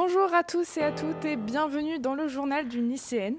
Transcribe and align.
Bonjour 0.00 0.32
à 0.32 0.44
tous 0.44 0.76
et 0.76 0.82
à 0.84 0.92
toutes 0.92 1.24
et 1.24 1.34
bienvenue 1.34 1.98
dans 1.98 2.14
le 2.14 2.28
journal 2.28 2.68
du 2.68 2.80
lycéenne. 2.80 3.34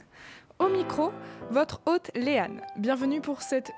Au 0.60 0.68
micro, 0.68 1.14
votre 1.52 1.80
hôte 1.86 2.12
Léane. 2.16 2.60
Bienvenue 2.76 3.22
pour 3.22 3.42
cette 3.42 3.72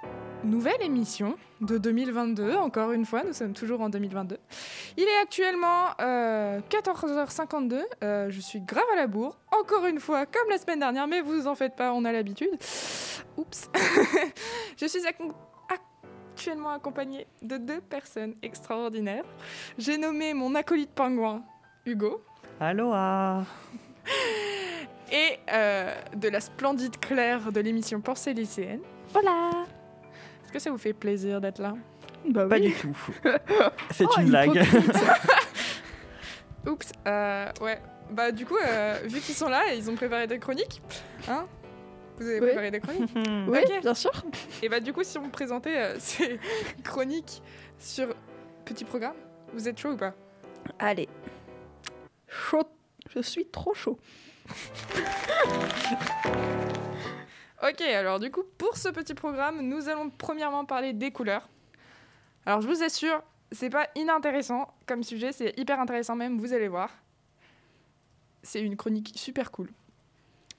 nouvelle 0.44 0.82
émission 0.82 1.38
de 1.62 1.78
2022. 1.78 2.56
Encore 2.56 2.92
une 2.92 3.06
fois, 3.06 3.22
nous 3.24 3.34
sommes 3.34 3.54
toujours 3.54 3.82
en 3.82 3.90
2022. 3.90 4.40
Il 4.98 5.04
est 5.04 5.22
actuellement 5.22 5.90
14h52. 6.00 7.74
Euh, 7.74 7.84
euh, 8.02 8.30
je 8.32 8.42
suis 8.42 8.62
grave 8.62 8.84
à 8.94 8.96
la 8.96 9.06
bourre. 9.06 9.38
Encore 9.52 9.86
une 9.86 10.00
fois, 10.00 10.26
comme 10.26 10.50
la 10.50 10.58
semaine 10.58 10.80
dernière, 10.80 11.06
mais 11.06 11.22
vous 11.22 11.46
en 11.46 11.54
faites 11.54 11.76
pas, 11.76 11.94
on 11.94 12.04
a 12.04 12.12
l'habitude. 12.12 12.58
Oups. 13.38 13.70
je 14.78 14.88
suis 14.88 15.02
actuellement 15.06 16.72
accompagnée 16.72 17.28
de 17.44 17.58
deux 17.58 17.82
personnes 17.82 18.34
extraordinaires. 18.42 19.26
J'ai 19.78 20.00
nommé 20.00 20.34
mon 20.34 20.56
acolyte 20.56 20.90
pingouin, 20.96 21.44
Hugo. 21.86 22.24
Aloha 22.62 23.44
Et 25.12 25.40
euh, 25.52 25.96
de 26.16 26.28
la 26.28 26.40
splendide 26.40 27.00
Claire 27.00 27.52
de 27.52 27.60
l'émission 27.60 28.00
Pensée 28.02 28.36
lycéenne. 28.36 28.82
Voilà 29.10 29.50
Est-ce 30.44 30.52
que 30.52 30.60
ça 30.60 30.70
vous 30.70 30.78
fait 30.78 30.94
plaisir 30.94 31.42
d'être 31.42 31.58
là? 31.58 31.74
Bah 32.30 32.46
Pas 32.46 32.60
du 32.60 32.72
tout. 32.72 32.96
C'est 33.90 34.06
oh, 34.06 34.20
une 34.20 34.28
blague. 34.28 34.62
Oups, 36.68 36.92
euh, 37.08 37.50
ouais. 37.62 37.82
Bah 38.12 38.32
du 38.32 38.46
coup, 38.46 38.58
euh, 38.58 39.00
vu 39.06 39.22
qu'ils 39.22 39.34
sont 39.34 39.50
là 39.50 39.74
ils 39.74 39.90
ont 39.90 39.96
préparé 39.96 40.28
des 40.28 40.38
chroniques, 40.38 40.84
hein? 41.28 41.48
Vous 42.18 42.28
avez 42.28 42.42
préparé 42.42 42.70
des 42.70 42.80
chroniques? 42.80 43.10
Oui, 43.48 43.60
bien 43.82 43.96
sûr. 43.96 44.12
Et 44.62 44.70
bah 44.70 44.80
du 44.80 44.94
coup, 44.94 45.04
si 45.04 45.18
on 45.18 45.30
présentait 45.30 45.98
ces 45.98 46.40
chroniques 46.84 47.42
sur 47.80 48.14
petit 48.66 48.86
programme, 48.86 49.16
vous 49.52 49.68
êtes 49.68 49.80
chaud 49.80 49.94
ou 49.94 49.98
pas? 49.98 50.14
Allez. 50.78 51.10
Chaud. 52.52 52.68
Je 53.16 53.22
suis 53.22 53.46
trop 53.46 53.74
chaud. 53.74 53.98
ok, 57.64 57.82
alors 57.82 58.20
du 58.20 58.30
coup, 58.30 58.44
pour 58.58 58.76
ce 58.76 58.90
petit 58.90 59.14
programme, 59.14 59.62
nous 59.62 59.88
allons 59.88 60.10
premièrement 60.10 60.66
parler 60.66 60.92
des 60.92 61.12
couleurs. 61.12 61.48
Alors 62.46 62.60
je 62.62 62.68
vous 62.68 62.84
assure, 62.84 63.24
c'est 63.54 63.70
pas 63.70 63.88
inintéressant 63.96 64.74
comme 64.86 65.02
sujet, 65.02 65.32
c'est 65.32 65.58
hyper 65.58 65.80
intéressant 65.80 66.18
même, 66.18 66.40
vous 66.40 66.52
allez 66.52 66.68
voir. 66.68 66.90
C'est 68.44 68.62
une 68.62 68.76
chronique 68.76 69.14
super 69.16 69.50
cool. 69.52 69.70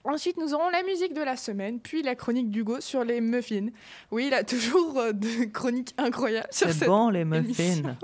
Ensuite, 0.04 0.38
nous 0.38 0.54
aurons 0.54 0.70
la 0.70 0.82
musique 0.84 1.12
de 1.12 1.22
la 1.22 1.36
semaine, 1.36 1.78
puis 1.78 2.02
la 2.02 2.14
chronique 2.14 2.50
d'Hugo 2.50 2.80
sur 2.80 3.04
les 3.04 3.20
muffins. 3.20 3.68
Oui, 4.10 4.28
il 4.28 4.34
a 4.34 4.44
toujours 4.44 4.98
euh, 4.98 5.12
de 5.12 5.44
chroniques 5.52 5.94
incroyables 5.98 6.48
sur 6.50 6.68
cette 6.68 6.78
C'est 6.78 6.86
bon, 6.86 7.10
les 7.10 7.26
muffins. 7.26 7.96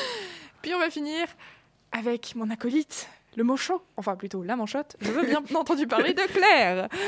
puis 0.62 0.74
on 0.74 0.80
va 0.80 0.90
finir 0.90 1.28
avec 1.92 2.34
mon 2.34 2.50
acolyte, 2.50 3.08
le 3.36 3.44
manchot, 3.44 3.82
enfin 3.96 4.16
plutôt 4.16 4.42
la 4.42 4.56
manchotte. 4.56 4.96
Je 5.00 5.10
veux 5.10 5.24
bien 5.24 5.42
entendu 5.54 5.86
parler 5.86 6.12
de 6.14 6.22
Claire. 6.22 6.88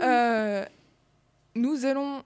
Euh, 0.00 0.64
nous 1.56 1.86
allons. 1.86 2.22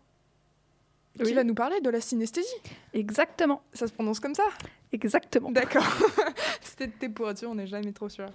Qui 1.25 1.33
va 1.33 1.43
nous 1.43 1.55
parler 1.55 1.81
de 1.81 1.89
la 1.89 2.03
synesthésie 2.03 2.55
Exactement. 2.93 3.63
Ça 3.73 3.87
se 3.87 3.95
prononce 3.95 4.21
comme 4.21 4.35
ça? 4.35 4.45
Exactement. 4.93 5.51
D'accord. 5.51 5.87
C'était 6.61 7.09
pour 7.09 7.31
être 7.31 7.39
sûr, 7.39 7.49
on 7.49 7.55
n'est 7.55 7.67
jamais 7.67 7.93
trop 7.93 8.11
sûr. 8.11 8.27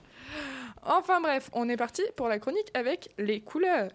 Enfin 0.81 1.21
bref, 1.21 1.51
on 1.53 1.69
est 1.69 1.77
parti 1.77 2.01
pour 2.15 2.29
la 2.29 2.39
chronique 2.39 2.71
avec 2.73 3.13
les 3.19 3.41
couleurs. 3.41 3.91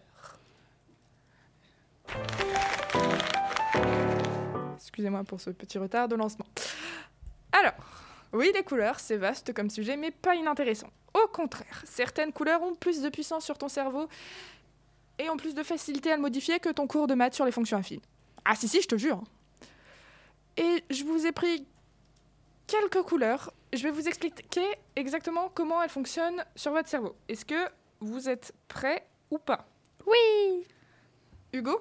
Excusez-moi 4.76 5.25
pour 5.25 5.41
ce 5.41 5.50
petit 5.50 5.78
retard 5.78 6.06
de 6.06 6.14
lancement. 6.14 6.47
Alors, 7.50 7.75
oui, 8.32 8.50
les 8.54 8.62
couleurs, 8.62 9.00
c'est 9.00 9.16
vaste 9.16 9.53
comme 9.53 9.70
sujet, 9.70 9.97
mais 9.97 10.10
pas 10.10 10.34
inintéressant. 10.34 10.88
Au 11.15 11.26
contraire, 11.28 11.82
certaines 11.84 12.32
couleurs 12.32 12.62
ont 12.62 12.75
plus 12.75 13.03
de 13.03 13.09
puissance 13.09 13.44
sur 13.44 13.59
ton 13.59 13.69
cerveau 13.69 14.09
et 15.19 15.28
ont 15.28 15.37
plus 15.37 15.54
de 15.54 15.62
facilité 15.62 16.10
à 16.12 16.16
le 16.16 16.22
modifier 16.22 16.59
que 16.59 16.70
ton 16.70 16.87
cours 16.87 17.06
de 17.06 17.15
maths 17.15 17.34
sur 17.34 17.44
les 17.44 17.53
fonctions 17.53 17.76
affines. 17.78 18.00
Ah 18.44 18.54
si 18.54 18.69
si, 18.69 18.81
je 18.81 18.88
te 18.88 18.97
jure. 18.97 19.22
Et 20.56 20.82
je 20.91 21.04
vous 21.04 21.26
ai 21.26 21.32
pris 21.32 21.66
quelques 22.66 23.03
couleurs. 23.03 23.53
Je 23.72 23.82
vais 23.82 23.91
vous 23.91 24.09
expliquer 24.09 24.66
exactement 24.97 25.50
comment 25.54 25.82
elles 25.82 25.91
fonctionnent 25.91 26.44
sur 26.56 26.72
votre 26.72 26.88
cerveau. 26.88 27.14
Est-ce 27.28 27.44
que 27.44 27.69
vous 28.00 28.28
êtes 28.28 28.53
prêts 28.69 29.06
ou 29.31 29.38
pas? 29.38 29.66
Oui 30.06 30.66
Hugo? 31.53 31.81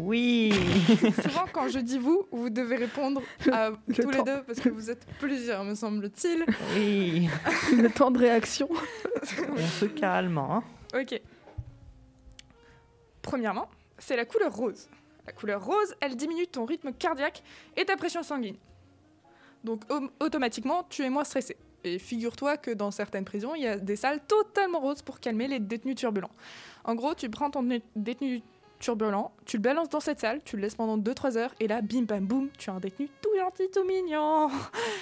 Oui. 0.00 0.52
Souvent, 1.22 1.46
quand 1.52 1.68
je 1.68 1.78
dis 1.78 1.98
vous, 1.98 2.26
vous 2.32 2.50
devez 2.50 2.76
répondre 2.76 3.22
à 3.52 3.72
tous 3.94 4.10
les 4.10 4.22
deux 4.22 4.42
parce 4.46 4.60
que 4.60 4.68
vous 4.68 4.90
êtes 4.90 5.06
plusieurs, 5.18 5.64
me 5.64 5.74
semble-t-il. 5.74 6.44
Oui. 6.74 7.28
Le 7.76 7.88
temps 7.88 8.10
de 8.10 8.18
réaction. 8.18 8.68
On 9.50 9.56
se 9.56 9.84
calme. 9.86 10.38
Hein. 10.38 10.62
Ok. 10.94 11.20
Premièrement, 13.22 13.68
c'est 13.98 14.16
la 14.16 14.24
couleur 14.24 14.54
rose. 14.54 14.88
La 15.26 15.32
couleur 15.32 15.64
rose, 15.64 15.94
elle 16.00 16.16
diminue 16.16 16.46
ton 16.46 16.64
rythme 16.64 16.92
cardiaque 16.92 17.42
et 17.76 17.84
ta 17.84 17.96
pression 17.96 18.22
sanguine. 18.22 18.56
Donc 19.64 19.82
automatiquement, 20.18 20.84
tu 20.88 21.02
es 21.02 21.10
moins 21.10 21.24
stressé. 21.24 21.56
Et 21.84 21.98
figure-toi 21.98 22.56
que 22.56 22.70
dans 22.70 22.90
certaines 22.90 23.24
prisons, 23.24 23.54
il 23.54 23.62
y 23.62 23.66
a 23.66 23.76
des 23.76 23.96
salles 23.96 24.20
totalement 24.26 24.80
roses 24.80 25.02
pour 25.02 25.20
calmer 25.20 25.48
les 25.48 25.60
détenus 25.60 25.96
turbulents. 25.96 26.30
En 26.84 26.94
gros, 26.94 27.14
tu 27.14 27.28
prends 27.30 27.50
ton 27.50 27.66
détenu 27.96 28.42
turbulent, 28.80 29.30
tu 29.44 29.58
le 29.58 29.62
balances 29.62 29.90
dans 29.90 30.00
cette 30.00 30.18
salle, 30.20 30.40
tu 30.44 30.56
le 30.56 30.62
laisses 30.62 30.74
pendant 30.74 30.98
2-3 30.98 31.36
heures, 31.36 31.54
et 31.60 31.68
là, 31.68 31.80
bim 31.82 32.02
bam 32.02 32.26
boum, 32.26 32.48
tu 32.58 32.70
as 32.70 32.72
un 32.72 32.80
détenu 32.80 33.08
tout 33.22 33.30
gentil, 33.38 33.70
tout 33.72 33.84
mignon. 33.84 34.50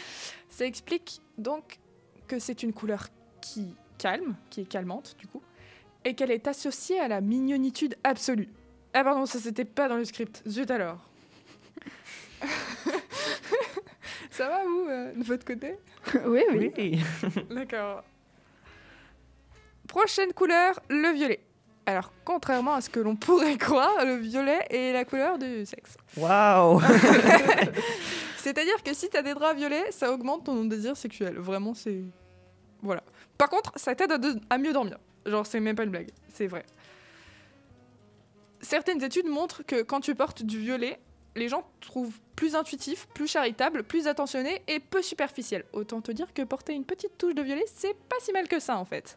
Ça 0.51 0.67
explique 0.67 1.23
donc 1.39 1.79
que 2.27 2.39
c'est 2.39 2.63
une 2.63 2.73
couleur 2.73 3.09
qui 3.41 3.75
calme, 3.97 4.37
qui 4.51 4.61
est 4.63 4.69
calmante 4.69 5.17
du 5.19 5.27
coup, 5.27 5.41
et 6.05 6.15
qu'elle 6.15 6.31
est 6.31 6.47
associée 6.47 7.01
à 7.01 7.09
la 7.09 7.21
mignonitude 7.21 7.97
absolue. 8.05 8.49
Ah 8.93 9.05
pardon, 9.05 9.27
ça 9.27 9.39
c'était 9.39 9.65
pas 9.65 9.89
dans 9.89 9.97
le 9.97 10.05
script, 10.05 10.43
zut 10.47 10.71
alors. 10.71 11.09
ça 14.31 14.49
va 14.49 14.65
vous, 14.65 14.87
euh, 14.89 15.15
de 15.15 15.23
votre 15.23 15.45
côté? 15.45 15.77
Oui, 16.27 16.43
oui. 16.53 16.73
oui. 16.79 17.01
D'accord. 17.51 18.03
Prochaine 19.87 20.33
couleur, 20.33 20.81
le 20.89 21.13
violet. 21.13 21.41
Alors, 21.89 22.13
contrairement 22.23 22.75
à 22.75 22.83
ce 22.83 22.91
que 22.91 23.01
l'on 23.01 23.17
pourrait 23.17 23.57
croire, 23.57 24.05
le 24.05 24.17
violet 24.17 24.59
est 24.69 24.93
la 24.93 25.07
couleur 25.07 25.39
du 25.39 25.65
sexe. 25.65 25.97
Waouh 26.19 26.83
C'est-à-dire 28.37 28.83
que 28.85 28.93
si 28.93 29.09
tu 29.09 29.17
as 29.17 29.23
des 29.23 29.33
draps 29.33 29.57
violets, 29.57 29.91
ça 29.91 30.13
augmente 30.13 30.45
ton 30.45 30.67
désir 30.67 30.99
sexuel. 30.99 31.39
Vraiment, 31.39 31.73
c'est. 31.73 32.03
Voilà. 32.83 33.03
Par 33.39 33.49
contre, 33.49 33.73
ça 33.77 33.95
t'aide 33.95 34.13
à, 34.51 34.59
mieux 34.59 34.75
dormir. 34.75 34.99
Genre, 35.25 35.47
c'est 35.47 35.61
même 35.61 35.77
pas 35.77 35.85
une 35.85 35.91
blague. 35.91 36.11
C'est 36.35 36.47
vrai. 36.47 36.67
Certaines 38.61 39.03
études 39.03 39.27
montrent 39.27 39.63
que 39.63 39.81
quand 39.81 40.01
tu 40.01 40.15
portes 40.15 40.43
du 40.43 40.59
violet, 40.59 41.01
les 41.37 41.49
gens 41.49 41.63
te 41.81 41.87
trouvent 41.87 42.21
plus 42.37 42.55
intuitif, 42.55 43.09
plus 43.15 43.29
charitable, 43.29 43.83
plus 43.83 44.09
attentionné 44.09 44.61
et 44.69 44.79
peu 44.79 45.01
superficiel. 45.01 45.65
Autant 45.73 46.03
te 46.03 46.13
dire 46.13 46.35
que 46.35 46.43
porter 46.43 46.75
une 46.75 46.85
petite 46.85 47.17
touche 47.17 47.35
de 47.35 47.41
violet, 47.41 47.65
c'est 47.75 47.97
pas 48.11 48.17
si 48.21 48.31
mal 48.33 48.47
que 48.47 48.61
ça 48.61 48.77
en 48.77 48.85
fait. 48.85 49.17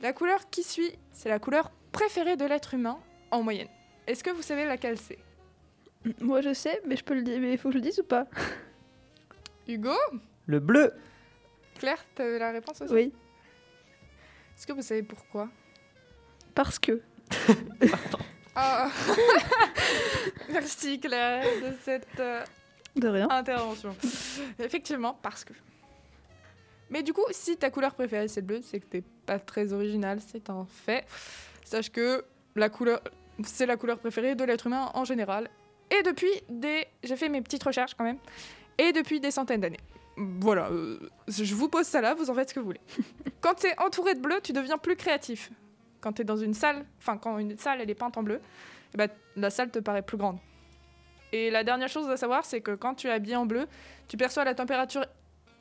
La 0.00 0.12
couleur 0.12 0.48
qui 0.50 0.62
suit, 0.62 0.92
c'est 1.12 1.28
la 1.28 1.38
couleur 1.38 1.70
préférée 1.92 2.36
de 2.36 2.44
l'être 2.44 2.74
humain 2.74 2.98
en 3.30 3.42
moyenne. 3.42 3.68
Est-ce 4.06 4.24
que 4.24 4.30
vous 4.30 4.42
savez 4.42 4.64
laquelle 4.64 4.98
c'est? 4.98 5.18
Moi 6.20 6.40
je 6.40 6.54
sais, 6.54 6.80
mais 6.86 6.96
je 6.96 7.04
peux 7.04 7.14
le 7.14 7.22
dire, 7.22 7.38
mais 7.40 7.52
il 7.52 7.58
faut 7.58 7.68
que 7.68 7.74
je 7.74 7.78
le 7.78 7.84
dise 7.84 7.98
ou 8.00 8.04
pas? 8.04 8.26
Hugo? 9.68 9.94
Le 10.46 10.58
bleu. 10.58 10.92
Claire, 11.78 12.02
tu 12.16 12.22
as 12.22 12.38
la 12.38 12.50
réponse 12.52 12.80
aussi? 12.80 12.92
Oui. 12.92 13.12
Est-ce 14.56 14.66
que 14.66 14.72
vous 14.72 14.82
savez 14.82 15.02
pourquoi? 15.02 15.48
Parce 16.54 16.78
que. 16.78 17.00
oh. 18.56 18.58
Merci 20.50 20.98
Claire 20.98 21.44
de 21.62 21.74
cette 21.82 22.18
euh, 22.18 22.44
de 22.96 23.08
rien. 23.08 23.28
intervention. 23.30 23.94
Effectivement, 24.58 25.18
parce 25.22 25.44
que. 25.44 25.52
Mais 26.90 27.02
du 27.02 27.12
coup, 27.12 27.24
si 27.30 27.56
ta 27.56 27.70
couleur 27.70 27.94
préférée 27.94 28.28
c'est 28.28 28.40
le 28.40 28.46
bleu, 28.46 28.60
c'est 28.62 28.80
que 28.80 28.86
t'es 28.86 29.02
pas 29.26 29.38
très 29.38 29.72
original, 29.72 30.18
c'est 30.26 30.50
un 30.50 30.66
fait. 30.68 31.06
Sache 31.64 31.90
que 31.90 32.24
la 32.56 32.68
couleur, 32.68 33.00
c'est 33.44 33.66
la 33.66 33.76
couleur 33.76 33.98
préférée 33.98 34.34
de 34.34 34.44
l'être 34.44 34.66
humain 34.66 34.90
en 34.94 35.04
général. 35.04 35.48
Et 35.90 36.02
depuis 36.02 36.30
des, 36.48 36.86
j'ai 37.02 37.16
fait 37.16 37.28
mes 37.28 37.40
petites 37.40 37.62
recherches 37.62 37.94
quand 37.94 38.04
même, 38.04 38.18
et 38.78 38.92
depuis 38.92 39.20
des 39.20 39.30
centaines 39.30 39.60
d'années. 39.60 39.80
Voilà, 40.16 40.68
euh, 40.70 40.98
je 41.28 41.54
vous 41.54 41.68
pose 41.68 41.86
ça 41.86 42.00
là, 42.00 42.14
vous 42.14 42.28
en 42.28 42.34
faites 42.34 42.50
ce 42.50 42.54
que 42.54 42.60
vous 42.60 42.66
voulez. 42.66 42.80
quand 43.40 43.54
tu 43.54 43.66
es 43.68 43.80
entouré 43.80 44.14
de 44.14 44.20
bleu, 44.20 44.40
tu 44.42 44.52
deviens 44.52 44.78
plus 44.78 44.96
créatif. 44.96 45.50
Quand 46.00 46.12
tu 46.12 46.22
es 46.22 46.24
dans 46.24 46.36
une 46.36 46.54
salle, 46.54 46.84
enfin 46.98 47.16
quand 47.16 47.38
une 47.38 47.56
salle 47.56 47.80
elle 47.80 47.90
est 47.90 47.94
peinte 47.94 48.16
en 48.16 48.22
bleu, 48.22 48.40
eh 48.94 48.96
ben, 48.96 49.08
la 49.36 49.50
salle 49.50 49.70
te 49.70 49.78
paraît 49.78 50.02
plus 50.02 50.16
grande. 50.16 50.38
Et 51.32 51.50
la 51.50 51.62
dernière 51.62 51.88
chose 51.88 52.08
à 52.10 52.16
savoir, 52.16 52.44
c'est 52.44 52.60
que 52.60 52.74
quand 52.74 52.94
tu 52.94 53.06
es 53.06 53.10
habillé 53.10 53.36
en 53.36 53.46
bleu, 53.46 53.66
tu 54.08 54.16
perçois 54.16 54.44
la 54.44 54.54
température 54.54 55.06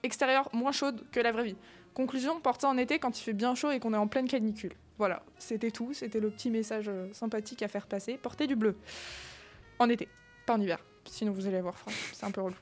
extérieure 0.03 0.49
moins 0.53 0.71
chaude 0.71 1.03
que 1.11 1.19
la 1.19 1.31
vraie 1.31 1.43
vie. 1.45 1.55
Conclusion, 1.93 2.39
porte 2.39 2.61
ça 2.61 2.69
en 2.69 2.77
été 2.77 2.99
quand 2.99 3.19
il 3.19 3.23
fait 3.23 3.33
bien 3.33 3.55
chaud 3.55 3.71
et 3.71 3.79
qu'on 3.79 3.93
est 3.93 3.97
en 3.97 4.07
pleine 4.07 4.27
canicule. 4.27 4.73
Voilà, 4.97 5.23
c'était 5.37 5.71
tout, 5.71 5.93
c'était 5.93 6.19
le 6.19 6.29
petit 6.29 6.49
message 6.49 6.85
euh, 6.87 7.07
sympathique 7.13 7.61
à 7.63 7.67
faire 7.67 7.87
passer. 7.87 8.17
Portez 8.17 8.47
du 8.47 8.55
bleu. 8.55 8.75
En 9.79 9.89
été, 9.89 10.07
pas 10.45 10.55
en 10.55 10.61
hiver. 10.61 10.79
Sinon 11.05 11.31
vous 11.31 11.47
allez 11.47 11.57
avoir 11.57 11.77
froid, 11.77 11.91
c'est 12.13 12.25
un 12.25 12.31
peu 12.31 12.41
relou. 12.41 12.55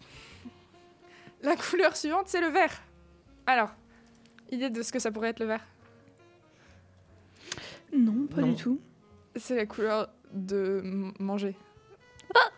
La 1.42 1.56
couleur 1.56 1.96
suivante, 1.96 2.28
c'est 2.28 2.42
le 2.42 2.48
vert. 2.48 2.82
Alors, 3.46 3.72
idée 4.52 4.70
de 4.70 4.82
ce 4.82 4.92
que 4.92 5.00
ça 5.00 5.12
pourrait 5.12 5.30
être 5.30 5.40
le 5.40 5.46
vert? 5.48 5.66
Non, 7.94 8.28
pas 8.28 8.42
Non. 8.42 8.48
du 8.48 8.56
tout. 8.56 8.80
C'est 9.36 9.56
la 9.56 9.66
couleur 9.66 10.10
de 10.34 10.82
manger. 11.20 11.56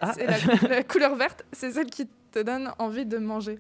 Ah, 0.02 0.14
C'est 0.14 0.26
la, 0.26 0.70
la 0.70 0.84
couleur 0.84 1.16
verte, 1.16 1.46
c'est 1.52 1.72
celle 1.72 1.88
qui 1.90 2.08
te 2.32 2.40
donne 2.40 2.72
envie 2.80 3.06
de 3.06 3.18
manger. 3.18 3.60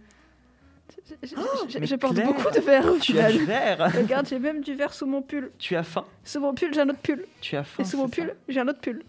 Je, 1.21 1.27
je- 1.29 1.35
je- 1.69 1.79
mais 1.79 1.85
je 1.85 1.95
porte 1.95 2.15
Claire, 2.15 2.27
beaucoup 2.27 2.49
de 2.51 2.59
verre 2.59 2.85
au 2.87 2.97
tu 2.97 3.19
as 3.19 3.31
du 3.31 3.45
vert. 3.45 3.91
Regarde, 3.95 4.27
j'ai 4.27 4.39
même 4.39 4.61
du 4.61 4.73
verre 4.73 4.93
sous 4.93 5.05
mon 5.05 5.21
pull. 5.21 5.51
Tu 5.59 5.75
as 5.75 5.83
faim. 5.83 6.05
Sous 6.23 6.39
mon 6.39 6.53
pull, 6.53 6.73
j'ai 6.73 6.81
un 6.81 6.89
autre 6.89 6.99
pull. 6.99 7.25
Tu 7.41 7.55
as 7.55 7.63
faim. 7.63 7.83
Et 7.83 7.85
sous 7.85 7.97
mon 7.97 8.09
pull, 8.09 8.35
j'ai 8.47 8.59
un 8.59 8.67
autre 8.67 8.79
pull. 8.81 9.03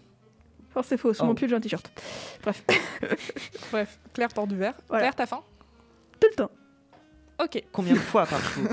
Enfin, 0.69 0.83
c'est 0.87 0.97
faux, 0.97 1.13
sous 1.13 1.23
Oh. 1.23 1.27
mon 1.27 1.35
pull, 1.35 1.49
j'ai 1.49 1.55
un 1.55 1.59
t-shirt. 1.59 1.89
Bref, 2.43 2.63
Bref, 3.71 3.99
Claire 4.13 4.29
porte 4.29 4.49
du. 4.49 4.55
Voilà. 4.57 4.73
Claire, 4.89 5.15
t'as 5.15 5.25
faim 5.25 5.41
tout 6.19 6.27
le 6.29 6.35
temps. 6.35 6.51
Ok. 7.43 7.63
Combien 7.71 7.93
de 7.93 7.99
fois 8.11 8.25
par 8.27 8.39
jour 8.39 8.67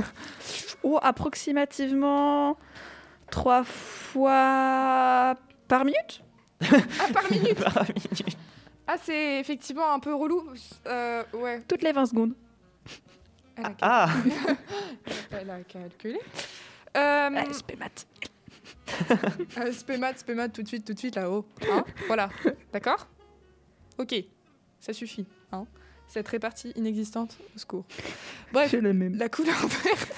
Oh, 0.82 0.99
approximativement 1.02 2.56
trois 3.31 3.64
fois 3.64 5.34
par 5.66 5.84
minute 5.84 6.22
Ah, 6.62 6.66
par 7.12 7.31
minute 7.32 7.55
Par 7.64 7.82
minute. 7.84 8.37
Ah, 8.87 8.96
c'est 9.02 9.40
effectivement 9.40 9.93
un 9.93 9.99
peu 9.99 10.14
relou. 10.14 10.44
Euh, 10.87 11.22
ouais. 11.34 11.62
Toutes 11.69 11.82
les 11.82 11.93
20 11.93 12.06
secondes. 12.06 12.34
Elle 13.56 13.64
a, 13.64 13.69
cal- 13.70 13.76
Ah, 13.82 14.08
elle 15.32 15.50
a 15.50 15.61
calculé. 15.62 16.19
Euh, 16.96 17.31
Ah, 17.35 17.44
SP 17.52 17.75
maths. 17.79 18.06
euh, 19.58 19.73
Spémat, 19.73 20.17
spémat, 20.17 20.49
tout 20.49 20.62
de 20.62 20.69
suite, 20.69 20.85
tout 20.87 20.94
de 20.94 20.99
suite 20.99 21.17
là-haut. 21.17 21.44
Hein 21.70 21.85
voilà. 22.06 22.31
D'accord? 22.73 23.06
Ok. 23.99 24.14
Ça 24.81 24.93
suffit. 24.93 25.26
Hein 25.52 25.67
Cette 26.06 26.29
répartie 26.29 26.70
inexistante, 26.76 27.37
au 27.55 27.58
secours. 27.58 27.85
Bref, 28.52 28.73
le 28.73 28.93
même. 28.94 29.17
la 29.17 29.29
couleur 29.29 29.56
verte, 29.67 30.14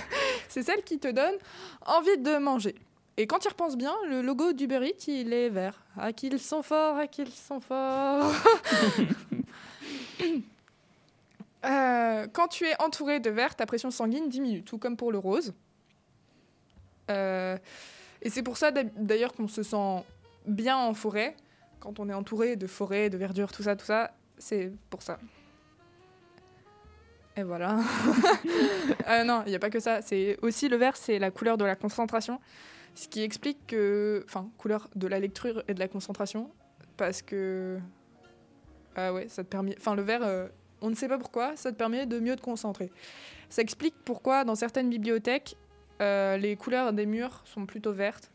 c'est 0.49 0.63
celle 0.63 0.83
qui 0.85 0.99
te 0.99 1.09
donne 1.09 1.35
envie 1.87 2.19
de 2.19 2.39
manger. 2.39 2.75
Et 3.17 3.27
quand 3.27 3.39
tu 3.41 3.49
y 3.49 3.51
repenses 3.51 3.77
bien, 3.77 3.95
le 4.09 4.23
logo 4.23 4.53
d'Uber 4.53 4.81
Eats, 4.87 5.09
il 5.09 5.33
est 5.33 5.49
vert. 5.49 5.83
Ah 5.99 6.13
qu'ils 6.13 6.39
sont 6.39 6.63
forts, 6.63 6.97
ah 6.99 7.07
qu'ils 7.09 7.33
sont 7.33 7.61
forts. 7.61 8.33
Euh, 11.65 12.27
quand 12.33 12.49
tu 12.49 12.65
es 12.65 12.81
entouré 12.81 13.21
de 13.21 13.31
vert, 13.31 13.55
ta 13.55 13.67
pression 13.67 13.91
sanguine 13.91 14.29
diminue, 14.29 14.63
tout 14.63 14.79
comme 14.79 14.97
pour 14.97 15.13
le 15.13 15.19
rose. 15.19 15.53
Euh, 17.11 17.57
et 18.23 18.31
c'est 18.31 18.43
pour 18.43 18.57
ça 18.57 18.71
d'ailleurs 18.71 19.33
qu'on 19.33 19.49
se 19.49 19.63
sent 19.63 20.05
bien 20.47 20.77
en 20.77 20.95
forêt. 20.95 21.37
Quand 21.81 21.99
on 21.99 22.09
est 22.09 22.15
entouré 22.15 22.57
de 22.57 22.67
forêt, 22.67 23.11
de 23.11 23.17
verdure, 23.17 23.53
tout 23.53 23.63
ça, 23.63 23.77
tout 23.77 23.87
ça, 23.87 24.13
c'est 24.39 24.73
pour 24.91 25.03
ça. 25.03 25.19
Et 27.37 27.43
voilà. 27.43 27.79
Euh, 29.09 29.25
non, 29.25 29.43
il 29.47 29.51
n'y 29.51 29.57
a 29.57 29.59
pas 29.59 29.71
que 29.71 29.81
ça. 29.81 30.03
C'est 30.03 30.39
aussi 30.43 30.69
le 30.69 30.77
vert, 30.77 30.97
c'est 30.97 31.19
la 31.19 31.33
couleur 31.33 31.57
de 31.57 31.65
la 31.65 31.75
concentration. 31.75 32.39
Ce 32.95 33.09
qui 33.09 33.23
explique 33.23 33.67
que. 33.67 34.23
Enfin, 34.27 34.49
couleur 34.57 34.89
de 34.95 35.09
la 35.09 35.19
lecture 35.19 35.65
et 35.67 35.75
de 35.75 35.81
la 35.81 35.89
concentration. 35.89 36.51
Parce 36.97 37.23
que. 37.23 37.79
Ah 38.95 39.13
ouais, 39.13 39.29
ça 39.29 39.43
te 39.43 39.49
permet. 39.49 39.75
Enfin, 39.79 39.97
le 39.97 40.03
vert, 40.03 40.23
on 40.83 40.91
ne 40.91 40.95
sait 40.95 41.09
pas 41.09 41.19
pourquoi, 41.19 41.57
ça 41.57 41.73
te 41.73 41.77
permet 41.77 42.07
de 42.07 42.19
mieux 42.19 42.37
te 42.37 42.41
concentrer. 42.41 42.91
Ça 43.49 43.63
explique 43.63 43.95
pourquoi, 44.05 44.45
dans 44.45 44.55
certaines 44.55 44.89
bibliothèques, 44.89 45.57
euh, 46.01 46.37
les 46.37 46.57
couleurs 46.57 46.93
des 46.93 47.07
murs 47.07 47.43
sont 47.45 47.67
plutôt 47.67 47.93
vertes. 47.93 48.31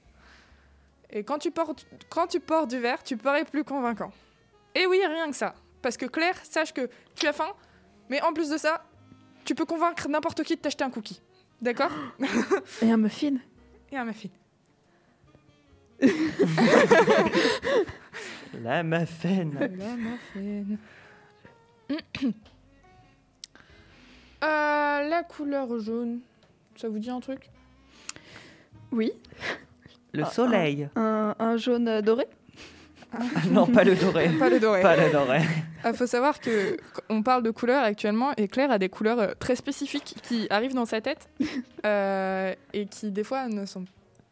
Et 1.10 1.24
quand 1.24 1.40
tu 1.40 1.52
portes, 1.52 1.88
quand 2.10 2.28
tu 2.28 2.40
portes 2.40 2.70
du 2.70 2.80
vert, 2.80 3.04
tu 3.04 3.18
parais 3.18 3.46
plus 3.46 3.64
convaincant. 3.64 4.12
Et 4.76 4.86
oui, 4.86 5.00
rien 5.06 5.30
que 5.30 5.36
ça. 5.36 5.56
Parce 5.82 5.98
que 5.98 6.06
Claire, 6.06 6.38
sache 6.44 6.74
que 6.74 6.90
tu 7.16 7.28
as 7.28 7.34
faim, 7.34 7.54
mais 8.10 8.22
en 8.22 8.34
plus 8.34 8.50
de 8.50 8.58
ça, 8.58 8.84
tu 9.46 9.56
peux 9.56 9.66
convaincre 9.66 10.08
n'importe 10.10 10.44
qui 10.44 10.56
de 10.56 10.62
t'acheter 10.62 10.84
un 10.84 10.90
cookie. 10.90 11.22
D'accord 11.62 11.92
Et 12.82 12.92
un 12.92 12.98
muffin. 12.98 13.38
Et 13.92 13.98
un 13.98 14.06
muffin. 14.06 14.30
la 18.62 18.84
muffin. 18.84 19.52
La 19.60 19.68
muffin. 19.96 20.78
Euh, 24.44 25.10
la 25.10 25.24
couleur 25.24 25.80
jaune, 25.80 26.20
ça 26.76 26.88
vous 26.90 27.00
dit 27.00 27.10
un 27.10 27.20
truc? 27.20 27.50
Oui. 28.92 29.12
Le 30.14 30.24
Ah, 30.24 30.30
soleil. 30.30 30.88
Un, 30.96 31.36
un 31.40 31.58
jaune 31.58 32.02
doré? 32.02 32.26
non, 33.50 33.66
pas 33.74 33.84
le 33.84 33.96
doré. 33.96 34.30
Pas 34.38 34.50
le 34.50 34.60
doré. 34.60 34.82
Pas 34.82 34.96
le 34.98 35.12
doré. 35.12 35.40
Il 35.86 35.94
faut 35.94 36.06
savoir 36.08 36.40
que 36.40 36.78
on 37.10 37.24
parle 37.24 37.44
de 37.44 37.52
couleurs 37.52 37.84
actuellement 37.84 38.34
et 38.38 38.48
Claire 38.48 38.72
a 38.72 38.78
des 38.78 38.90
couleurs 38.90 39.20
euh, 39.20 39.34
très 39.40 39.56
spécifiques 39.56 40.16
qui 40.24 40.48
arrivent 40.50 40.74
dans 40.74 40.86
sa 40.86 41.02
tête 41.02 41.30
euh, 41.86 42.54
et 42.74 42.86
qui 42.88 43.12
des 43.12 43.24
fois 43.24 43.48
ne 43.48 43.66
sont 43.66 43.86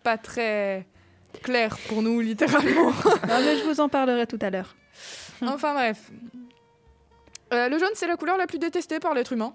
pas 0.04 0.18
très 0.18 0.86
claires 1.42 1.78
pour 1.88 2.02
nous 2.02 2.20
littéralement. 2.20 2.92
non, 2.92 3.40
mais 3.44 3.58
je 3.58 3.64
vous 3.64 3.80
en 3.80 3.90
parlerai 3.90 4.28
tout 4.28 4.40
à 4.42 4.50
l'heure. 4.50 4.76
enfin 5.42 5.74
bref. 5.74 6.12
Euh, 7.54 7.70
le 7.70 7.78
jaune 7.78 7.90
c'est 7.94 8.08
la 8.08 8.18
couleur 8.18 8.38
la 8.38 8.48
plus 8.48 8.60
détestée 8.60 9.00
par 9.00 9.14
l'être 9.14 9.32
humain. 9.34 9.54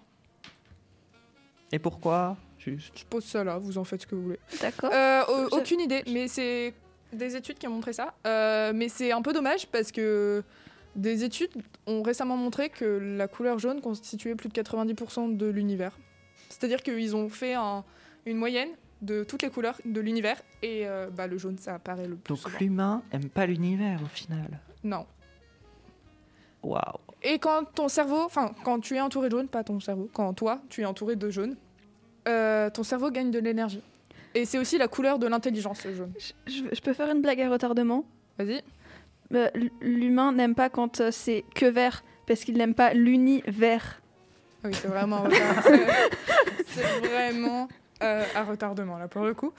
Et 1.72 1.78
pourquoi? 1.78 2.36
Juste. 2.58 2.98
Je 2.98 3.04
pose 3.04 3.24
ça 3.24 3.44
là, 3.44 3.58
vous 3.58 3.78
en 3.78 3.84
faites 3.84 4.02
ce 4.02 4.06
que 4.06 4.14
vous 4.14 4.22
voulez. 4.22 4.38
D'accord. 4.60 4.90
Euh, 4.92 5.22
aucune 5.52 5.80
idée, 5.80 6.02
mais 6.10 6.28
c'est 6.28 6.74
des 7.12 7.36
études 7.36 7.58
qui 7.58 7.66
ont 7.68 7.72
montré 7.72 7.92
ça. 7.92 8.14
Euh, 8.26 8.72
mais 8.74 8.88
c'est 8.88 9.12
un 9.12 9.22
peu 9.22 9.32
dommage 9.32 9.66
parce 9.68 9.92
que 9.92 10.42
des 10.96 11.24
études 11.24 11.50
ont 11.86 12.02
récemment 12.02 12.36
montré 12.36 12.68
que 12.68 12.84
la 12.84 13.28
couleur 13.28 13.58
jaune 13.58 13.80
constituait 13.80 14.34
plus 14.34 14.48
de 14.48 14.54
90% 14.54 15.36
de 15.36 15.46
l'univers. 15.46 15.96
C'est-à-dire 16.48 16.82
qu'ils 16.82 17.14
ont 17.14 17.28
fait 17.28 17.54
un- 17.54 17.84
une 18.26 18.36
moyenne 18.38 18.70
de 19.02 19.22
toutes 19.22 19.42
les 19.42 19.50
couleurs 19.50 19.80
de 19.84 20.00
l'univers 20.00 20.40
et 20.62 20.86
euh, 20.88 21.08
bah, 21.10 21.26
le 21.28 21.38
jaune 21.38 21.56
ça 21.58 21.74
apparaît 21.74 22.08
le 22.08 22.16
plus 22.16 22.34
Donc 22.34 22.60
l'humain 22.60 23.02
aime 23.12 23.28
pas 23.28 23.46
l'univers 23.46 24.00
au 24.02 24.06
final. 24.08 24.58
Non. 24.82 25.06
Waouh. 26.62 26.82
Et 27.22 27.38
quand 27.38 27.64
ton 27.74 27.88
cerveau, 27.88 28.20
enfin 28.24 28.52
quand 28.64 28.80
tu 28.80 28.94
es 28.96 29.00
entouré 29.00 29.28
de 29.28 29.36
jaune, 29.36 29.48
pas 29.48 29.64
ton 29.64 29.80
cerveau, 29.80 30.08
quand 30.12 30.32
toi 30.34 30.60
tu 30.68 30.82
es 30.82 30.84
entouré 30.84 31.16
de 31.16 31.30
jaune, 31.30 31.56
euh, 32.28 32.70
ton 32.70 32.82
cerveau 32.82 33.10
gagne 33.10 33.30
de 33.30 33.38
l'énergie. 33.38 33.82
Et 34.34 34.44
c'est 34.44 34.58
aussi 34.58 34.78
la 34.78 34.88
couleur 34.88 35.18
de 35.18 35.26
l'intelligence, 35.26 35.84
le 35.84 35.94
jaune. 35.94 36.12
Je, 36.18 36.52
je- 36.52 36.74
je 36.74 36.80
peux 36.80 36.92
faire 36.92 37.10
une 37.10 37.22
blague 37.22 37.40
à 37.40 37.48
retardement? 37.50 38.04
Vas-y. 38.38 38.62
Euh, 39.34 39.48
L'humain 39.80 40.32
n'aime 40.32 40.54
pas 40.54 40.68
quand 40.68 41.00
euh, 41.00 41.10
c'est 41.10 41.44
que 41.54 41.66
vert 41.66 42.04
parce 42.26 42.40
qu'il 42.44 42.56
n'aime 42.56 42.74
pas 42.74 42.92
l'univers. 42.94 44.00
Ah 44.62 44.68
Oui, 44.68 44.74
c'est 44.74 44.88
vraiment, 44.88 45.24
un 45.24 45.28
retard- 45.28 45.62
c'est- 45.64 45.86
c'est 46.66 47.06
vraiment 47.08 47.68
euh, 48.02 48.22
un 48.36 48.44
retardement 48.44 48.98
là 48.98 49.08
pour 49.08 49.24
le 49.24 49.34
coup. 49.34 49.52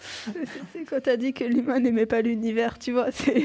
C'est 0.73 0.83
quand 0.89 1.01
t'as 1.01 1.17
dit 1.17 1.33
que 1.33 1.43
l'humain 1.43 1.79
n'aimait 1.79 2.05
pas 2.05 2.21
l'univers, 2.21 2.77
tu 2.79 2.91
vois. 2.91 3.11
C'est 3.11 3.35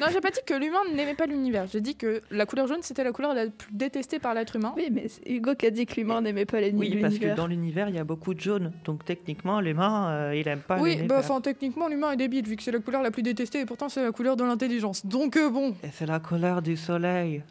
Non, 0.00 0.06
j'ai 0.12 0.20
pas 0.20 0.30
dit 0.30 0.40
que 0.46 0.54
l'humain 0.54 0.80
n'aimait 0.94 1.14
pas 1.14 1.26
l'univers. 1.26 1.66
J'ai 1.66 1.80
dit 1.80 1.96
que 1.96 2.22
la 2.30 2.46
couleur 2.46 2.66
jaune 2.66 2.82
c'était 2.82 3.04
la 3.04 3.12
couleur 3.12 3.34
la 3.34 3.46
plus 3.46 3.72
détestée 3.72 4.18
par 4.18 4.34
l'être 4.34 4.56
humain. 4.56 4.72
oui, 4.76 4.88
mais 4.92 5.08
c'est 5.08 5.28
Hugo 5.30 5.54
qui 5.54 5.66
a 5.66 5.70
dit 5.70 5.86
que 5.86 5.94
l'humain 5.96 6.20
n'aimait 6.20 6.44
pas 6.46 6.60
les- 6.60 6.70
Oui, 6.72 6.88
l'univers. 6.88 7.02
parce 7.10 7.18
que 7.18 7.34
dans 7.36 7.46
l'univers, 7.46 7.88
il 7.88 7.94
y 7.94 7.98
a 7.98 8.04
beaucoup 8.04 8.34
de 8.34 8.40
jaune. 8.40 8.72
Donc 8.84 9.04
techniquement, 9.04 9.60
l'humain, 9.60 10.10
euh, 10.10 10.34
il 10.36 10.46
aime 10.48 10.60
pas 10.60 10.78
oui, 10.78 10.90
l'univers. 10.96 11.08
bah 11.08 11.16
enfin 11.20 11.40
techniquement 11.40 11.88
l'humain 11.88 12.12
est 12.12 12.16
débile 12.16 12.46
vu 12.46 12.56
que 12.56 12.62
c'est 12.62 12.72
la 12.72 12.80
couleur 12.80 13.02
la 13.02 13.10
plus 13.10 13.22
détestée 13.22 13.60
et 13.60 13.64
pourtant 13.66 13.88
c'est 13.88 14.02
la 14.02 14.12
couleur 14.12 14.36
de 14.36 14.44
l'intelligence. 14.44 15.04
Donc 15.06 15.36
euh, 15.36 15.50
bon. 15.50 15.70
Et 15.82 15.88
c'est 15.92 16.06
la 16.06 16.20
couleur 16.20 16.62
du 16.62 16.76
soleil. 16.76 17.42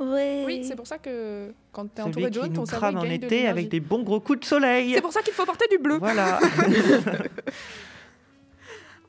Ouais. 0.00 0.42
Oui, 0.46 0.64
c'est 0.66 0.74
pour 0.76 0.86
ça 0.86 0.98
que 0.98 1.52
quand 1.72 1.86
t'es 1.86 2.02
Celui 2.02 2.10
entouré 2.10 2.30
de 2.30 2.34
jaune, 2.34 2.52
ton 2.52 2.66
cerveau 2.66 2.86
en 2.98 3.02
de 3.02 3.06
été 3.06 3.46
avec 3.46 3.68
des 3.68 3.80
bons 3.80 4.02
gros 4.02 4.20
coups 4.20 4.40
de 4.40 4.44
soleil. 4.44 4.92
C'est 4.94 5.00
pour 5.00 5.12
ça 5.12 5.22
qu'il 5.22 5.32
faut 5.32 5.44
porter 5.46 5.66
du 5.70 5.78
bleu. 5.78 5.98
Voilà. 5.98 6.40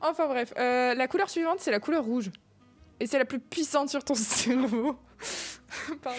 Enfin 0.00 0.26
bref, 0.28 0.52
euh, 0.58 0.94
la 0.94 1.08
couleur 1.08 1.28
suivante 1.30 1.58
c'est 1.60 1.70
la 1.70 1.80
couleur 1.80 2.04
rouge. 2.04 2.30
Et 3.00 3.06
c'est 3.06 3.18
la 3.18 3.24
plus 3.24 3.40
puissante 3.40 3.88
sur 3.88 4.04
ton 4.04 4.14
cerveau. 4.14 4.96
Pardon. 6.02 6.18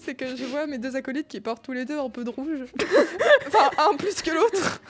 C'est 0.00 0.14
que 0.14 0.36
je 0.36 0.44
vois 0.44 0.66
mes 0.66 0.78
deux 0.78 0.96
acolytes 0.96 1.28
qui 1.28 1.40
portent 1.40 1.64
tous 1.64 1.72
les 1.72 1.84
deux 1.84 1.98
un 1.98 2.10
peu 2.10 2.24
de 2.24 2.30
rouge. 2.30 2.60
enfin, 3.46 3.70
un 3.90 3.96
plus 3.96 4.20
que 4.22 4.30
l'autre. 4.30 4.80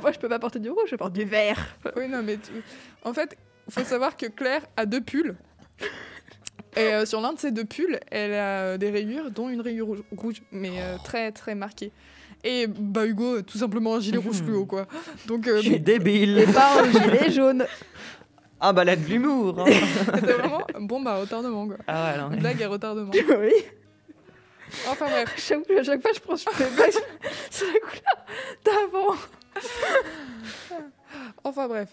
Moi, 0.00 0.12
je 0.12 0.18
peux 0.18 0.28
pas 0.28 0.38
porter 0.38 0.58
du 0.60 0.70
rouge, 0.70 0.88
je 0.90 0.96
porte 0.96 1.12
du 1.12 1.24
vert. 1.24 1.76
Oui, 1.96 2.08
non, 2.08 2.22
mais 2.22 2.36
tu- 2.36 2.52
en 3.04 3.12
fait, 3.12 3.36
il 3.66 3.72
faut 3.72 3.84
savoir 3.84 4.16
que 4.16 4.26
Claire 4.26 4.62
a 4.76 4.86
deux 4.86 5.00
pulls. 5.00 5.34
Et 6.78 6.94
euh, 6.94 7.04
sur 7.06 7.20
l'un 7.20 7.32
de 7.32 7.38
ces 7.38 7.50
deux 7.50 7.64
pulls, 7.64 7.98
elle 8.10 8.32
a 8.32 8.60
euh, 8.62 8.76
des 8.78 8.90
rayures, 8.90 9.30
dont 9.30 9.48
une 9.48 9.60
rayure 9.60 9.88
rouge, 10.16 10.42
mais 10.52 10.70
euh, 10.80 10.96
très 11.04 11.32
très 11.32 11.54
marquée. 11.54 11.90
Et 12.44 12.66
bah 12.68 13.04
Hugo, 13.06 13.42
tout 13.42 13.58
simplement 13.58 13.96
un 13.96 14.00
gilet 14.00 14.18
rouge 14.18 14.36
fluo, 14.44 14.64
quoi. 14.64 14.86
Donc, 15.26 15.48
euh, 15.48 15.56
Je 15.56 15.62
suis 15.62 15.74
Et 15.74 15.78
débile. 15.80 16.46
pas 16.54 16.82
un 16.82 16.90
gilet 16.90 17.30
jaune. 17.30 17.66
Ah 18.60 18.72
bah 18.72 18.84
là 18.84 18.96
de 18.96 19.04
l'humour. 19.06 19.58
hein. 19.60 19.64
c'était 20.14 20.32
vraiment 20.32 20.62
bon 20.80 21.00
bah 21.00 21.16
retardement, 21.16 21.66
quoi. 21.66 21.76
ah 21.86 22.12
ouais, 22.12 22.18
non, 22.20 22.28
mais- 22.30 22.36
Blague 22.38 22.60
et 22.60 22.66
retardement. 22.66 23.10
oui. 23.12 23.52
Enfin 24.88 25.06
bref. 25.08 25.32
Chaque, 25.36 25.70
à 25.70 25.82
chaque 25.82 26.02
fois, 26.02 26.10
je 26.14 26.20
pense 26.20 26.44
que 26.44 26.50
je 26.52 26.56
fais 26.62 26.76
blague 26.76 26.92
sur 27.50 27.66
la 27.66 27.80
couleur 27.80 28.84
d'avant. 28.92 29.14
Enfin 31.44 31.66
bref. 31.68 31.88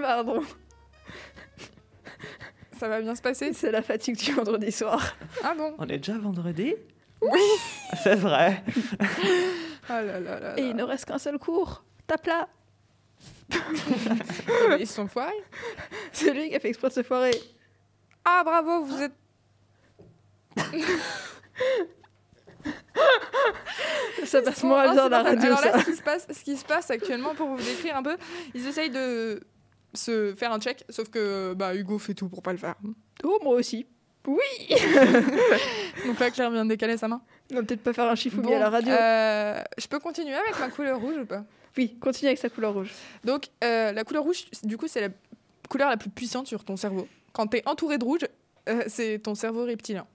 Pardon. 0.00 0.42
Ça 2.78 2.88
va 2.88 3.00
bien 3.00 3.14
se 3.14 3.22
passer 3.22 3.52
C'est 3.52 3.70
la 3.70 3.82
fatigue 3.82 4.16
du 4.16 4.32
vendredi 4.32 4.70
soir. 4.70 5.16
Ah 5.42 5.54
bon 5.56 5.74
On 5.78 5.86
est 5.88 5.98
déjà 5.98 6.18
vendredi 6.18 6.74
Oui 7.20 7.40
C'est 8.02 8.16
vrai. 8.16 8.62
Oh 9.00 9.04
là 9.88 10.20
là 10.20 10.40
là. 10.40 10.58
Et 10.58 10.68
il 10.68 10.76
ne 10.76 10.82
reste 10.82 11.06
qu'un 11.06 11.18
seul 11.18 11.38
cours. 11.38 11.84
Tape 12.06 12.26
là. 12.26 12.48
Ils 14.78 14.86
sont 14.86 15.06
foirés. 15.06 15.32
C'est 16.12 16.32
lui 16.32 16.50
qui 16.50 16.56
a 16.56 16.60
fait 16.60 16.68
exprès 16.68 16.88
de 16.88 16.94
se 16.94 17.02
foirer. 17.02 17.34
Ah 18.24 18.42
bravo, 18.44 18.84
vous 18.84 19.02
êtes. 19.02 19.12
Ça 24.24 24.42
passe 24.42 24.62
moins 24.64 24.92
bien 24.92 25.04
à 25.06 25.08
la 25.08 25.22
radio, 25.22 25.46
Alors 25.46 25.60
là, 25.64 25.72
ça. 25.72 25.78
ce 25.80 25.84
qui, 25.84 25.96
se 25.96 26.02
passe, 26.02 26.26
ce 26.30 26.42
qui 26.44 26.56
se 26.56 26.64
passe 26.64 26.90
actuellement, 26.90 27.34
pour 27.34 27.46
vous 27.48 27.62
décrire 27.62 27.96
un 27.96 28.02
peu, 28.02 28.16
ils 28.54 28.66
essayent 28.66 28.90
de 28.90 29.40
se 29.96 30.34
faire 30.34 30.52
un 30.52 30.58
check, 30.60 30.84
sauf 30.88 31.08
que 31.08 31.54
bah, 31.54 31.74
Hugo 31.74 31.98
fait 31.98 32.14
tout 32.14 32.28
pour 32.28 32.42
pas 32.42 32.52
le 32.52 32.58
faire. 32.58 32.74
Oh, 33.24 33.38
moi 33.42 33.54
aussi. 33.54 33.86
Oui 34.26 34.42
Donc 36.06 36.18
là, 36.18 36.30
Claire 36.30 36.50
vient 36.50 36.64
de 36.64 36.70
décaler 36.70 36.96
sa 36.96 37.06
main. 37.08 37.22
On 37.52 37.56
va 37.56 37.62
peut-être 37.62 37.82
pas 37.82 37.92
faire 37.92 38.08
un 38.08 38.14
chiffouille 38.16 38.42
Bon, 38.42 38.56
à 38.56 38.58
la 38.58 38.70
radio. 38.70 38.92
euh, 38.92 39.62
je 39.78 39.86
peux 39.86 39.98
continuer 40.00 40.34
avec 40.34 40.58
ma 40.58 40.68
couleur 40.68 41.00
rouge 41.00 41.16
ou 41.22 41.26
pas? 41.26 41.44
Oui, 41.76 41.96
continue 42.00 42.28
avec 42.28 42.38
sa 42.38 42.48
couleur 42.48 42.74
rouge. 42.74 42.90
Donc, 43.24 43.48
euh, 43.62 43.92
la 43.92 44.02
couleur 44.04 44.24
rouge, 44.24 44.46
du 44.64 44.76
coup, 44.76 44.88
c'est 44.88 45.00
la 45.00 45.08
couleur 45.68 45.88
la 45.90 45.96
plus 45.96 46.10
puissante 46.10 46.46
sur 46.48 46.64
ton 46.64 46.76
cerveau. 46.76 47.06
Quand 47.32 47.46
tu 47.48 47.58
es 47.58 47.68
entouré 47.68 47.98
de 47.98 48.04
rouge, 48.04 48.22
euh, 48.68 48.82
c'est 48.88 49.18
ton 49.20 49.34
cerveau 49.34 49.64
reptilien. 49.64 50.06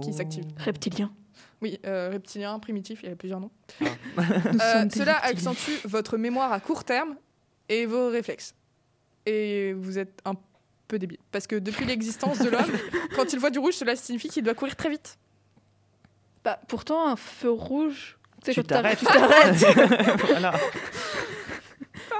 Qui 0.00 0.08
Oh. 0.10 0.12
s'active. 0.12 0.44
Reptilien. 0.56 1.12
Oui, 1.60 1.78
euh, 1.86 2.08
reptilien, 2.12 2.58
primitif, 2.58 3.00
il 3.04 3.10
y 3.10 3.12
a 3.12 3.14
plusieurs 3.16 3.38
noms. 3.40 3.50
Euh, 3.82 4.84
des 4.86 4.98
cela 4.98 5.18
accentue 5.18 5.70
votre 5.84 6.16
mémoire 6.16 6.50
à 6.52 6.58
court 6.60 6.82
terme 6.82 7.14
et 7.68 7.86
vos 7.86 8.08
réflexes. 8.08 8.54
Et 9.26 9.72
vous 9.74 9.98
êtes 9.98 10.20
un 10.24 10.34
peu 10.88 10.98
débile. 10.98 11.18
Parce 11.30 11.46
que 11.46 11.56
depuis 11.56 11.84
l'existence 11.84 12.38
de 12.38 12.50
l'homme, 12.50 12.70
quand 13.16 13.32
il 13.32 13.38
voit 13.38 13.50
du 13.50 13.58
rouge, 13.58 13.74
cela 13.74 13.96
signifie 13.96 14.28
qu'il 14.28 14.44
doit 14.44 14.54
courir 14.54 14.76
très 14.76 14.90
vite. 14.90 15.18
Bah, 16.44 16.58
pourtant, 16.68 17.06
un 17.06 17.16
feu 17.16 17.50
rouge. 17.50 18.18
Tu 18.44 18.62
t'arrêtes, 18.64 18.98
tu 18.98 19.04
t'arrêtes. 19.04 19.64
voilà. 20.26 20.52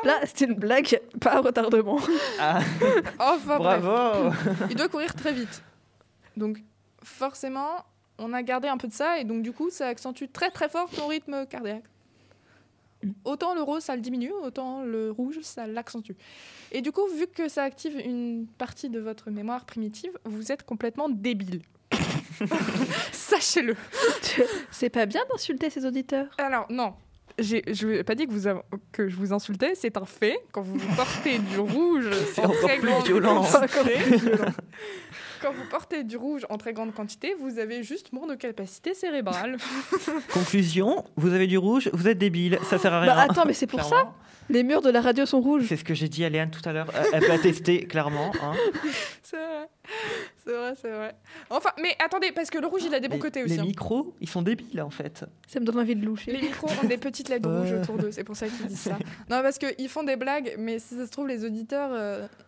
Là, 0.05 0.21
c'était 0.25 0.47
une 0.47 0.55
blague, 0.55 1.01
pas 1.21 1.37
un 1.37 1.41
retardement. 1.41 1.99
Ah, 2.39 2.61
Enfin 3.19 3.59
bref, 3.59 3.83
bravo. 3.83 4.35
il 4.71 4.77
doit 4.77 4.89
courir 4.89 5.15
très 5.15 5.33
vite. 5.33 5.63
Donc 6.37 6.59
forcément, 7.03 7.85
on 8.19 8.33
a 8.33 8.43
gardé 8.43 8.69
un 8.69 8.77
peu 8.77 8.89
de 8.89 8.93
ça 8.93 9.19
et 9.19 9.25
donc 9.25 9.43
du 9.43 9.53
coup, 9.53 9.71
ça 9.71 9.89
accentue 9.89 10.25
très 10.33 10.51
très 10.51 10.69
fort 10.69 10.89
ton 10.91 11.07
rythme 11.09 11.47
cardiaque. 11.47 11.85
Autant 13.25 13.55
le 13.55 13.63
rose, 13.63 13.83
ça 13.83 13.95
le 13.97 14.01
diminue, 14.03 14.33
autant 14.43 14.83
le 14.83 15.11
rouge, 15.11 15.39
ça 15.43 15.67
l'accentue. 15.67 16.13
Et 16.71 16.81
du 16.81 16.93
coup, 16.93 17.07
vu 17.17 17.27
que 17.27 17.49
ça 17.49 17.65
active 17.65 17.99
une 18.05 18.47
partie 18.59 18.89
de 18.89 19.01
votre 19.01 19.31
mémoire 19.31 19.65
primitive, 19.65 20.13
vous 20.25 20.53
êtes 20.53 20.63
complètement 20.65 21.09
débile. 21.09 21.63
Sachez-le. 23.13 23.77
C'est 24.71 24.91
pas 24.91 25.07
bien 25.07 25.23
d'insulter 25.31 25.71
ses 25.71 25.85
auditeurs. 25.85 26.29
Alors, 26.39 26.67
non. 26.71 26.95
Je 27.39 27.87
n'ai 27.87 28.05
pas 28.05 28.15
dit 28.15 28.27
que, 28.27 28.33
vous 28.33 28.47
av- 28.47 28.63
que 28.93 29.09
je 29.09 29.17
vous 29.17 29.33
insultais, 29.33 29.73
c'est 29.75 29.97
un 29.97 30.05
fait. 30.05 30.39
Quand 30.53 30.61
vous 30.61 30.77
portez 30.95 31.39
du 31.39 31.59
rouge 31.61 32.11
C'est 32.35 32.43
en 32.43 32.51
encore 32.51 32.61
très 32.69 32.79
plus 32.79 32.93
violent. 33.07 33.43
Quand 35.43 35.53
vous 35.53 35.65
portez 35.71 36.05
du 36.05 36.17
rouge 36.17 36.47
en 36.49 36.57
très 36.59 36.73
grande 36.73 36.95
quantité, 36.95 37.35
vous 37.41 37.59
avez 37.59 37.83
juste 37.83 38.13
moins 38.13 38.27
de 38.27 38.35
capacité 38.35 38.95
cérébrale. 38.95 39.57
Conclusion, 40.33 41.05
vous 41.17 41.33
avez 41.33 41.47
du 41.47 41.59
rouge, 41.59 41.91
vous 41.93 42.09
êtes 42.09 42.19
débile, 42.19 42.59
ça 42.69 42.79
sert 42.79 42.93
à 42.93 43.01
rien. 43.01 43.15
Bah 43.15 43.27
attends, 43.29 43.45
mais 43.47 43.53
c'est 43.55 43.67
pour 43.67 43.83
ça. 43.83 44.13
Les 44.51 44.65
murs 44.65 44.83
de 44.83 44.91
la 44.91 45.01
radio 45.01 45.25
sont 45.25 45.41
rouges. 45.41 45.65
C'est 45.69 45.77
ce 45.77 45.85
que 45.85 45.95
j'ai 45.95 46.09
dit 46.09 46.25
à 46.25 46.29
Léane 46.29 46.51
tout 46.51 46.67
à 46.69 46.73
l'heure. 46.73 46.91
Euh, 46.95 47.05
Elle 47.13 47.25
peut 47.25 47.31
attester, 47.33 47.87
clairement. 47.87 48.33
hein. 48.43 48.53
c'est 49.23 49.37
vrai, 49.37 49.69
c'est 50.45 50.53
vrai, 50.53 50.73
c'est 50.83 50.91
vrai. 50.91 51.15
Enfin, 51.49 51.71
mais 51.81 51.95
attendez, 52.05 52.33
parce 52.33 52.51
que 52.51 52.59
le 52.59 52.67
rouge, 52.67 52.83
il 52.85 52.93
a 52.95 53.01
des 53.01 53.09
bons 53.09 53.15
Les- 53.15 53.21
côtés 53.21 53.45
Les 53.45 53.53
aussi. 53.53 53.61
hein. 53.61 53.65
micros, 53.65 54.15
ils 54.21 54.29
sont 54.29 54.43
débiles 54.43 54.83
en 54.83 54.91
fait. 54.91 55.25
Ça 55.47 55.61
me 55.61 55.65
donne 55.65 55.79
envie 55.79 55.95
de 55.95 56.05
loucher. 56.05 56.33
Les 56.33 56.43
micros 56.43 56.69
ont 56.83 56.87
des 56.87 56.99
petites 56.99 57.29
lettres 57.29 57.49
rouges 57.49 57.73
autour 57.73 57.97
d'eux, 57.99 58.11
c'est 58.11 58.25
pour 58.25 58.37
ça 58.37 58.49
qu'ils 58.49 58.67
disent 58.67 58.81
ça. 58.81 58.99
Non, 59.31 59.41
parce 59.43 59.59
qu'ils 59.59 59.89
font 59.89 60.03
des 60.03 60.17
blagues, 60.17 60.55
mais 60.59 60.79
si 60.81 60.97
ça 60.97 61.07
se 61.07 61.11
trouve, 61.11 61.29
les 61.29 61.45
auditeurs 61.45 61.91
euh, 61.95 62.27
Bah, 62.27 62.42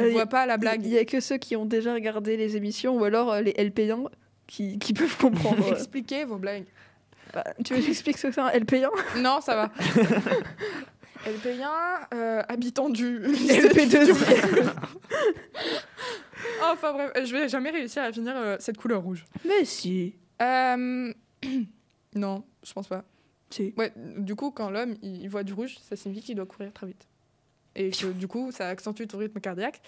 ne 0.00 0.08
y- 0.08 0.12
voient 0.12 0.26
pas 0.26 0.46
la 0.46 0.56
blague. 0.56 0.84
Il 0.84 0.92
y 0.92 0.98
a 0.98 1.04
que 1.04 1.20
ceux 1.20 1.36
qui 1.38 1.56
ont 1.56 1.66
déjà 1.66 1.92
regardé 1.94 2.36
les 2.36 2.56
émissions 2.56 2.96
ou 2.96 3.04
alors 3.04 3.32
euh, 3.32 3.40
les 3.40 3.52
LP1 3.52 4.06
qui, 4.46 4.78
qui 4.78 4.92
peuvent 4.92 5.16
comprendre. 5.16 5.68
Expliquez 5.72 6.24
vos 6.24 6.36
blagues. 6.38 6.64
Bah, 7.34 7.44
tu 7.64 7.72
veux 7.74 7.80
que 7.80 7.86
j'explique 7.86 8.18
ce 8.18 8.26
que 8.28 8.32
c'est 8.34 8.40
un 8.40 8.50
LP1 8.50 8.88
Non, 9.22 9.40
ça 9.40 9.54
va. 9.54 9.72
LP1, 11.26 11.68
euh, 12.14 12.42
habitant 12.48 12.88
du 12.90 13.20
LP2. 13.20 14.12
enfin 16.64 16.92
bref, 16.92 17.12
je 17.24 17.32
vais 17.32 17.48
jamais 17.48 17.70
réussir 17.70 18.02
à 18.02 18.12
finir 18.12 18.34
euh, 18.36 18.56
cette 18.58 18.76
couleur 18.76 19.02
rouge. 19.02 19.24
Mais 19.44 19.64
si. 19.64 20.14
Euh, 20.40 21.12
non, 22.14 22.44
je 22.66 22.72
pense 22.72 22.88
pas. 22.88 23.04
Si. 23.50 23.72
Ouais, 23.76 23.92
du 24.18 24.34
coup, 24.34 24.50
quand 24.50 24.70
l'homme 24.70 24.96
il 25.02 25.28
voit 25.28 25.42
du 25.44 25.52
rouge, 25.52 25.76
ça 25.88 25.94
signifie 25.94 26.22
qu'il 26.22 26.34
doit 26.36 26.46
courir 26.46 26.72
très 26.72 26.86
vite. 26.86 27.06
Et 27.74 27.90
que 27.90 28.06
du 28.12 28.28
coup, 28.28 28.50
ça 28.52 28.68
accentue 28.68 29.04
ton 29.06 29.18
rythme 29.18 29.40
cardiaque. 29.40 29.80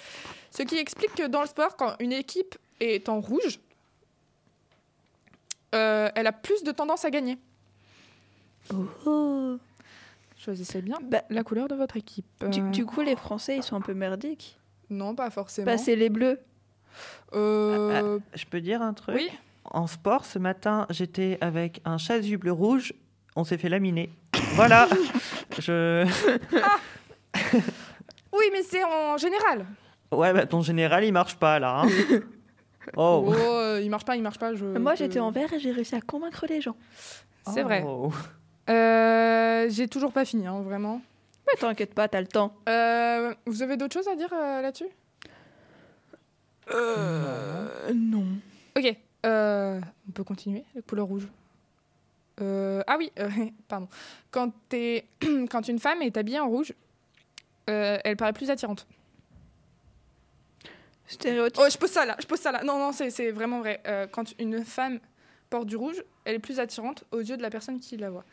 Ce 0.50 0.62
qui 0.62 0.76
explique 0.76 1.14
que 1.14 1.26
dans 1.26 1.42
le 1.42 1.46
sport, 1.46 1.76
quand 1.76 1.94
une 2.00 2.12
équipe 2.12 2.56
est 2.80 3.08
en 3.08 3.20
rouge, 3.20 3.58
euh, 5.74 6.08
elle 6.14 6.26
a 6.26 6.32
plus 6.32 6.62
de 6.62 6.72
tendance 6.72 7.04
à 7.04 7.10
gagner. 7.10 7.38
Oh. 9.06 9.58
Choisissez 10.38 10.82
bien 10.82 10.98
Bah, 11.02 11.22
la 11.30 11.42
couleur 11.42 11.68
de 11.68 11.74
votre 11.74 11.96
équipe. 11.96 12.26
du, 12.50 12.60
Euh, 12.60 12.70
du 12.70 12.86
coup, 12.86 13.00
les 13.02 13.16
Français, 13.16 13.56
ils 13.56 13.62
sont 13.62 13.76
un 13.76 13.80
peu 13.80 13.94
merdiques. 13.94 14.58
Non, 14.90 15.14
pas 15.14 15.30
forcément. 15.30 15.66
Bah, 15.66 15.78
c'est 15.78 15.96
les 15.96 16.08
bleus. 16.10 16.38
Euh, 17.32 18.18
Je 18.34 18.44
peux 18.46 18.60
dire 18.60 18.82
un 18.82 18.92
truc 18.94 19.16
oui. 19.16 19.28
En 19.64 19.86
sport, 19.86 20.24
ce 20.26 20.38
matin, 20.38 20.86
j'étais 20.90 21.38
avec 21.40 21.80
un 21.84 21.98
chasuble 21.98 22.50
rouge. 22.50 22.92
On 23.34 23.44
s'est 23.44 23.56
fait 23.58 23.68
laminer. 23.70 24.10
Voilà. 24.54 24.88
Je. 25.58 26.06
Oui, 28.32 28.44
mais 28.52 28.62
c'est 28.62 28.82
en 28.82 29.16
général. 29.16 29.64
Ouais, 30.11 30.32
bah 30.32 30.44
ton 30.46 30.61
général, 30.61 31.04
il 31.04 31.12
marche 31.12 31.37
pas 31.37 31.58
là. 31.58 31.82
hein. 31.84 31.88
Oh, 32.99 33.25
Oh. 33.26 33.32
euh, 33.32 33.80
il 33.82 33.88
marche 33.88 34.04
pas, 34.04 34.14
il 34.14 34.23
marche 34.23 34.38
pas. 34.38 34.54
Je, 34.54 34.64
Moi, 34.66 34.94
j'étais 34.94 35.18
en 35.18 35.30
vert 35.30 35.50
et 35.54 35.58
j'ai 35.58 35.70
réussi 35.73 35.94
à 35.94 36.02
convaincre 36.02 36.44
les 36.46 36.61
gens. 36.61 36.76
C'est 37.50 37.62
vrai. 37.62 37.82
Oh. 37.87 38.12
Euh, 38.68 39.66
J'ai 39.70 39.88
toujours 39.88 40.12
pas 40.12 40.26
fini, 40.26 40.46
hein, 40.46 40.61
vraiment. 40.61 41.00
Mais 41.46 41.58
t'inquiète 41.58 41.94
pas, 41.94 42.08
t'as 42.08 42.20
le 42.20 42.26
temps. 42.26 42.54
Euh, 42.68 43.34
vous 43.46 43.62
avez 43.62 43.78
d'autres 43.78 43.94
choses 43.94 44.08
à 44.08 44.16
dire 44.16 44.28
euh, 44.34 44.61
là-dessus? 44.61 44.88
Euh. 46.73 47.92
Non. 47.94 48.26
Ok. 48.76 48.96
euh, 49.26 49.80
on 50.08 50.12
peut 50.12 50.25
continuer. 50.25 50.64
La 50.75 50.82
couleur 50.82 51.06
rouge. 51.06 51.26
Euh, 52.40 52.82
ah 52.87 52.96
oui, 52.99 53.11
euh, 53.18 53.28
pardon. 53.68 53.88
Quand, 54.30 54.52
t'es- 54.68 55.06
quand 55.50 55.68
une 55.68 55.78
femme 55.78 56.02
est 56.02 56.16
habillée 56.16 56.40
en 56.40 56.49
rouge, 56.49 56.73
euh, 57.71 57.99
elle 58.04 58.16
paraît 58.16 58.33
plus 58.33 58.50
attirante. 58.50 58.87
Stéréotype. 61.06 61.61
Oh, 61.62 61.68
je 61.71 61.76
pose 61.76 61.90
ça 61.90 62.06
là, 62.06 62.16
je 62.21 62.26
pose 62.26 62.40
ça 62.40 62.50
là. 62.50 62.62
Non, 62.64 62.78
non, 62.78 62.92
c'est 62.92 63.11
c'est 63.11 63.30
vraiment 63.30 63.61
vrai. 63.61 63.80
Euh, 63.87 64.06
quand 64.11 64.33
une 64.38 64.64
femme 64.64 65.00
porte 65.50 65.66
du 65.66 65.76
rouge, 65.76 66.02
elle 66.25 66.37
est 66.37 66.38
plus 66.38 66.59
attirante 66.61 67.04
aux 67.12 67.21
yeux 67.21 67.37
de 67.37 67.42
la 67.42 67.50
personne 67.50 67.78
qui 67.78 67.97
la 67.97 68.11
voit. 68.11 68.25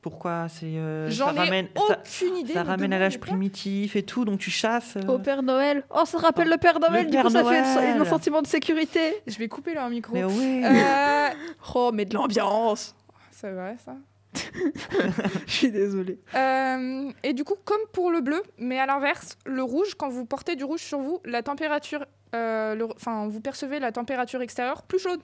Pourquoi 0.00 0.48
c'est 0.48 0.66
euh, 0.66 1.10
J'en 1.10 1.26
ça 1.28 1.34
ai 1.34 1.38
ramène 1.38 1.68
ça, 1.76 2.00
aucune 2.00 2.36
idée. 2.36 2.52
ça 2.54 2.62
ramène 2.62 2.92
à 2.92 2.98
l'âge 3.00 3.18
primitif 3.18 3.96
et 3.96 4.02
tout, 4.04 4.24
donc 4.24 4.38
tu 4.38 4.50
chasses. 4.50 4.96
euh. 4.96 5.06
Au 5.08 5.18
Père 5.18 5.42
Noël. 5.42 5.84
Oh, 5.90 6.04
ça 6.04 6.18
rappelle 6.18 6.48
le 6.48 6.56
Père 6.56 6.78
Noël, 6.78 7.04
Le 7.06 7.10
du 7.10 7.16
coup, 7.16 7.22
Père 7.24 7.30
ça 7.32 7.44
fait 7.44 7.74
Noël. 7.74 8.00
un 8.00 8.04
sentiment 8.04 8.40
de 8.40 8.46
sécurité. 8.46 9.16
Je 9.26 9.36
vais 9.38 9.48
couper 9.48 9.74
leur 9.74 9.88
micro. 9.90 10.12
Mais 10.14 10.24
oui. 10.24 10.62
Euh, 10.64 11.28
Oh, 11.74 11.90
mais 11.92 12.04
de 12.04 12.14
l'ambiance. 12.14 12.94
c'est 13.32 13.50
vrai 13.50 13.76
ça. 13.84 13.96
Je 15.46 15.52
suis 15.52 15.70
désolée. 15.70 16.18
Euh, 16.34 17.10
et 17.22 17.32
du 17.32 17.44
coup, 17.44 17.56
comme 17.64 17.80
pour 17.92 18.10
le 18.10 18.20
bleu, 18.20 18.42
mais 18.58 18.78
à 18.78 18.86
l'inverse, 18.86 19.36
le 19.46 19.62
rouge, 19.62 19.94
quand 19.94 20.08
vous 20.08 20.24
portez 20.24 20.56
du 20.56 20.64
rouge 20.64 20.80
sur 20.80 21.00
vous, 21.00 21.20
la 21.24 21.42
température, 21.42 22.04
euh, 22.34 22.88
enfin, 22.96 23.26
vous 23.28 23.40
percevez 23.40 23.78
la 23.78 23.92
température 23.92 24.42
extérieure 24.42 24.82
plus 24.82 24.98
chaude. 24.98 25.20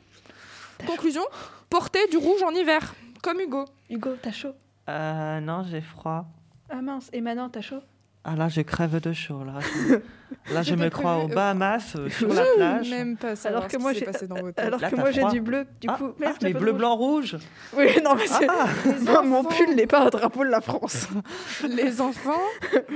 Conclusion, 0.87 1.23
portez 1.71 2.07
du 2.09 2.17
rouge 2.17 2.43
en 2.43 2.51
hiver, 2.51 2.95
comme 3.23 3.41
Hugo. 3.41 3.65
Hugo, 3.91 4.11
t'as 4.21 4.33
chaud? 4.33 4.55
Euh, 4.89 5.41
non, 5.41 5.63
j'ai 5.65 5.81
froid. 5.81 6.27
Ah 6.71 6.83
mince, 6.83 7.11
et 7.13 7.21
maintenant, 7.21 7.49
t'as 7.49 7.61
chaud? 7.61 7.81
Ah 8.27 8.37
là, 8.37 8.49
je 8.49 8.63
crève 8.63 9.01
de 9.01 9.13
chaud. 9.13 9.45
Là, 9.45 9.55
je, 9.61 9.95
là, 10.55 10.63
je 10.63 10.75
me 10.75 10.89
crois 10.89 11.19
aux 11.19 11.29
Bahamas, 11.29 11.95
euh, 11.97 12.09
sur 12.09 12.31
Je 12.31 12.37
la 12.37 12.45
plage. 12.57 12.91
même 12.91 13.17
pas 13.19 13.37
savoir 13.37 13.63
Alors 13.63 13.71
que 13.71 13.77
moi, 13.77 13.93
j'ai- 13.93 14.05
passé 14.07 14.27
dans 14.27 14.37
votre 14.37 14.55
tête. 14.55 14.65
Alors 14.65 14.81
Là, 14.81 14.91
que 14.91 14.97
t'as 14.97 15.01
moi, 15.03 15.11
j'ai 15.11 15.21
froid. 15.21 15.33
du 15.33 15.41
bleu. 15.43 15.67
Du 15.81 15.89
Ah, 15.91 15.97
coup, 15.99 16.15
ah, 16.25 16.33
mais 16.43 16.53
bleu, 16.55 16.71
rouge. 16.71 16.79
blanc, 16.79 16.97
rouge. 16.97 17.37
Oui, 17.77 17.87
non, 18.03 18.15
mais 18.15 18.27
c'est. 18.27 18.47
Ah, 18.49 19.23
Mon 19.23 19.45
pull 19.45 19.75
n'est 19.75 19.87
pas 19.87 20.07
un 20.07 20.09
drapeau 20.09 20.43
de 20.45 20.49
la 20.51 20.63
France. 20.63 21.07
Les 21.69 22.01
enfants, 22.01 22.41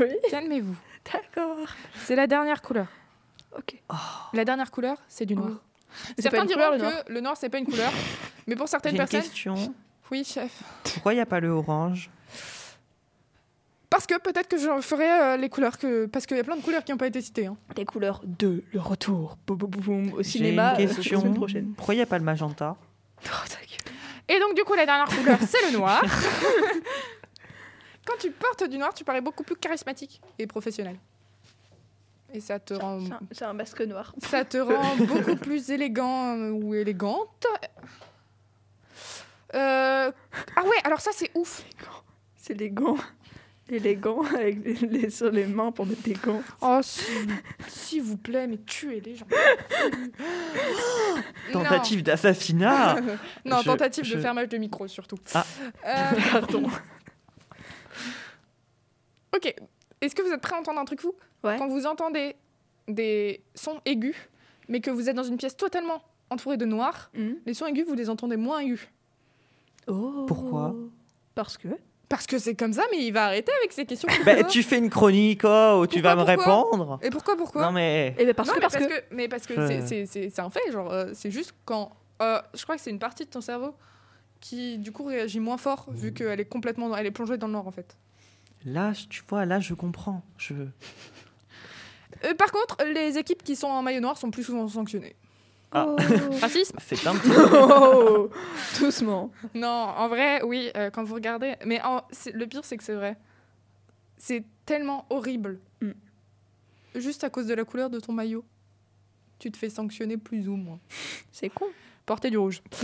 oui. 0.00 0.08
calmez-vous. 0.30 0.76
D'accord. 1.12 1.58
C'est 2.04 2.16
la 2.16 2.26
dernière 2.26 2.62
couleur. 2.62 2.86
Ok. 3.56 3.76
La 4.32 4.44
dernière 4.44 4.70
couleur, 4.70 4.96
c'est 5.08 5.26
du 5.26 5.34
noir. 5.34 5.50
Oh. 5.52 6.12
Certains 6.18 6.42
une 6.42 6.48
diront 6.48 6.70
que 6.72 6.76
noir. 6.78 6.92
le 7.08 7.20
noir, 7.20 7.36
c'est 7.36 7.48
pas 7.48 7.58
une 7.58 7.64
couleur. 7.66 7.90
Mais 8.46 8.56
pour 8.56 8.68
certaines 8.68 8.92
une 8.92 8.98
personnes. 8.98 9.20
question. 9.22 9.74
Oui, 10.10 10.24
chef. 10.24 10.62
Pourquoi 10.84 11.12
il 11.12 11.16
n'y 11.16 11.22
a 11.22 11.26
pas 11.26 11.40
le 11.40 11.48
orange? 11.50 12.08
Parce 13.90 14.06
que 14.06 14.18
peut-être 14.20 14.48
que 14.48 14.58
je 14.58 14.80
ferai 14.82 15.10
euh, 15.10 15.36
les 15.38 15.48
couleurs 15.48 15.78
que. 15.78 16.06
Parce 16.06 16.26
qu'il 16.26 16.36
y 16.36 16.40
a 16.40 16.44
plein 16.44 16.56
de 16.56 16.62
couleurs 16.62 16.84
qui 16.84 16.92
n'ont 16.92 16.98
pas 16.98 17.06
été 17.06 17.20
citées. 17.22 17.46
hein. 17.46 17.56
Les 17.76 17.84
couleurs 17.86 18.20
2, 18.24 18.64
le 18.72 18.80
retour. 18.80 19.38
Boum, 19.46 19.56
boum, 19.56 19.70
boum, 19.70 20.12
au 20.12 20.22
cinéma 20.22 20.74
une 20.78 20.84
euh, 20.84 20.88
la 20.88 20.94
question. 20.94 21.20
semaine 21.20 21.34
prochaine. 21.34 21.72
Pourquoi 21.74 21.94
il 21.94 21.98
n'y 21.98 22.02
a 22.02 22.06
pas 22.06 22.18
le 22.18 22.24
magenta? 22.24 22.76
Oh, 23.24 23.28
ta 23.48 23.56
gueule. 23.56 23.94
Et 24.28 24.38
donc, 24.40 24.54
du 24.54 24.62
coup, 24.64 24.74
la 24.74 24.84
dernière 24.84 25.08
couleur, 25.08 25.38
c'est 25.46 25.70
le 25.72 25.78
noir. 25.78 26.02
Quand 28.06 28.14
tu 28.20 28.30
portes 28.30 28.64
du 28.68 28.76
noir, 28.78 28.92
tu 28.94 29.04
parais 29.04 29.20
beaucoup 29.22 29.42
plus 29.42 29.56
charismatique 29.56 30.20
et 30.38 30.46
professionnel. 30.46 30.96
Et 32.34 32.40
ça 32.40 32.58
te 32.58 32.74
rend, 32.74 32.98
J'ai 33.32 33.44
un- 33.46 33.54
masque 33.54 33.80
noir. 33.80 34.14
ça 34.18 34.44
te 34.44 34.58
rend 34.58 34.96
beaucoup 35.06 35.36
plus 35.36 35.70
élégant 35.70 36.36
euh, 36.36 36.50
ou 36.50 36.74
élégante. 36.74 37.46
Euh, 39.54 40.12
Ah 40.56 40.62
ouais, 40.64 40.76
alors 40.84 41.00
ça, 41.00 41.10
c'est 41.14 41.30
ouf. 41.34 41.64
C'est 42.36 42.54
les 43.70 43.96
gants. 43.96 44.22
Avec 44.34 44.64
les, 44.64 44.74
les- 44.74 45.10
sur 45.10 45.30
les 45.30 45.46
mains 45.46 45.72
pour 45.72 45.86
mettre 45.86 46.02
des 46.02 46.14
gants. 46.14 46.42
Oh, 46.60 46.80
s'il 47.68 48.02
vous 48.02 48.16
plaît, 48.16 48.46
mais 48.46 48.58
tuez 48.58 49.00
les 49.00 49.16
gens. 49.16 49.26
Tentative 51.52 52.02
d'assassinat 52.02 52.96
Non, 53.44 53.58
Je- 53.60 53.64
tentative 53.64 54.04
de 54.04 54.08
je- 54.08 54.18
fermage 54.18 54.48
de 54.48 54.58
micro 54.58 54.86
surtout. 54.88 55.18
Ah. 55.34 55.44
Euh, 55.86 56.20
Pardon. 56.32 56.64
ok. 59.34 59.54
Est-ce 60.00 60.14
que 60.14 60.22
vous 60.22 60.30
êtes 60.32 60.40
prêts 60.40 60.54
à 60.54 60.58
entendre 60.58 60.78
un 60.80 60.84
truc 60.84 61.00
fou 61.00 61.14
Ouais. 61.44 61.56
Quand 61.58 61.68
vous 61.68 61.86
entendez 61.86 62.36
des 62.88 63.42
sons 63.54 63.80
aigus, 63.84 64.16
mais 64.68 64.80
que 64.80 64.90
vous 64.90 65.08
êtes 65.08 65.16
dans 65.16 65.22
une 65.24 65.36
pièce 65.36 65.56
totalement 65.56 66.02
entourée 66.30 66.56
de 66.56 66.64
noir, 66.64 67.10
Hmm. 67.14 67.34
les 67.46 67.54
sons 67.54 67.66
aigus, 67.66 67.86
vous 67.86 67.94
les 67.94 68.10
entendez 68.10 68.36
moins 68.36 68.58
aigus. 68.60 68.88
Oh. 69.86 70.24
Pourquoi? 70.26 70.74
Parce 71.34 71.56
que. 71.56 71.68
Parce 72.08 72.26
que 72.26 72.38
c'est 72.38 72.54
comme 72.54 72.72
ça, 72.72 72.82
mais 72.90 73.04
il 73.04 73.10
va 73.12 73.26
arrêter 73.26 73.52
avec 73.60 73.72
ces 73.72 73.84
questions. 73.84 74.08
Bah, 74.24 74.42
tu 74.44 74.62
fais 74.62 74.78
une 74.78 74.88
chronique 74.88 75.42
oh, 75.44 75.80
où 75.82 75.86
tu 75.86 76.00
Pourquoi, 76.00 76.14
vas 76.14 76.22
me 76.22 76.26
répondre 76.26 76.98
Et 77.02 77.10
pourquoi, 77.10 77.36
pourquoi 77.36 77.62
Non 77.62 77.72
mais 77.72 78.14
Eh 78.18 78.24
ben 78.24 78.32
parce 78.34 78.48
Non, 78.48 78.54
que 78.54 78.60
mais 78.60 78.66
parce 78.68 78.76
que. 78.86 79.14
Mais 79.14 79.28
parce 79.28 79.46
que 79.46 79.54
Je- 79.54 79.66
c'est- 79.66 79.86
c'est- 79.86 80.06
c'est 80.06 80.30
c'est 80.30 80.40
un 80.40 80.48
fait, 80.50 80.72
genre, 80.72 80.90
euh, 80.90 81.10
c'est 81.12 81.30
juste 81.30 81.52
quand... 81.66 81.92
euh, 82.22 82.40
je 82.54 82.62
crois 82.62 82.76
que 82.76 82.80
c'est 82.82 82.90
une 82.90 82.98
partie 82.98 83.24
de 83.26 83.30
ton 83.30 83.40
cerveau 83.42 83.74
qui, 84.40 84.78
du 84.78 84.90
coup, 84.92 85.04
réagit 85.04 85.40
moins 85.40 85.58
fort, 85.58 85.86
vu 85.90 86.12
qu'elle 86.14 86.40
est 86.40 86.44
complètement... 86.44 86.96
Elle 86.96 87.06
est 87.06 87.10
plongée 87.10 87.36
dans 87.36 87.46
le 87.48 87.52
noir, 87.54 87.66
en 87.66 87.72
fait. 87.72 87.96
là, 88.64 88.92
je- 88.94 89.06
tu 89.06 89.22
vois, 89.28 89.44
là 89.44 89.60
je 89.60 89.74
comprends. 89.74 90.22
Je... 90.38 90.54
Euh, 92.24 92.34
par 92.34 92.50
contre, 92.50 92.76
les 92.84 93.18
équipes 93.18 93.42
qui 93.42 93.54
sont 93.54 93.66
en 93.68 93.82
maillot 93.82 94.00
noir 94.00 94.16
sont 94.16 94.30
plus 94.30 94.42
souvent 94.44 94.66
sanctionnées. 94.66 95.14
Ah. 95.72 95.86
Oh. 95.88 95.96
Racisme 96.40 96.76
C'est 96.86 97.06
un 97.06 97.14
petit 97.14 97.30
Oh, 97.54 98.30
doucement. 98.80 99.30
Non, 99.54 99.68
en 99.68 100.08
vrai, 100.08 100.42
oui, 100.42 100.70
euh, 100.76 100.90
quand 100.90 101.04
vous 101.04 101.14
regardez. 101.14 101.56
Mais 101.66 101.80
en- 101.82 102.02
le 102.32 102.46
pire, 102.46 102.64
c'est 102.64 102.76
que 102.76 102.84
c'est 102.84 102.94
vrai. 102.94 103.16
C'est 104.16 104.44
tellement 104.64 105.06
horrible. 105.10 105.60
Mm. 105.82 105.90
Juste 106.96 107.22
à 107.24 107.30
cause 107.30 107.46
de 107.46 107.54
la 107.54 107.64
couleur 107.64 107.90
de 107.90 108.00
ton 108.00 108.12
maillot. 108.12 108.44
Tu 109.38 109.50
te 109.52 109.56
fais 109.56 109.70
sanctionner 109.70 110.16
plus 110.16 110.48
ou 110.48 110.56
moins. 110.56 110.80
C'est 111.30 111.48
con. 111.50 111.66
Porter 112.06 112.30
du 112.30 112.38
rouge. 112.38 112.62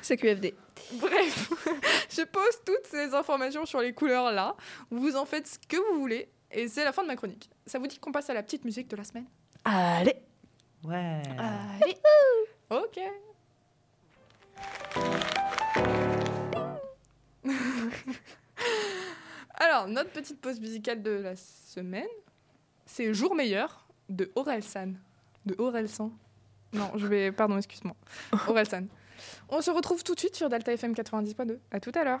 C'est 0.00 0.16
QFD. 0.16 0.54
Bref, 0.94 1.50
je 2.10 2.22
pose 2.22 2.60
toutes 2.64 2.86
ces 2.88 3.12
informations 3.14 3.66
sur 3.66 3.80
les 3.80 3.92
couleurs 3.92 4.30
là. 4.32 4.56
Vous 4.90 5.16
en 5.16 5.24
faites 5.26 5.46
ce 5.46 5.58
que 5.68 5.76
vous 5.76 6.00
voulez. 6.00 6.28
Et 6.52 6.68
c'est 6.68 6.84
la 6.84 6.92
fin 6.92 7.02
de 7.02 7.08
ma 7.08 7.16
chronique. 7.16 7.50
Ça 7.66 7.78
vous 7.78 7.86
dit 7.86 7.98
qu'on 7.98 8.12
passe 8.12 8.30
à 8.30 8.34
la 8.34 8.42
petite 8.42 8.64
musique 8.64 8.88
de 8.88 8.96
la 8.96 9.04
semaine? 9.04 9.26
Allez. 9.64 10.14
Ouais. 10.84 11.22
Allez 11.38 11.96
Ok. 12.70 13.00
Alors, 19.54 19.88
notre 19.88 20.10
petite 20.10 20.40
pause 20.40 20.60
musicale 20.60 21.02
de 21.02 21.10
la 21.10 21.36
semaine, 21.36 22.06
c'est 22.86 23.12
Jour 23.12 23.34
meilleur 23.34 23.86
de 24.08 24.30
Orelsan. 24.34 24.94
De 25.46 25.54
Orelsan. 25.58 26.12
Non, 26.72 26.92
je 26.96 27.06
vais. 27.06 27.32
Pardon, 27.32 27.56
excuse-moi. 27.58 27.94
Orelsan. 28.48 28.86
On 29.48 29.60
se 29.60 29.70
retrouve 29.70 30.02
tout 30.02 30.14
de 30.14 30.20
suite 30.20 30.36
sur 30.36 30.48
Delta 30.48 30.72
FM 30.72 30.92
90.2. 30.92 31.58
À 31.70 31.80
tout 31.80 31.92
à 31.94 32.04
l'heure. 32.04 32.20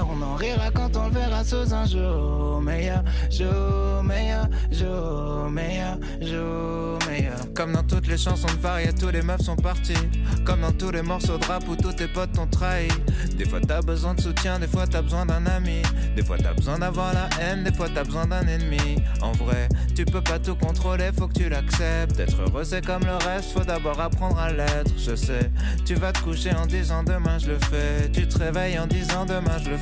On 0.00 0.22
en 0.22 0.36
rira 0.36 0.70
quand 0.70 0.96
on 0.96 1.08
le 1.08 1.12
verra 1.12 1.44
sous 1.44 1.74
un 1.74 1.84
jour 1.84 2.60
meilleur, 2.62 3.02
jour 3.30 4.02
meilleur, 4.02 4.48
jour 4.70 5.50
meilleur, 5.50 5.98
jour 6.20 6.98
meilleur. 7.08 7.36
Comme 7.54 7.72
dans 7.74 7.82
toutes 7.82 8.06
les 8.06 8.16
chansons 8.16 8.46
de 8.46 8.60
Faria, 8.60 8.92
tous 8.92 9.10
les 9.10 9.20
meufs 9.20 9.42
sont 9.42 9.56
partis. 9.56 10.08
Comme 10.46 10.62
dans 10.62 10.72
tous 10.72 10.90
les 10.90 11.02
morceaux 11.02 11.36
de 11.36 11.44
rap 11.44 11.68
où 11.68 11.76
tous 11.76 11.92
tes 11.92 12.08
potes 12.08 12.32
t'ont 12.32 12.46
trahi. 12.46 12.88
Des 13.36 13.44
fois 13.44 13.60
t'as 13.60 13.82
besoin 13.82 14.14
de 14.14 14.20
soutien, 14.20 14.58
des 14.58 14.66
fois 14.66 14.86
t'as 14.86 15.02
besoin 15.02 15.26
d'un 15.26 15.44
ami. 15.46 15.82
Des 16.16 16.24
fois 16.24 16.38
t'as 16.38 16.54
besoin 16.54 16.78
d'avoir 16.78 17.12
la 17.12 17.28
haine, 17.40 17.64
des 17.64 17.72
fois 17.72 17.88
t'as 17.94 18.04
besoin 18.04 18.26
d'un 18.26 18.46
ennemi. 18.46 18.96
En 19.20 19.32
vrai, 19.32 19.68
tu 19.94 20.04
peux 20.06 20.22
pas 20.22 20.38
tout 20.38 20.56
contrôler, 20.56 21.10
faut 21.16 21.28
que 21.28 21.38
tu 21.38 21.48
l'acceptes. 21.48 22.18
Être 22.18 22.40
heureux 22.40 22.64
c'est 22.64 22.84
comme 22.84 23.04
le 23.04 23.16
reste, 23.26 23.52
faut 23.52 23.64
d'abord 23.64 24.00
apprendre 24.00 24.38
à 24.38 24.50
l'être. 24.50 24.92
Je 24.96 25.14
sais, 25.14 25.50
tu 25.84 25.94
vas 25.94 26.12
te 26.12 26.20
coucher 26.20 26.54
en 26.54 26.66
disant 26.66 27.02
demain 27.02 27.38
je 27.38 27.48
le 27.48 27.58
fais. 27.58 28.10
Tu 28.10 28.26
te 28.26 28.38
réveilles 28.38 28.78
en 28.78 28.86
disant 28.86 29.26
demain 29.26 29.58
je 29.62 29.70
le 29.70 29.76
fais. 29.76 29.81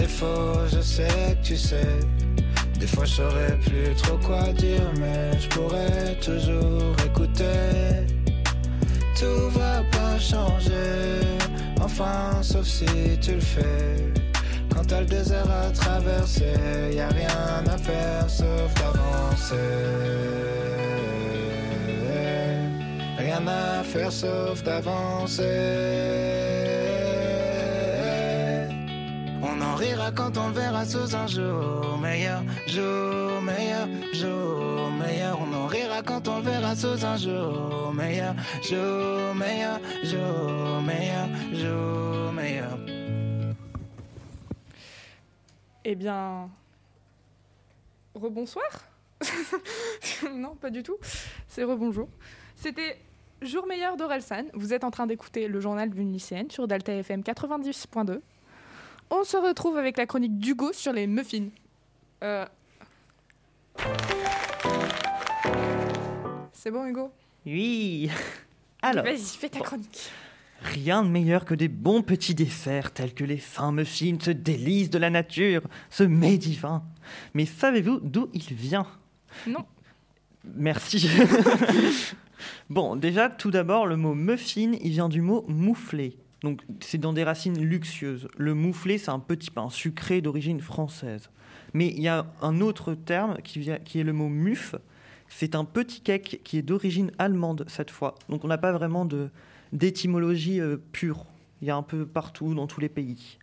C'est 0.00 0.08
faux, 0.08 0.66
je 0.72 0.80
sais 0.80 1.36
que 1.42 1.46
tu 1.48 1.56
sais. 1.58 1.98
Des 2.78 2.86
fois 2.86 3.04
je 3.04 3.16
saurais 3.16 3.58
plus 3.58 3.94
trop 3.96 4.16
quoi 4.16 4.44
dire, 4.54 4.90
mais 4.98 5.38
je 5.38 5.46
pourrais 5.48 6.14
toujours 6.22 6.96
écouter. 7.04 8.06
Tout 9.14 9.50
va 9.50 9.82
pas 9.92 10.18
changer, 10.18 11.20
enfin 11.82 12.40
sauf 12.40 12.64
si 12.64 12.86
tu 13.20 13.34
le 13.34 13.40
fais. 13.40 14.10
Quand 14.70 14.86
t'as 14.86 15.00
le 15.00 15.06
désert 15.06 15.50
à 15.50 15.70
traverser, 15.70 16.54
y 16.94 17.00
a 17.00 17.08
rien 17.08 17.62
à 17.70 17.76
faire 17.76 18.30
sauf 18.30 18.72
d'avancer. 18.80 19.54
Rien 23.18 23.46
à 23.46 23.84
faire 23.84 24.10
sauf 24.10 24.62
d'avancer. 24.62 26.39
Rira 29.80 30.12
quand 30.12 30.36
on 30.36 30.50
verra 30.50 30.84
sous 30.84 31.16
un 31.16 31.26
jour 31.26 31.96
meilleur, 31.98 32.42
jour 32.66 33.40
meilleur, 33.40 33.88
jour 34.12 34.90
meilleur. 34.90 35.38
On 35.40 35.54
en 35.54 35.66
rira 35.66 36.02
quand 36.02 36.28
on 36.28 36.40
verra 36.40 36.76
sous 36.76 37.04
un 37.04 37.16
jour 37.16 37.90
meilleur, 37.94 38.34
jour 38.62 39.34
meilleur, 39.34 39.80
jour 40.04 40.82
meilleur, 40.82 41.28
jour 41.54 42.32
meilleur. 42.32 42.78
Eh 45.84 45.94
bien. 45.94 46.50
Rebonsoir? 48.14 48.70
Non, 50.34 50.54
pas 50.54 50.68
du 50.68 50.82
tout. 50.82 50.98
C'est 51.48 51.64
rebonjour. 51.64 52.08
C'était 52.54 52.98
Jour 53.40 53.66
meilleur 53.66 53.96
d'Orelsan. 53.96 54.44
Vous 54.52 54.74
êtes 54.74 54.84
en 54.84 54.90
train 54.90 55.06
d'écouter 55.06 55.48
le 55.48 55.60
journal 55.60 55.88
d'une 55.88 56.12
lycéenne 56.12 56.50
sur 56.50 56.68
Delta 56.68 56.92
FM 56.92 57.22
90.2. 57.22 58.20
On 59.10 59.24
se 59.24 59.36
retrouve 59.36 59.76
avec 59.76 59.96
la 59.96 60.06
chronique 60.06 60.38
d'Hugo 60.38 60.72
sur 60.72 60.92
les 60.92 61.06
muffins. 61.06 61.48
Euh, 62.22 62.46
C'est 66.52 66.70
bon, 66.70 66.86
Hugo? 66.86 67.10
Oui. 67.46 68.10
Alors, 68.82 69.04
Vas-y, 69.04 69.36
fais 69.38 69.48
ta 69.48 69.60
chronique. 69.60 70.10
rien 70.62 71.02
de 71.02 71.08
meilleur 71.08 71.44
que 71.44 71.54
des 71.54 71.68
bons 71.68 72.02
petits 72.02 72.34
desserts 72.34 72.92
tels 72.92 73.14
que 73.14 73.24
les 73.24 73.38
fins 73.38 73.72
muffins, 73.72 74.16
ce 74.20 74.30
délice 74.30 74.90
de 74.90 74.98
la 74.98 75.10
nature, 75.10 75.62
ce 75.90 76.02
mets 76.02 76.38
divin. 76.38 76.82
Mais 77.34 77.46
savez-vous 77.46 78.00
d'où 78.00 78.28
il 78.34 78.54
vient? 78.54 78.86
Non. 79.46 79.64
Merci. 80.54 81.08
bon, 82.70 82.96
déjà, 82.96 83.28
tout 83.28 83.50
d'abord, 83.50 83.86
le 83.86 83.96
mot 83.96 84.14
muffin, 84.14 84.72
il 84.80 84.90
vient 84.90 85.08
du 85.08 85.20
mot 85.20 85.44
mouflé. 85.48 86.16
Donc, 86.42 86.62
c'est 86.80 86.98
dans 86.98 87.12
des 87.12 87.24
racines 87.24 87.58
luxueuses. 87.58 88.28
Le 88.36 88.54
mouflé, 88.54 88.98
c'est 88.98 89.10
un 89.10 89.18
petit 89.18 89.50
pain 89.50 89.68
sucré 89.68 90.20
d'origine 90.20 90.60
française. 90.60 91.30
Mais 91.74 91.88
il 91.88 92.00
y 92.00 92.08
a 92.08 92.26
un 92.40 92.60
autre 92.60 92.94
terme 92.94 93.36
qui, 93.42 93.58
vient, 93.58 93.78
qui 93.78 94.00
est 94.00 94.04
le 94.04 94.12
mot 94.12 94.28
muffe. 94.28 94.74
C'est 95.28 95.54
un 95.54 95.64
petit 95.64 96.00
cake 96.00 96.40
qui 96.42 96.58
est 96.58 96.62
d'origine 96.62 97.12
allemande 97.18 97.64
cette 97.68 97.90
fois. 97.90 98.14
Donc, 98.28 98.44
on 98.44 98.48
n'a 98.48 98.58
pas 98.58 98.72
vraiment 98.72 99.04
de, 99.04 99.28
d'étymologie 99.72 100.60
euh, 100.60 100.78
pure. 100.92 101.26
Il 101.60 101.68
y 101.68 101.70
a 101.70 101.76
un 101.76 101.82
peu 101.82 102.06
partout 102.06 102.54
dans 102.54 102.66
tous 102.66 102.80
les 102.80 102.88
pays. 102.88 103.38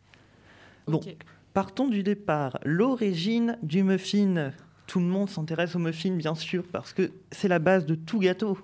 Bon. 0.87 0.97
Ok. 0.97 1.15
Partons 1.53 1.87
du 1.87 2.03
départ. 2.03 2.59
L'origine 2.63 3.57
du 3.63 3.83
muffin. 3.83 4.51
Tout 4.85 4.99
le 4.99 5.05
monde 5.05 5.29
s'intéresse 5.29 5.75
au 5.75 5.79
muffin, 5.79 6.11
bien 6.11 6.35
sûr, 6.35 6.63
parce 6.71 6.93
que 6.93 7.11
c'est 7.31 7.47
la 7.47 7.59
base 7.59 7.85
de 7.85 7.95
tout 7.95 8.19
gâteau. 8.19 8.57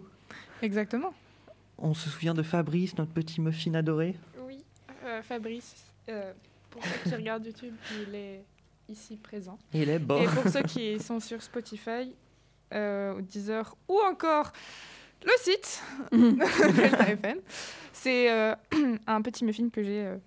Exactement. 0.61 1.13
On 1.77 1.93
se 1.93 2.09
souvient 2.09 2.33
de 2.33 2.43
Fabrice, 2.43 2.97
notre 2.97 3.11
petit 3.11 3.41
muffin 3.41 3.73
adoré. 3.73 4.15
Oui, 4.45 4.63
euh, 5.05 5.21
Fabrice, 5.21 5.75
euh, 6.09 6.33
pour 6.69 6.83
ceux 6.83 7.09
qui 7.09 7.15
regardent 7.15 7.45
YouTube, 7.45 7.73
il 8.07 8.15
est 8.15 8.43
ici 8.89 9.17
présent. 9.17 9.57
Il 9.73 9.89
est 9.89 9.99
bon. 9.99 10.21
Et 10.21 10.25
pour 10.25 10.47
ceux 10.51 10.63
qui 10.63 10.99
sont 10.99 11.19
sur 11.19 11.41
Spotify, 11.41 12.13
euh, 12.73 13.21
Deezer, 13.21 13.75
ou 13.87 13.99
encore 13.99 14.51
le 15.23 15.31
site 15.37 15.81
de 16.11 17.41
c'est 17.93 18.29
euh, 18.29 18.55
un 19.07 19.21
petit 19.21 19.45
muffin 19.45 19.69
que 19.69 19.83
j'ai 19.83 20.17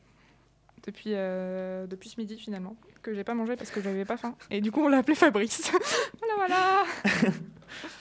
depuis, 0.87 1.11
euh, 1.13 1.87
depuis 1.87 2.09
ce 2.09 2.19
midi 2.19 2.39
finalement, 2.39 2.77
que 3.03 3.13
j'ai 3.13 3.25
pas 3.25 3.35
mangé 3.35 3.57
parce 3.57 3.71
que 3.71 3.83
j'avais 3.83 4.05
pas 4.05 4.17
faim. 4.17 4.35
Et 4.51 4.61
du 4.61 4.71
coup, 4.71 4.81
on 4.81 4.89
l'a 4.89 4.99
appelé 4.99 5.15
Fabrice. 5.15 5.71
voilà, 6.19 6.35
voilà. 6.37 7.33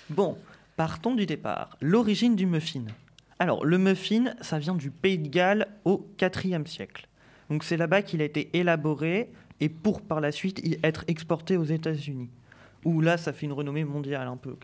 Bon, 0.10 0.38
partons 0.77 1.15
du 1.15 1.25
départ. 1.25 1.77
L'origine 1.81 2.36
du 2.36 2.45
muffin. 2.45 2.86
Alors, 3.38 3.65
le 3.65 3.78
muffin, 3.78 4.34
ça 4.39 4.60
vient 4.60 4.76
du 4.76 4.91
Pays 4.91 5.17
de 5.17 5.28
Galles 5.28 5.67
au 5.84 6.08
IVe 6.21 6.67
siècle. 6.67 7.08
Donc, 7.50 7.63
c'est 7.63 7.78
là-bas 7.78 8.02
qu'il 8.02 8.21
a 8.21 8.26
été 8.26 8.50
élaboré 8.54 9.30
et 9.60 9.69
pour 9.69 10.02
par 10.02 10.21
la 10.21 10.32
suite 10.32 10.60
y 10.65 10.80
être 10.84 11.04
exporté 11.08 11.58
aux 11.58 11.65
États-Unis. 11.65 12.30
Où 12.86 13.02
là, 13.02 13.17
ça 13.17 13.34
fait 13.34 13.45
une 13.45 13.52
renommée 13.52 13.84
mondiale 13.84 14.28
un 14.28 14.38
peu. 14.38 14.56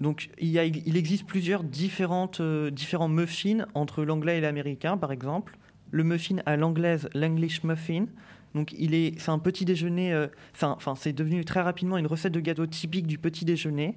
Donc, 0.00 0.30
il, 0.38 0.96
existe 0.96 1.26
plusieurs 1.26 1.62
différentes, 1.62 2.40
euh, 2.40 2.70
différents 2.70 3.08
muffins 3.08 3.66
entre 3.74 4.04
l'anglais 4.04 4.38
et 4.38 4.40
l'américain, 4.40 4.96
par 4.96 5.12
exemple. 5.12 5.56
Le 5.92 6.02
muffin 6.02 6.38
à 6.44 6.56
l'anglaise, 6.56 7.08
l'English 7.14 7.62
muffin. 7.62 8.06
Donc, 8.54 8.74
il 8.78 8.94
est, 8.94 9.18
c'est 9.20 9.30
un 9.30 9.38
petit 9.38 9.64
déjeuner. 9.64 10.12
euh, 10.12 10.26
Enfin, 10.60 10.94
c'est 10.96 11.12
devenu 11.12 11.44
très 11.44 11.60
rapidement 11.60 11.98
une 11.98 12.06
recette 12.06 12.32
de 12.32 12.40
gâteau 12.40 12.66
typique 12.66 13.06
du 13.06 13.18
petit 13.18 13.44
déjeuner. 13.44 13.96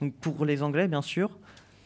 Donc, 0.00 0.14
pour 0.14 0.44
les 0.44 0.62
Anglais, 0.62 0.86
bien 0.86 1.02
sûr. 1.02 1.38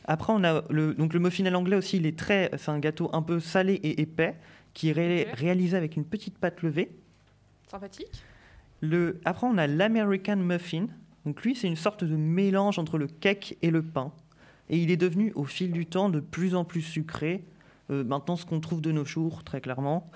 Après, 0.04 0.32
on 0.32 0.42
a 0.44 0.62
le, 0.70 0.94
donc 0.94 1.14
le 1.14 1.20
muffin 1.20 1.44
à 1.46 1.50
l'anglais 1.50 1.76
aussi. 1.76 1.98
Il 1.98 2.06
est 2.06 2.18
très, 2.18 2.50
c'est 2.56 2.70
un 2.70 2.78
gâteau 2.78 3.10
un 3.12 3.22
peu 3.22 3.40
salé 3.40 3.74
et 3.74 4.00
épais 4.00 4.36
qui 4.74 4.88
est 4.90 4.92
ré- 4.92 5.28
réalisé 5.32 5.76
avec 5.76 5.96
une 5.96 6.04
petite 6.04 6.38
pâte 6.38 6.62
levée. 6.62 6.90
Sympathique. 7.68 8.22
Le, 8.80 9.20
après, 9.24 9.46
on 9.46 9.58
a 9.58 9.66
l'American 9.66 10.36
Muffin. 10.36 10.86
Donc 11.26 11.42
lui, 11.42 11.54
c'est 11.54 11.66
une 11.66 11.76
sorte 11.76 12.02
de 12.02 12.16
mélange 12.16 12.78
entre 12.78 12.96
le 12.98 13.06
cake 13.06 13.56
et 13.62 13.70
le 13.70 13.82
pain. 13.82 14.12
Et 14.70 14.78
il 14.78 14.90
est 14.90 14.96
devenu, 14.96 15.32
au 15.34 15.44
fil 15.44 15.70
du 15.70 15.84
temps, 15.86 16.08
de 16.08 16.20
plus 16.20 16.54
en 16.54 16.64
plus 16.64 16.82
sucré. 16.82 17.44
Euh, 17.90 18.04
maintenant, 18.04 18.36
ce 18.36 18.46
qu'on 18.46 18.60
trouve 18.60 18.80
de 18.80 18.92
nos 18.92 19.04
jours, 19.04 19.44
très 19.44 19.60
clairement. 19.60 20.10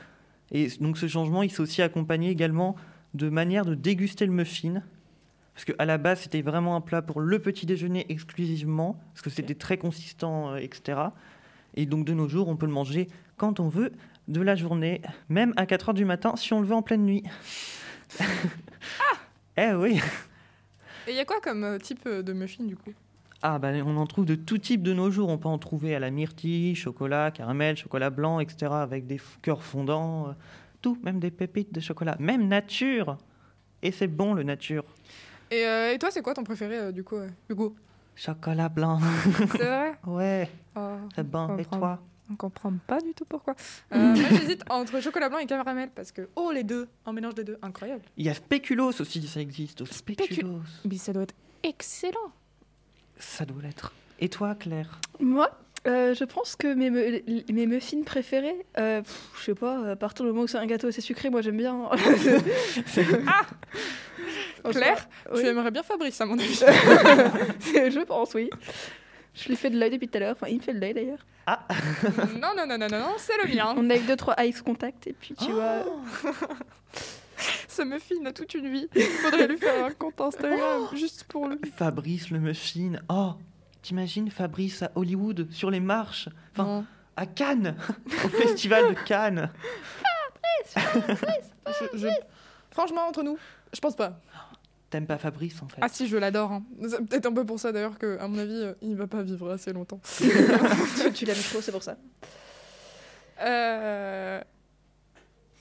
Et 0.51 0.68
donc 0.81 0.97
ce 0.97 1.09
changement, 1.09 1.42
il 1.42 1.51
s'est 1.51 1.61
aussi 1.61 1.83
accompagné 1.83 2.31
également 2.31 2.77
de 3.14 3.29
manière 3.29 3.64
de 3.64 3.75
déguster 3.75 4.27
le 4.27 4.33
muffin. 4.33 4.83
Parce 5.55 5.64
qu'à 5.64 5.85
la 5.85 5.99
base, 5.99 6.21
c'était 6.21 6.43
vraiment 6.43 6.75
un 6.77 6.81
plat 6.81 7.01
pour 7.01 7.21
le 7.21 7.38
petit 7.38 7.64
déjeuner 7.64 8.07
exclusivement, 8.09 9.01
parce 9.12 9.23
que 9.23 9.31
c'était 9.31 9.55
très 9.55 9.79
consistant, 9.79 10.53
euh, 10.53 10.57
etc. 10.57 11.01
Et 11.75 11.87
donc 11.87 12.05
de 12.05 12.12
nos 12.12 12.29
jours, 12.29 12.49
on 12.49 12.57
peut 12.57 12.67
le 12.67 12.73
manger 12.73 13.09
quand 13.37 13.61
on 13.61 13.69
veut, 13.69 13.93
de 14.27 14.40
la 14.40 14.57
journée, 14.57 15.03
même 15.29 15.53
à 15.57 15.67
4 15.67 15.90
heures 15.90 15.95
du 15.95 16.05
matin, 16.05 16.35
si 16.37 16.53
on 16.53 16.61
le 16.61 16.67
veut 16.67 16.75
en 16.75 16.83
pleine 16.83 17.05
nuit. 17.05 17.23
Eh 19.57 19.73
oui 19.73 20.01
Et 21.07 21.11
il 21.11 21.14
y 21.14 21.21
a 21.21 21.25
quoi 21.25 21.40
comme 21.40 21.62
euh, 21.62 21.79
type 21.79 22.07
euh, 22.07 22.23
de 22.23 22.33
muffin 22.33 22.64
du 22.64 22.75
coup? 22.75 22.93
Ah 23.40 23.61
bah 23.61 23.71
on 23.87 23.97
en 23.99 24.07
trouve 24.09 24.25
de 24.25 24.35
tout 24.35 24.59
type 24.59 24.83
de 24.83 24.93
nos 24.93 25.12
jours. 25.12 25.29
On 25.29 25.38
peut 25.38 25.49
en 25.49 25.59
trouver 25.59 25.95
à 25.95 26.01
la 26.01 26.11
myrtille, 26.11 26.75
chocolat, 26.75 27.31
caramel, 27.31 27.77
chocolat 27.77 28.11
blanc, 28.11 28.40
etc. 28.40 28.73
Avec 28.73 29.07
des 29.07 29.21
cœurs 29.43 29.62
fondants, 29.62 30.35
tout, 30.83 30.99
même 31.05 31.21
des 31.21 31.31
pépites 31.31 31.73
de 31.73 31.79
chocolat, 31.79 32.17
même 32.19 32.49
nature. 32.49 33.17
Et 33.83 33.93
c'est 33.93 34.09
bon 34.09 34.35
le 34.35 34.43
nature. 34.43 34.85
Et, 35.51 35.67
euh, 35.67 35.93
et 35.93 35.99
toi, 35.99 36.11
c'est 36.11 36.23
quoi 36.23 36.35
ton 36.35 36.45
préféré 36.45 36.79
euh, 36.79 36.93
du 36.93 37.05
coup, 37.05 37.17
euh, 37.17 37.29
Hugo? 37.49 37.75
Chocolat 38.17 38.69
blanc, 38.69 39.01
C'est 39.53 39.65
vrai? 39.67 39.95
Ouais, 40.07 40.51
Oh, 40.77 40.97
c'est 41.15 41.29
bon. 41.29 41.57
Et 41.59 41.65
toi? 41.65 42.01
On 42.31 42.37
comprend 42.37 42.73
pas 42.87 43.01
du 43.01 43.13
tout 43.15 43.25
pourquoi. 43.29 43.55
Euh, 43.93 44.17
moi, 44.17 44.29
j'hésite 44.31 44.63
entre 44.71 45.01
chocolat 45.01 45.29
blanc 45.29 45.39
et 45.39 45.47
caramel 45.47 45.91
parce 45.95 46.11
que, 46.11 46.29
oh, 46.37 46.51
les 46.53 46.65
deux, 46.65 46.89
un 47.07 47.13
mélange 47.13 47.35
des 47.35 47.45
deux, 47.45 47.59
incroyable. 47.63 48.03
Il 48.17 48.25
y 48.27 48.29
a 48.31 48.35
spéculoos 48.35 48.93
aussi, 49.01 49.27
ça 49.27 49.41
existe. 49.41 49.85
Spéculoos, 49.85 50.63
Mais 50.85 50.97
ça 50.97 51.13
doit 51.13 51.23
être 51.25 51.35
excellent. 51.63 52.33
ça 53.19 53.45
doit 53.45 53.63
l'être. 53.63 53.93
Et 54.21 54.29
toi 54.29 54.55
Claire? 54.55 54.99
Moi, 55.21 55.51
euh, 55.87 56.15
je 56.15 56.25
pense 56.25 56.57
que 56.57 56.73
mes, 56.75 56.89
me- 56.91 57.53
mes 57.53 57.67
muffins 57.67 58.03
préférés, 58.05 58.65
euh, 58.79 59.03
pff, 59.03 59.31
je 59.39 59.45
sais 59.45 59.55
pas, 59.55 59.91
à 59.91 59.97
partir 59.97 60.25
du 60.25 60.31
moment 60.33 60.45
où 60.45 60.47
c'est 60.49 60.59
un 60.59 60.67
gâteau 60.67 60.89
assez 60.89 61.01
sucré, 61.03 61.31
moi 61.31 61.43
j'aime 61.43 61.57
bien. 61.59 61.89
Claire, 64.70 65.09
Oui. 65.33 65.40
tu 65.42 65.46
aimerais 65.48 65.70
bien 65.70 65.83
Fabrice, 65.83 66.20
à 66.20 66.27
mon 66.27 66.38
avis. 66.38 66.55
je 66.55 68.05
pense, 68.05 68.35
oui. 68.35 68.50
Je 69.35 69.48
lui 69.48 69.57
fais 69.57 69.68
de 69.70 69.79
l'œil 69.79 69.90
depuis 69.90 70.09
tout 70.09 70.16
à 70.16 70.20
l'heure. 70.20 70.33
Enfin, 70.40 70.46
il 70.48 70.57
me 70.59 70.62
fait 70.62 70.74
de 70.74 70.79
l'œil 70.81 70.94
d'ailleurs. 70.94 71.24
non, 72.40 72.53
non, 72.57 72.66
non, 72.66 72.79
non, 72.79 72.88
non, 72.88 72.98
non, 73.00 73.14
c'est 73.18 73.37
le 73.44 73.53
mien. 73.55 73.74
On 73.77 73.90
a 73.90 73.96
eu 73.96 74.00
deux, 74.00 74.16
trois 74.16 74.42
ice 74.44 74.62
contact 74.62 75.07
et 75.09 75.12
puis 75.12 75.35
tu 75.35 75.50
vois. 75.53 75.85
Ça 77.68 77.85
me 77.85 77.98
fine 77.98 78.27
à 78.29 78.33
toute 78.33 78.55
une 78.55 78.70
vie. 78.72 78.88
Faudrait 79.22 79.48
lui 79.48 79.59
faire 79.59 79.85
un 79.85 79.90
compte 79.90 80.20
Instagram 80.20 80.87
juste 80.94 81.24
pour 81.24 81.48
lui. 81.48 81.59
Fabrice 81.77 82.31
le 82.31 82.38
muffin. 82.38 82.92
Oh, 83.09 83.33
t'imagines 83.83 84.31
Fabrice 84.31 84.83
à 84.83 84.92
Hollywood, 84.94 85.48
sur 85.50 85.70
les 85.70 85.81
marches 85.81 86.29
Enfin, 86.53 86.64
Non. 86.64 86.87
à 87.16 87.27
Cannes, 87.27 87.77
au 88.24 88.29
festival 88.29 88.94
de 88.94 89.00
Cannes. 89.00 89.50
Je- 90.77 91.98
je- 91.98 92.09
Franchement, 92.70 93.03
entre 93.09 93.22
nous, 93.22 93.37
je 93.72 93.81
pense 93.81 93.96
pas. 93.96 94.20
T'aimes 94.95 95.09
pas 95.09 95.19
Fabrice 95.19 95.61
en 95.61 95.67
fait 95.67 95.81
Ah 95.81 95.89
si, 95.89 96.07
je 96.07 96.17
l'adore. 96.17 96.53
hein. 96.53 96.63
C'est 96.89 97.05
peut-être 97.05 97.27
un 97.27 97.33
peu 97.33 97.45
pour 97.45 97.59
ça 97.59 97.73
d'ailleurs 97.73 97.99
que, 97.99 98.17
à 98.21 98.29
mon 98.29 98.39
avis, 98.39 98.63
euh, 98.63 98.75
il 98.81 98.95
va 98.95 99.09
pas 99.09 99.23
vivre 99.25 99.51
assez 99.51 99.73
longtemps. 99.73 99.99
tu 100.17 100.23
tu 101.15 101.25
l'aimes 101.25 101.35
trop, 101.51 101.61
c'est 101.61 101.73
pour 101.73 101.83
ça. 101.83 101.97
Euh... 103.41 104.41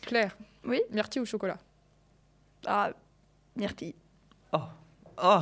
Claire. 0.03 0.37
Oui 0.65 0.83
Myrtille 0.91 1.19
ou 1.19 1.25
chocolat? 1.25 1.57
Ah, 2.67 2.91
myrtille. 3.55 3.95
Oh, 4.51 4.59
oh, 5.23 5.39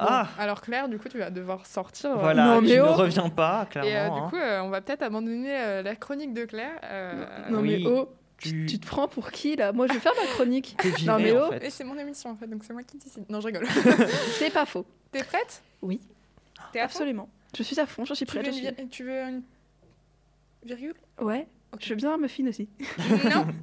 Bon, 0.00 0.04
ah 0.08 0.26
Alors 0.36 0.60
Claire, 0.60 0.88
du 0.88 0.98
coup, 0.98 1.08
tu 1.08 1.18
vas 1.18 1.30
devoir 1.30 1.64
sortir. 1.64 2.10
euh, 2.10 2.14
Voilà, 2.16 2.46
non, 2.46 2.60
mais 2.60 2.70
tu 2.70 2.76
ne 2.76 2.80
oh. 2.82 2.92
reviens 2.94 3.28
pas, 3.28 3.66
clairement. 3.70 3.88
Et 3.88 3.96
euh, 3.96 4.10
hein. 4.10 4.24
du 4.24 4.30
coup, 4.30 4.36
euh, 4.36 4.60
on 4.62 4.68
va 4.70 4.80
peut-être 4.80 5.02
abandonner 5.02 5.56
euh, 5.56 5.82
la 5.82 5.94
chronique 5.94 6.34
de 6.34 6.44
Claire. 6.44 6.80
euh, 6.82 7.24
non 7.50 7.60
oui. 7.60 7.84
mais 7.84 7.88
oh, 7.88 8.08
tu, 8.38 8.66
tu 8.66 8.78
te 8.78 8.86
prends 8.86 9.08
pour 9.08 9.30
qui 9.30 9.56
là? 9.56 9.72
Moi 9.72 9.86
je 9.86 9.94
vais 9.94 10.00
faire 10.00 10.14
ma 10.20 10.26
chronique. 10.26 10.76
t'es 10.78 10.90
viré, 10.90 11.06
non, 11.06 11.18
mais 11.18 11.32
en 11.32 11.48
oh. 11.48 11.52
fait. 11.52 11.66
Et 11.66 11.70
c'est 11.70 11.84
mon 11.84 11.98
émission 11.98 12.30
en 12.30 12.36
fait, 12.36 12.46
donc 12.46 12.62
c'est 12.64 12.72
moi 12.72 12.82
qui 12.82 12.98
décide. 12.98 13.24
Non, 13.28 13.40
je 13.40 13.46
rigole. 13.46 13.66
c'est 14.38 14.52
pas 14.52 14.66
faux. 14.66 14.84
T'es 15.12 15.24
prête? 15.24 15.62
Oui. 15.82 16.00
T'es 16.72 16.80
Absolument. 16.80 17.28
Je 17.56 17.62
suis 17.62 17.78
à 17.80 17.86
fond, 17.86 18.04
je 18.04 18.14
suis 18.14 18.26
tu 18.26 18.36
veux, 18.36 18.42
prête. 18.42 18.54
une 18.54 18.74
suis- 18.74 18.88
tu 18.88 19.04
veux 19.04 19.20
une 19.20 19.42
virgule? 20.64 20.94
Ouais. 21.20 21.46
Je 21.78 21.90
veux 21.90 21.96
bien 21.96 22.14
un 22.14 22.18
muffin 22.18 22.46
aussi. 22.46 22.68
Non 23.24 23.46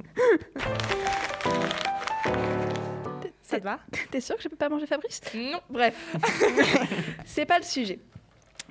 Ça 3.42 3.60
te 3.60 3.64
va? 3.64 3.80
T'es 4.10 4.22
sûr 4.22 4.36
que 4.36 4.42
je 4.42 4.48
peux 4.48 4.56
pas 4.56 4.70
manger 4.70 4.88
Fabrice? 4.88 5.22
Non. 5.36 5.60
Bref, 5.70 5.96
c'est 7.26 7.46
pas 7.46 7.60
le 7.60 7.66
sujet. 7.66 8.00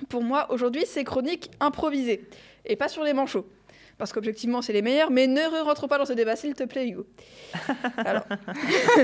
Pour 0.09 0.23
moi, 0.23 0.51
aujourd'hui, 0.51 0.83
c'est 0.85 1.05
chronique 1.05 1.51
improvisée 1.61 2.27
et 2.65 2.75
pas 2.75 2.89
sur 2.89 3.03
les 3.03 3.13
manchots. 3.13 3.47
Parce 4.03 4.11
qu'objectivement, 4.11 4.61
c'est 4.61 4.73
les 4.73 4.81
meilleurs, 4.81 5.11
mais 5.11 5.27
ne 5.27 5.63
rentre 5.63 5.87
pas 5.87 5.97
dans 5.97 6.03
ce 6.03 6.11
débat, 6.11 6.35
s'il 6.35 6.53
te 6.55 6.65
plaît, 6.65 6.89
Hugo. 6.89 7.05
Alors, 7.97 8.25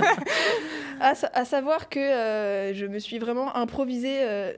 à, 0.99 1.15
sa- 1.15 1.31
à 1.33 1.45
savoir 1.45 1.87
que 1.87 1.99
euh, 1.99 2.73
je 2.73 2.85
me 2.85 2.99
suis 2.99 3.17
vraiment 3.17 3.55
improvisée 3.55 4.17
euh, 4.23 4.51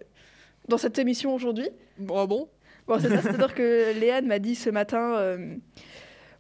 dans 0.68 0.80
cette 0.80 0.98
émission 0.98 1.36
aujourd'hui. 1.36 1.70
Bon, 2.00 2.26
bon? 2.26 2.50
Bon, 2.88 2.98
c'est 3.00 3.10
ça, 3.10 3.22
c'est-à-dire 3.22 3.54
que 3.54 3.94
Léane 4.00 4.26
m'a 4.26 4.40
dit 4.40 4.56
ce 4.56 4.72
matin 4.72 5.14
euh, 5.18 5.56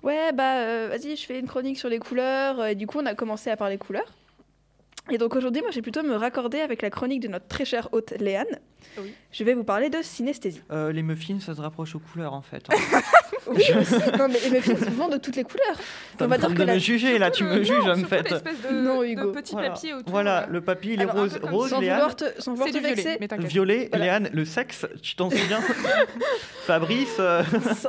Ouais, 0.01 0.31
bah, 0.33 0.61
euh, 0.61 0.87
vas-y, 0.89 1.15
je 1.15 1.23
fais 1.27 1.37
une 1.39 1.47
chronique 1.47 1.77
sur 1.77 1.87
les 1.89 1.99
couleurs. 1.99 2.65
Et 2.65 2.73
du 2.73 2.87
coup, 2.87 2.97
on 2.99 3.05
a 3.05 3.13
commencé 3.13 3.51
à 3.51 3.57
parler 3.57 3.77
couleurs. 3.77 4.11
Et 5.11 5.17
donc 5.19 5.35
aujourd'hui, 5.35 5.61
moi, 5.61 5.69
j'ai 5.71 5.81
plutôt 5.83 6.01
me 6.03 6.15
raccorder 6.15 6.59
avec 6.59 6.81
la 6.81 6.89
chronique 6.89 7.19
de 7.21 7.27
notre 7.27 7.47
très 7.47 7.65
chère 7.65 7.89
hôte 7.91 8.11
Léane. 8.19 8.47
Oui. 8.99 9.13
Je 9.31 9.43
vais 9.43 9.53
vous 9.53 9.63
parler 9.63 9.89
de 9.91 10.01
synesthésie. 10.01 10.61
Euh, 10.71 10.91
les 10.91 11.03
muffins, 11.03 11.39
ça 11.39 11.53
se 11.53 11.61
rapproche 11.61 11.95
aux 11.95 11.99
couleurs 11.99 12.33
en 12.33 12.41
fait. 12.41 12.63
hein. 12.71 13.01
Oui, 13.47 13.63
aussi. 13.79 13.93
Non, 14.17 14.27
mais 14.27 14.39
les 14.49 14.59
de 15.11 15.17
toutes 15.17 15.35
les 15.35 15.43
couleurs. 15.43 15.77
T'es 16.17 16.23
On 16.23 16.25
en 16.25 16.27
va 16.29 16.37
train 16.37 16.47
dire 16.47 16.55
de 16.57 16.61
que 16.63 16.67
la- 16.67 16.73
me 16.75 16.79
juger 16.79 17.17
là, 17.17 17.31
tu 17.31 17.43
me 17.43 17.57
Non, 17.57 17.63
juges 17.63 17.87
en 17.87 17.95
fait. 18.07 18.29
l'espèce 18.29 18.61
de, 18.61 18.69
Non, 18.75 19.01
de 19.01 19.07
Hugo. 19.07 19.31
petit 19.31 19.53
Voilà, 19.53 19.69
papier 19.71 19.93
autour. 19.93 20.11
voilà 20.11 20.41
là. 20.41 20.47
le 20.49 20.61
papier 20.61 20.93
il 20.93 21.01
est 21.01 21.05
rose, 21.05 21.39
rose 21.43 21.69
Sans 21.71 21.79
Léane. 21.79 21.95
vouloir 21.99 22.15
te, 22.15 22.25
sans 22.41 22.51
vouloir 22.53 22.69
te 22.71 22.77
vexer. 22.77 23.17
Violet, 23.39 23.87
Voilà. 23.91 24.05
Léane, 24.05 24.29
le 24.33 24.45
sexe, 24.45 24.85
tu 25.01 25.15
t'en 25.15 25.29
souviens 25.29 25.61
Fabrice, 26.65 27.15
euh, 27.19 27.43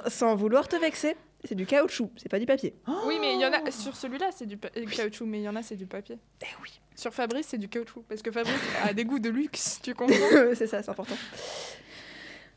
sans, 0.08 0.34
vouloir 0.34 0.68
te 0.68 0.76
vexer, 0.76 1.16
c'est 1.44 1.54
du 1.54 1.66
caoutchouc, 1.66 2.10
c'est 2.16 2.28
pas 2.28 2.38
du 2.38 2.46
papier. 2.46 2.74
Oui, 3.06 3.18
mais 3.20 3.34
il 3.34 3.40
y 3.40 3.46
en 3.46 3.52
a 3.52 3.70
sur 3.70 3.94
celui-là, 3.96 4.26
c'est 4.34 4.46
du 4.46 4.56
pa- 4.56 4.68
euh, 4.76 4.84
caoutchouc, 4.86 5.26
mais 5.26 5.38
il 5.40 5.44
y 5.44 5.48
en 5.48 5.56
a, 5.56 5.62
c'est 5.62 5.76
du 5.76 5.86
papier. 5.86 6.16
Eh 6.42 6.46
oui. 6.62 6.70
Sur 6.94 7.12
Fabrice, 7.12 7.46
c'est 7.48 7.58
du 7.58 7.68
caoutchouc, 7.68 8.04
parce 8.08 8.22
que 8.22 8.30
Fabrice 8.30 8.54
a 8.84 8.92
des 8.92 9.04
goûts 9.04 9.18
de 9.18 9.30
luxe, 9.30 9.80
tu 9.82 9.94
comprends? 9.94 10.14
C'est 10.54 10.66
ça, 10.66 10.82
c'est 10.82 10.90
important. 10.90 11.16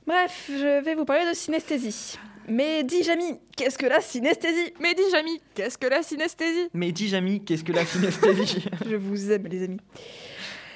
Bref, 0.08 0.46
je 0.50 0.84
vais 0.84 0.94
vous 0.96 1.06
parler 1.06 1.28
de 1.28 1.34
synesthésie. 1.34 2.18
Mais 2.48 2.84
dis 2.84 3.04
Jamy, 3.04 3.40
qu'est-ce 3.56 3.78
que 3.78 3.86
la 3.88 4.02
synesthésie? 4.02 4.74
Mais 4.80 4.94
dis, 4.94 5.02
Jamy, 5.12 5.42
qu'est-ce 5.56 5.78
que 5.78 5.88
la 5.88 6.04
synesthésie? 6.04 6.70
Mais 6.74 6.92
dis 6.92 7.08
Jamy, 7.08 7.44
qu'est-ce 7.44 7.64
que 7.64 7.72
la 7.72 7.86
synesthésie? 7.86 8.66
Je 8.90 8.96
vous 8.96 9.32
aime, 9.32 9.48
les 9.48 9.64
amis. 9.64 9.80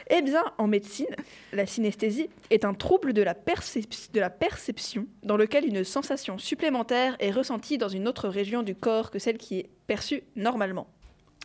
Eh 0.09 0.23
bien, 0.23 0.43
en 0.57 0.65
médecine, 0.65 1.05
la 1.53 1.67
synesthésie 1.67 2.29
est 2.49 2.65
un 2.65 2.73
trouble 2.73 3.13
de 3.13 3.21
la, 3.21 3.35
percep- 3.35 4.11
de 4.11 4.19
la 4.19 4.31
perception 4.31 5.05
dans 5.21 5.37
lequel 5.37 5.65
une 5.67 5.83
sensation 5.83 6.39
supplémentaire 6.39 7.15
est 7.19 7.29
ressentie 7.29 7.77
dans 7.77 7.89
une 7.89 8.07
autre 8.07 8.27
région 8.27 8.63
du 8.63 8.73
corps 8.73 9.11
que 9.11 9.19
celle 9.19 9.37
qui 9.37 9.59
est 9.59 9.69
perçue 9.85 10.23
normalement. 10.35 10.87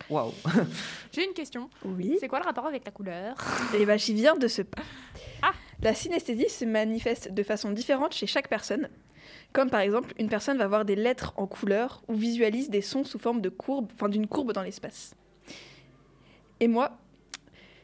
Waouh 0.09 0.33
J'ai 1.13 1.27
une 1.27 1.35
question. 1.35 1.69
Oui. 1.85 2.17
C'est 2.19 2.29
quoi 2.29 2.39
le 2.41 2.47
rapport 2.47 2.67
avec 2.67 2.87
la 2.87 2.91
couleur? 2.91 3.35
Et 3.79 3.85
bah, 3.85 3.99
j'y 3.99 4.15
viens 4.15 4.35
de 4.37 4.49
ce 4.49 4.63
pas. 4.63 4.83
Ah. 5.43 5.53
La 5.83 5.95
synesthésie 5.95 6.49
se 6.49 6.65
manifeste 6.65 7.33
de 7.33 7.43
façon 7.43 7.71
différente 7.71 8.15
chez 8.15 8.27
chaque 8.27 8.49
personne. 8.49 8.89
Comme 9.55 9.71
par 9.71 9.81
exemple, 9.81 10.13
une 10.19 10.29
personne 10.29 10.59
va 10.59 10.67
voir 10.67 10.85
des 10.85 10.97
lettres 10.97 11.33
en 11.37 11.47
couleur 11.47 12.03
ou 12.09 12.15
visualise 12.15 12.71
des 12.71 12.83
sons 12.83 13.05
sous 13.05 13.21
forme 13.21 13.41
de 13.41 13.49
courbe, 13.49 13.89
enfin 13.95 14.09
d'une 14.09 14.27
courbe 14.27 14.53
dans 14.53 14.63
l'espace. 14.63 15.15
Et 16.59 16.67
moi, 16.67 16.99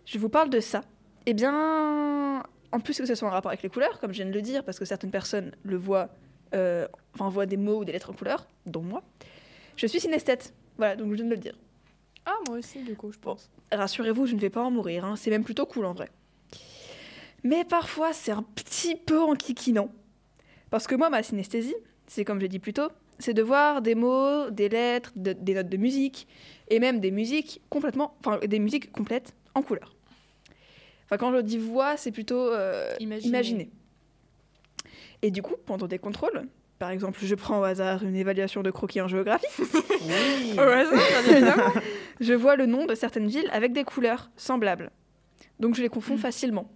je 0.05 0.19
vous 0.19 0.29
parle 0.29 0.51
de 0.51 0.59
ça. 0.59 0.83
Eh 1.27 1.33
bien, 1.33 2.43
en 2.73 2.81
plus 2.81 2.99
que 2.99 3.07
ce 3.07 3.15
soit 3.15 3.29
en 3.29 3.31
rapport 3.31 3.53
avec 3.53 3.63
les 3.63 3.69
couleurs, 3.69 4.01
comme 4.01 4.11
je 4.11 4.17
viens 4.17 4.27
de 4.27 4.33
le 4.33 4.43
dire, 4.43 4.65
parce 4.65 4.81
que 4.81 4.85
certaines 4.85 5.13
personnes 5.13 5.53
le 5.63 5.77
voient, 5.77 6.09
euh, 6.55 6.89
enfin 7.15 7.29
voient 7.29 7.47
des 7.47 7.57
mots 7.57 7.79
ou 7.79 7.85
des 7.85 7.93
lettres 7.93 8.11
en 8.11 8.15
couleur, 8.15 8.49
dont 8.67 8.83
moi, 8.83 9.05
je 9.77 9.87
suis 9.87 10.01
synesthète. 10.01 10.53
Voilà, 10.77 10.97
donc 10.97 11.11
je 11.11 11.15
viens 11.15 11.25
de 11.25 11.31
le 11.31 11.37
dire. 11.37 11.55
Ah, 12.27 12.35
moi 12.49 12.59
aussi, 12.59 12.83
du 12.83 12.97
coup, 12.97 13.13
je 13.13 13.19
pense. 13.21 13.49
Rassurez-vous, 13.71 14.27
je 14.27 14.35
ne 14.35 14.41
vais 14.41 14.51
pas 14.51 14.63
en 14.63 14.73
mourir, 14.73 15.05
hein. 15.05 15.15
c'est 15.15 15.31
même 15.31 15.45
plutôt 15.45 15.67
cool 15.67 15.85
en 15.85 15.93
vrai. 15.93 16.11
Mais 17.45 17.65
parfois, 17.65 18.13
c'est 18.13 18.33
un 18.33 18.43
petit 18.43 18.97
peu 18.97 19.21
enquiquinant. 19.21 19.89
Parce 20.71 20.87
que 20.87 20.95
moi, 20.95 21.11
ma 21.11 21.23
synesthésie, 21.23 21.75
c'est 22.07 22.25
comme 22.25 22.41
j'ai 22.41 22.49
dit 22.49 22.59
plus 22.59 22.73
tôt, 22.73 22.89
c'est 23.19 23.35
de 23.35 23.43
voir 23.43 23.83
des 23.83 23.95
mots, 23.95 24.51
des 24.51 24.69
lettres, 24.69 25.13
de- 25.17 25.33
des 25.33 25.55
notes 25.55 25.69
de 25.69 25.77
musique, 25.77 26.27
et 26.69 26.79
même 26.81 27.01
des 27.01 27.11
musiques 27.11 27.61
complètement, 27.69 28.17
enfin 28.21 28.39
des 28.47 28.59
musiques 28.59 28.91
complètes 28.93 29.35
en 29.55 29.63
couleur. 29.63 29.95
Enfin, 31.07 31.17
quand 31.19 31.33
je 31.35 31.41
dis 31.41 31.59
voix, 31.59 31.97
c'est 31.97 32.13
plutôt 32.13 32.39
euh, 32.39 32.93
Imaginer. 33.01 33.29
imaginer. 33.29 33.71
Et 35.23 35.31
du 35.31 35.43
coup, 35.43 35.57
pendant 35.67 35.87
des 35.87 35.99
contrôles, 35.99 36.47
par 36.79 36.91
exemple, 36.91 37.19
je 37.23 37.35
prends 37.35 37.61
au 37.61 37.65
hasard 37.65 38.05
une 38.05 38.17
évaluation 38.17 38.63
de 38.63 38.71
croquis 38.71 39.01
en 39.03 39.09
géographie, 39.09 39.47
Oui 39.59 40.55
Au 40.57 40.61
hasard, 40.61 40.95
bien 41.25 41.37
évidemment. 41.37 41.73
je 42.21 42.33
vois 42.33 42.57
le 42.57 42.67
nom 42.67 42.87
de 42.87 42.95
certaines 42.95 43.27
villes 43.27 43.49
avec 43.53 43.73
des 43.73 43.85
couleurs 43.85 44.31
semblables. 44.37 44.91
Donc 45.59 45.75
je 45.75 45.83
les 45.83 45.89
confonds 45.91 46.15
Mm. 46.15 46.19
facilement. 46.19 46.71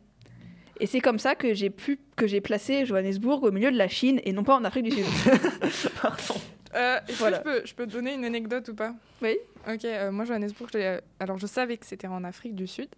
Et 0.81 0.87
c'est 0.87 1.01
comme 1.01 1.19
ça 1.19 1.35
que 1.35 1.55
j'ai 1.55 1.71
pu 1.71 1.99
que 2.17 2.27
j'ai 2.27 2.41
placé 2.41 2.85
Johannesburg 2.87 3.43
au 3.45 3.51
milieu 3.53 3.71
de 3.71 3.77
la 3.79 3.89
Chine 3.89 4.21
et 4.25 4.33
non 4.33 4.43
pas 4.45 4.55
en 4.57 4.65
Afrique 4.65 4.85
du 4.85 4.91
Sud. 4.93 5.05
Pardon. 6.03 6.35
Euh, 6.75 6.99
est-ce 7.09 7.19
Voilà. 7.19 7.39
que 7.39 7.51
je 7.53 7.61
peux, 7.61 7.67
je 7.67 7.75
peux 7.75 7.87
te 7.87 7.93
donner 7.93 8.15
une 8.15 8.25
anecdote 8.25 8.69
ou 8.69 8.75
pas? 8.75 8.95
Oui. 9.23 9.37
Ok, 9.73 9.85
euh, 9.85 10.11
moi 10.11 10.25
Johannesburg, 10.25 10.69
euh, 10.75 11.01
alors 11.21 11.39
je 11.39 11.47
savais 11.47 11.77
que 11.77 11.87
c'était 11.87 12.09
en 12.09 12.25
Afrique 12.25 12.55
du 12.57 12.67
Sud, 12.67 12.89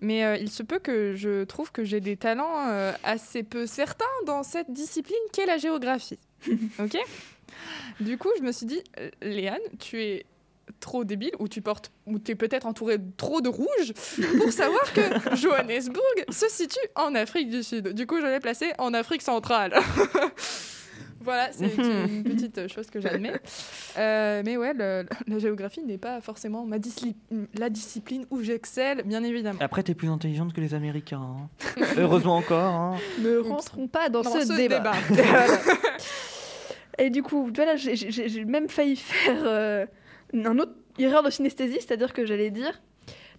mais 0.00 0.24
euh, 0.24 0.36
il 0.38 0.50
se 0.50 0.62
peut 0.62 0.78
que 0.78 1.14
je 1.14 1.44
trouve 1.44 1.70
que 1.70 1.84
j'ai 1.84 2.00
des 2.00 2.16
talents 2.16 2.66
euh, 2.68 2.92
assez 3.04 3.42
peu 3.42 3.66
certains 3.66 4.04
dans 4.26 4.42
cette 4.42 4.72
discipline 4.72 5.14
qu'est 5.32 5.46
la 5.46 5.58
géographie. 5.58 6.18
ok? 6.80 6.96
Du 8.00 8.16
coup, 8.16 8.30
je 8.38 8.42
me 8.42 8.52
suis 8.52 8.66
dit, 8.66 8.82
Léane, 9.20 9.60
tu 9.78 10.02
es 10.02 10.24
trop 10.78 11.04
débile 11.04 11.32
ou 11.38 11.48
tu 11.48 11.60
portes 11.62 11.90
ou 12.06 12.18
tu 12.18 12.32
es 12.32 12.34
peut-être 12.34 12.66
entourée 12.66 12.98
de 12.98 13.10
trop 13.16 13.40
de 13.40 13.48
rouge 13.48 13.92
pour 14.38 14.52
savoir 14.52 14.92
que 14.92 15.00
Johannesburg 15.36 16.02
se 16.28 16.48
situe 16.48 16.78
en 16.94 17.14
Afrique 17.14 17.50
du 17.50 17.62
Sud. 17.62 17.88
Du 17.94 18.06
coup, 18.06 18.20
je 18.20 18.26
l'ai 18.26 18.40
placé 18.40 18.72
en 18.78 18.94
Afrique 18.94 19.22
centrale. 19.22 19.74
voilà, 21.22 21.50
c'est 21.52 21.74
une 21.76 22.24
petite 22.24 22.68
chose 22.72 22.86
que 22.88 23.00
j'admets. 23.00 23.38
Euh, 23.98 24.42
mais 24.44 24.56
ouais, 24.56 24.72
le- 24.74 25.04
la 25.26 25.38
géographie 25.38 25.82
n'est 25.82 25.98
pas 25.98 26.20
forcément 26.20 26.64
ma 26.64 26.78
disli- 26.78 27.14
la 27.58 27.68
discipline 27.68 28.24
où 28.30 28.42
j'excelle, 28.42 29.02
bien 29.04 29.22
évidemment. 29.22 29.58
Après, 29.60 29.82
t'es 29.82 29.94
plus 29.94 30.08
intelligente 30.08 30.52
que 30.54 30.60
les 30.60 30.72
Américains. 30.74 31.20
hein. 31.20 31.82
Heureusement 31.98 32.36
encore. 32.36 32.72
hein. 32.74 32.96
ne 33.18 33.36
rentrons 33.38 33.86
pas 33.88 34.08
dans, 34.08 34.22
Dans 34.22 34.32
ce, 34.32 34.46
ce 34.46 34.52
débat. 34.54 34.92
Et 36.98 37.08
du 37.10 37.22
coup, 37.22 37.50
voilà, 37.54 37.76
j'ai- 37.76 37.96
j'ai 37.96 38.28
j'ai 38.28 38.44
même 38.44 38.68
failli 38.68 38.96
faire 38.96 39.42
euh, 39.44 39.86
un 40.34 40.58
autre 40.58 40.72
erreur 40.98 41.22
de 41.22 41.30
synesthésie, 41.30 41.80
c'est-à-dire 41.80 42.12
que 42.12 42.24
j'allais 42.24 42.50
dire, 42.50 42.80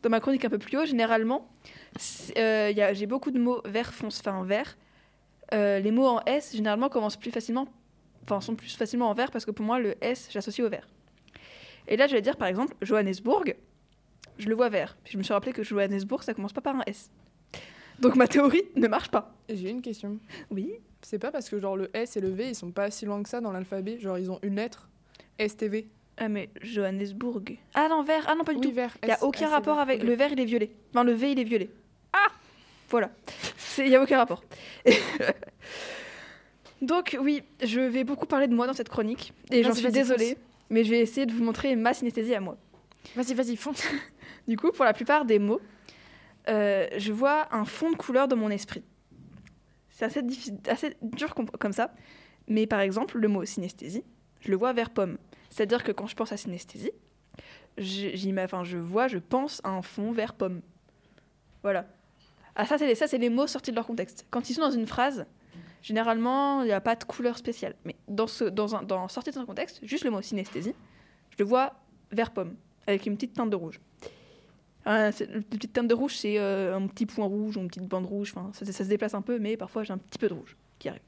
dans 0.01 0.09
ma 0.09 0.19
chronique 0.19 0.45
un 0.45 0.49
peu 0.49 0.57
plus 0.57 0.77
haut, 0.77 0.85
généralement, 0.85 1.49
euh, 2.37 2.73
j'ai 2.93 3.05
beaucoup 3.05 3.31
de 3.31 3.39
mots 3.39 3.61
vert 3.65 3.93
fonce, 3.93 4.19
enfin 4.19 4.43
vert. 4.43 4.77
Euh, 5.53 5.79
les 5.79 5.91
mots 5.91 6.07
en 6.07 6.21
S, 6.25 6.55
généralement, 6.55 6.89
commencent 6.89 7.17
plus 7.17 7.31
facilement, 7.31 7.67
enfin, 8.23 8.41
sont 8.41 8.55
plus 8.55 8.75
facilement 8.75 9.09
en 9.09 9.13
vert 9.13 9.31
parce 9.31 9.45
que 9.45 9.51
pour 9.51 9.65
moi, 9.65 9.79
le 9.79 9.95
S, 10.01 10.29
j'associe 10.31 10.65
au 10.65 10.69
vert. 10.69 10.87
Et 11.87 11.97
là, 11.97 12.07
je 12.07 12.13
vais 12.13 12.21
dire, 12.21 12.37
par 12.37 12.47
exemple, 12.47 12.75
Johannesburg, 12.81 13.55
je 14.37 14.47
le 14.47 14.55
vois 14.55 14.69
vert. 14.69 14.97
Puis 15.03 15.13
je 15.13 15.17
me 15.17 15.23
suis 15.23 15.33
rappelé 15.33 15.53
que 15.53 15.63
Johannesburg, 15.63 16.23
ça 16.23 16.33
commence 16.33 16.53
pas 16.53 16.61
par 16.61 16.75
un 16.75 16.83
S. 16.87 17.11
Donc 17.99 18.15
ma 18.15 18.27
théorie 18.27 18.63
ne 18.75 18.87
marche 18.87 19.11
pas. 19.11 19.35
J'ai 19.47 19.69
une 19.69 19.81
question. 19.81 20.17
Oui. 20.49 20.73
C'est 21.03 21.19
pas 21.19 21.31
parce 21.31 21.49
que 21.49 21.59
genre 21.59 21.77
le 21.77 21.95
S 21.95 22.17
et 22.17 22.21
le 22.21 22.29
V 22.29 22.49
ils 22.49 22.55
sont 22.55 22.71
pas 22.71 22.91
si 22.91 23.05
loin 23.05 23.21
que 23.23 23.29
ça 23.29 23.41
dans 23.41 23.51
l'alphabet, 23.51 23.99
genre 23.99 24.17
ils 24.17 24.29
ont 24.29 24.39
une 24.43 24.55
lettre 24.55 24.89
STV. 25.39 25.87
Ah 26.17 26.29
mais 26.29 26.49
Johannesburg. 26.61 27.57
Ah 27.73 27.87
non, 27.89 28.03
vert. 28.03 28.25
Ah 28.27 28.35
non, 28.35 28.43
pas 28.43 28.53
du 28.53 28.59
tout. 28.61 28.71
vert. 28.71 28.95
Il 29.03 29.07
n'y 29.07 29.11
a 29.13 29.23
aucun 29.23 29.47
rapport 29.49 29.75
vert. 29.75 29.81
avec... 29.83 30.03
Le 30.03 30.13
vert, 30.13 30.31
il 30.31 30.39
est 30.39 30.45
violet. 30.45 30.71
Enfin, 30.91 31.03
le 31.03 31.13
V, 31.13 31.31
il 31.31 31.39
est 31.39 31.43
violet. 31.43 31.69
Ah 32.13 32.27
Voilà. 32.89 33.11
Il 33.77 33.85
n'y 33.85 33.95
a 33.95 34.01
aucun 34.01 34.17
rapport. 34.23 34.43
Donc 36.81 37.15
oui, 37.21 37.43
je 37.63 37.79
vais 37.79 38.03
beaucoup 38.03 38.25
parler 38.25 38.47
de 38.47 38.55
moi 38.55 38.67
dans 38.67 38.73
cette 38.73 38.89
chronique. 38.89 39.33
Et 39.51 39.63
j'en 39.63 39.73
suis 39.73 39.91
désolée. 39.91 40.37
Mais 40.69 40.83
je 40.83 40.89
vais 40.89 40.99
essayer 40.99 41.25
de 41.25 41.33
vous 41.33 41.43
montrer 41.43 41.75
ma 41.75 41.93
synesthésie 41.93 42.33
à 42.33 42.39
moi. 42.39 42.57
Vas-y, 43.15 43.33
vas-y, 43.33 43.55
fonce. 43.55 43.83
Du 44.47 44.57
coup, 44.57 44.71
pour 44.71 44.85
la 44.85 44.93
plupart 44.93 45.23
des 45.25 45.37
mots, 45.37 45.61
euh, 46.49 46.87
je 46.97 47.11
vois 47.13 47.47
un 47.55 47.63
fond 47.63 47.91
de 47.91 47.95
couleur 47.95 48.27
dans 48.27 48.35
mon 48.35 48.49
esprit. 48.49 48.83
C'est 49.89 50.05
assez, 50.05 50.21
assez 50.67 50.95
dur 51.03 51.35
com- 51.35 51.49
comme 51.59 51.73
ça. 51.73 51.93
Mais 52.47 52.65
par 52.65 52.79
exemple, 52.79 53.19
le 53.19 53.27
mot 53.27 53.45
synesthésie, 53.45 54.03
je 54.39 54.49
le 54.49 54.57
vois 54.57 54.73
vert 54.73 54.89
pomme. 54.89 55.17
C'est-à-dire 55.51 55.83
que 55.83 55.91
quand 55.91 56.07
je 56.07 56.15
pense 56.15 56.31
à 56.31 56.37
synesthésie, 56.37 56.91
enfin, 57.77 58.63
je 58.63 58.77
vois, 58.77 59.07
je 59.07 59.17
pense 59.19 59.61
à 59.63 59.69
un 59.69 59.81
fond 59.81 60.11
vert 60.11 60.33
pomme. 60.33 60.61
Voilà. 61.61 61.85
Ah, 62.55 62.65
ça, 62.65 62.77
c'est 62.77 62.87
les, 62.87 62.95
ça, 62.95 63.07
c'est 63.07 63.17
les 63.17 63.29
mots 63.29 63.47
sortis 63.47 63.71
de 63.71 63.75
leur 63.75 63.85
contexte. 63.85 64.25
Quand 64.31 64.49
ils 64.49 64.53
sont 64.53 64.61
dans 64.61 64.71
une 64.71 64.87
phrase, 64.87 65.25
généralement, 65.81 66.63
il 66.63 66.67
n'y 66.67 66.71
a 66.71 66.81
pas 66.81 66.95
de 66.95 67.03
couleur 67.03 67.37
spéciale. 67.37 67.75
Mais 67.85 67.95
dans, 68.07 68.27
ce, 68.27 68.45
dans, 68.45 68.75
un, 68.75 68.83
dans 68.83 69.07
sorti 69.07 69.29
de 69.29 69.35
son 69.35 69.45
contexte, 69.45 69.79
juste 69.83 70.03
le 70.05 70.11
mot 70.11 70.21
synesthésie, 70.21 70.73
je 71.29 71.35
le 71.39 71.45
vois 71.45 71.73
vert 72.11 72.31
pomme, 72.31 72.55
avec 72.87 73.05
une 73.05 73.15
petite 73.15 73.33
teinte 73.33 73.49
de 73.49 73.55
rouge. 73.55 73.79
Ah, 74.85 75.05
la 75.05 75.11
petite 75.11 75.73
teinte 75.73 75.87
de 75.87 75.93
rouge, 75.93 76.15
c'est 76.15 76.39
euh, 76.39 76.75
un 76.75 76.87
petit 76.87 77.05
point 77.05 77.25
rouge 77.25 77.57
ou 77.57 77.59
une 77.59 77.67
petite 77.67 77.87
bande 77.87 78.05
rouge. 78.05 78.33
Enfin, 78.35 78.51
ça, 78.53 78.65
ça 78.65 78.83
se 78.83 78.89
déplace 78.89 79.13
un 79.13 79.21
peu, 79.21 79.37
mais 79.37 79.55
parfois 79.55 79.83
j'ai 79.83 79.93
un 79.93 79.97
petit 79.97 80.17
peu 80.17 80.27
de 80.27 80.33
rouge 80.33 80.57
qui 80.79 80.89
arrive. 80.89 81.01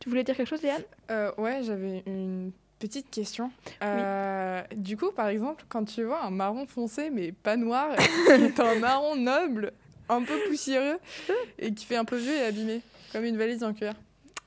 Tu 0.00 0.08
voulais 0.08 0.24
dire 0.24 0.36
quelque 0.36 0.48
chose, 0.48 0.62
Léane 0.62 0.82
Euh, 1.10 1.32
ouais, 1.36 1.62
j'avais 1.62 2.02
une 2.06 2.52
Petite 2.80 3.10
question. 3.10 3.52
Euh, 3.84 4.62
Du 4.74 4.96
coup, 4.96 5.12
par 5.12 5.28
exemple, 5.28 5.64
quand 5.68 5.84
tu 5.84 6.02
vois 6.02 6.24
un 6.24 6.30
marron 6.30 6.66
foncé 6.66 7.10
mais 7.10 7.30
pas 7.30 7.56
noir, 7.56 7.94
qui 8.26 8.32
est 8.32 8.58
un 8.58 8.74
marron 8.76 9.14
noble, 9.16 9.72
un 10.08 10.22
peu 10.22 10.34
poussiéreux 10.48 10.98
et 11.58 11.72
qui 11.72 11.84
fait 11.84 11.96
un 11.96 12.04
peu 12.06 12.16
vieux 12.16 12.34
et 12.34 12.46
abîmé, 12.46 12.80
comme 13.12 13.24
une 13.24 13.36
valise 13.36 13.62
en 13.62 13.74
cuir, 13.74 13.92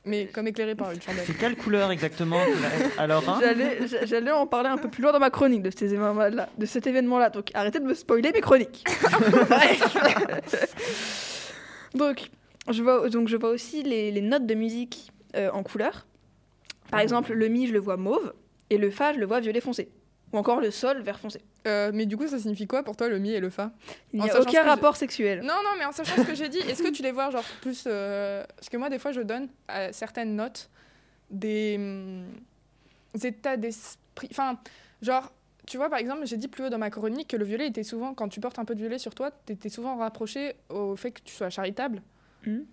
mais 0.03 0.25
comme 0.25 0.47
éclairé 0.47 0.73
par 0.75 0.91
une 0.91 1.01
chandelle. 1.01 1.23
C'est 1.27 1.37
quelle 1.37 1.55
couleur 1.55 1.91
exactement 1.91 2.41
Alors, 2.97 3.29
hein 3.29 3.37
J'allais, 3.39 3.87
j'a- 3.87 4.05
j'allais 4.05 4.31
en 4.31 4.47
parler 4.47 4.69
un 4.69 4.77
peu 4.77 4.89
plus 4.89 5.03
loin 5.03 5.11
dans 5.13 5.19
ma 5.19 5.29
chronique 5.29 5.61
de, 5.61 5.69
ces 5.69 5.93
événements-là, 5.93 6.49
de 6.57 6.65
cet 6.65 6.87
événement-là. 6.87 7.29
Donc 7.29 7.49
arrêtez 7.53 7.79
de 7.79 7.85
me 7.85 7.93
spoiler 7.93 8.31
mes 8.33 8.41
chroniques. 8.41 8.83
donc, 11.95 12.29
je 12.69 12.81
vois, 12.81 13.07
donc 13.09 13.27
je 13.27 13.37
vois 13.37 13.49
aussi 13.51 13.83
les, 13.83 14.11
les 14.11 14.21
notes 14.21 14.45
de 14.47 14.55
musique 14.55 15.11
euh, 15.35 15.51
en 15.51 15.61
couleur. 15.63 16.05
Par 16.93 17.01
exemple, 17.01 17.33
le 17.33 17.47
mi, 17.47 17.67
je 17.67 17.73
le 17.73 17.79
vois 17.79 17.97
mauve, 17.97 18.33
et 18.69 18.77
le 18.77 18.89
fa, 18.91 19.13
je 19.13 19.19
le 19.19 19.25
vois 19.25 19.39
violet 19.39 19.61
foncé. 19.61 19.89
Ou 20.31 20.37
encore 20.37 20.61
le 20.61 20.71
sol, 20.71 21.01
vert 21.01 21.19
foncé. 21.19 21.41
Euh, 21.67 21.91
mais 21.93 22.05
du 22.07 22.17
coup, 22.17 22.27
ça 22.27 22.39
signifie 22.39 22.65
quoi 22.65 22.81
pour 22.83 22.95
toi 22.95 23.07
le 23.07 23.19
mi 23.19 23.31
et 23.31 23.39
le 23.39 23.49
fa? 23.51 23.71
Il 24.13 24.21
n'y 24.21 24.29
a 24.29 24.39
aucun 24.41 24.63
je- 24.63 24.67
rapport 24.67 24.95
sexuel. 24.95 25.41
Non, 25.41 25.53
non, 25.63 25.71
mais 25.77 25.85
en 25.85 25.91
sachant 25.91 26.15
ce 26.17 26.23
que 26.23 26.33
j'ai 26.35 26.49
dit, 26.49 26.57
est-ce 26.57 26.81
que 26.81 26.89
tu 26.89 27.03
les 27.03 27.11
vois 27.11 27.29
genre 27.29 27.43
plus 27.61 27.83
euh, 27.87 28.43
Parce 28.55 28.67
que 28.69 28.77
moi, 28.77 28.89
des 28.89 28.97
fois, 28.99 29.11
je 29.11 29.21
donne 29.21 29.47
à 29.67 29.93
certaines 29.93 30.35
notes 30.35 30.69
des, 31.29 31.75
hum, 31.77 32.25
des 33.13 33.27
états 33.27 33.57
d'esprit. 33.57 34.27
Enfin, 34.31 34.57
genre, 35.01 35.31
tu 35.67 35.77
vois, 35.77 35.89
par 35.89 35.99
exemple, 35.99 36.25
j'ai 36.25 36.37
dit 36.37 36.47
plus 36.47 36.65
haut 36.65 36.69
dans 36.69 36.77
ma 36.79 36.89
chronique 36.89 37.27
que 37.29 37.37
le 37.37 37.45
violet 37.45 37.67
était 37.67 37.83
souvent, 37.83 38.13
quand 38.15 38.27
tu 38.27 38.39
portes 38.39 38.57
un 38.59 38.65
peu 38.65 38.73
de 38.75 38.79
violet 38.79 38.97
sur 38.99 39.13
toi, 39.15 39.29
t'étais 39.31 39.69
souvent 39.69 39.97
rapproché 39.97 40.55
au 40.69 40.95
fait 40.95 41.11
que 41.11 41.21
tu 41.23 41.33
sois 41.35 41.49
charitable, 41.49 42.01
Mhm. 42.45 42.65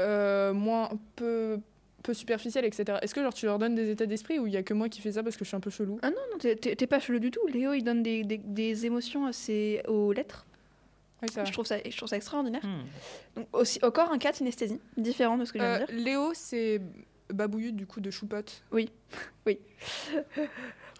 euh, 0.00 0.52
moins 0.54 0.88
peu 1.16 1.58
peu 2.02 2.14
superficiel, 2.14 2.64
etc. 2.64 2.98
Est-ce 3.02 3.14
que 3.14 3.22
genre 3.22 3.32
tu 3.34 3.46
leur 3.46 3.58
donnes 3.58 3.74
des 3.74 3.90
états 3.90 4.06
d'esprit 4.06 4.38
ou 4.38 4.46
il 4.46 4.52
y 4.52 4.56
a 4.56 4.62
que 4.62 4.74
moi 4.74 4.88
qui 4.88 5.00
fais 5.00 5.12
ça 5.12 5.22
parce 5.22 5.36
que 5.36 5.44
je 5.44 5.48
suis 5.48 5.56
un 5.56 5.60
peu 5.60 5.70
chelou? 5.70 5.98
Ah 6.02 6.10
non, 6.10 6.16
non, 6.32 6.38
t'es- 6.38 6.86
pas 6.86 6.98
chelou 7.00 7.18
du 7.18 7.30
tout. 7.30 7.46
Léo, 7.46 7.72
il 7.72 7.82
donne 7.84 8.02
des, 8.02 8.24
des- 8.24 8.38
des 8.38 8.86
émotions 8.86 9.26
assez 9.26 9.80
aux 9.88 10.12
lettres. 10.12 10.44
Oui. 11.22 11.28
Je 11.46 11.52
trouve 11.52 11.66
ça, 11.66 11.76
je 11.88 11.96
trouve 11.96 12.08
ça 12.08 12.16
extraordinaire. 12.16 12.64
Hmm. 12.64 12.82
Donc 13.36 13.46
aussi, 13.52 13.78
encore 13.84 14.10
un 14.10 14.18
cas 14.18 14.32
de 14.32 14.36
synesthésie, 14.36 14.80
différent 14.96 15.36
de 15.38 15.44
ce 15.44 15.52
que 15.52 15.60
je 15.60 15.64
viens 15.64 15.78
de 15.78 15.82
Euh, 15.84 15.86
dire. 15.86 16.04
Léo, 16.04 16.30
c'est 16.34 16.80
Babouillou 17.32 17.70
du 17.70 17.86
coup 17.86 18.00
de 18.00 18.10
Choupote. 18.10 18.62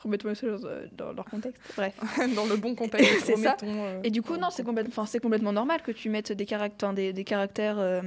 Remettons 0.03 0.29
les 0.29 0.35
choses 0.35 0.65
euh, 0.69 0.87
dans 0.93 1.13
leur 1.13 1.25
contexte. 1.25 1.61
Bref. 1.77 1.95
dans 2.35 2.47
le 2.47 2.57
bon 2.57 2.75
contexte. 2.75 3.21
C'est 3.25 3.37
ça. 3.37 3.57
euh, 3.63 4.01
Et 4.03 4.11
du 4.11 4.21
coup, 4.23 4.37
non, 4.37 4.51
c'est 4.51 4.65
complètement, 4.65 5.05
complètement 5.23 5.53
normal 5.53 5.81
que 5.83 5.93
tu 5.93 6.09
mettes 6.09 6.33
des 6.33 6.45
caractères, 6.47 6.93
des, 6.93 7.13
des 7.13 7.25
caractères 7.25 7.79
euh, 7.79 8.03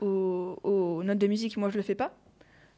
aux, 0.00 0.58
aux 0.62 1.02
notes 1.02 1.18
de 1.18 1.26
musique. 1.26 1.56
Moi, 1.56 1.70
je 1.70 1.76
le 1.76 1.82
fais 1.82 1.94
pas. 1.94 2.16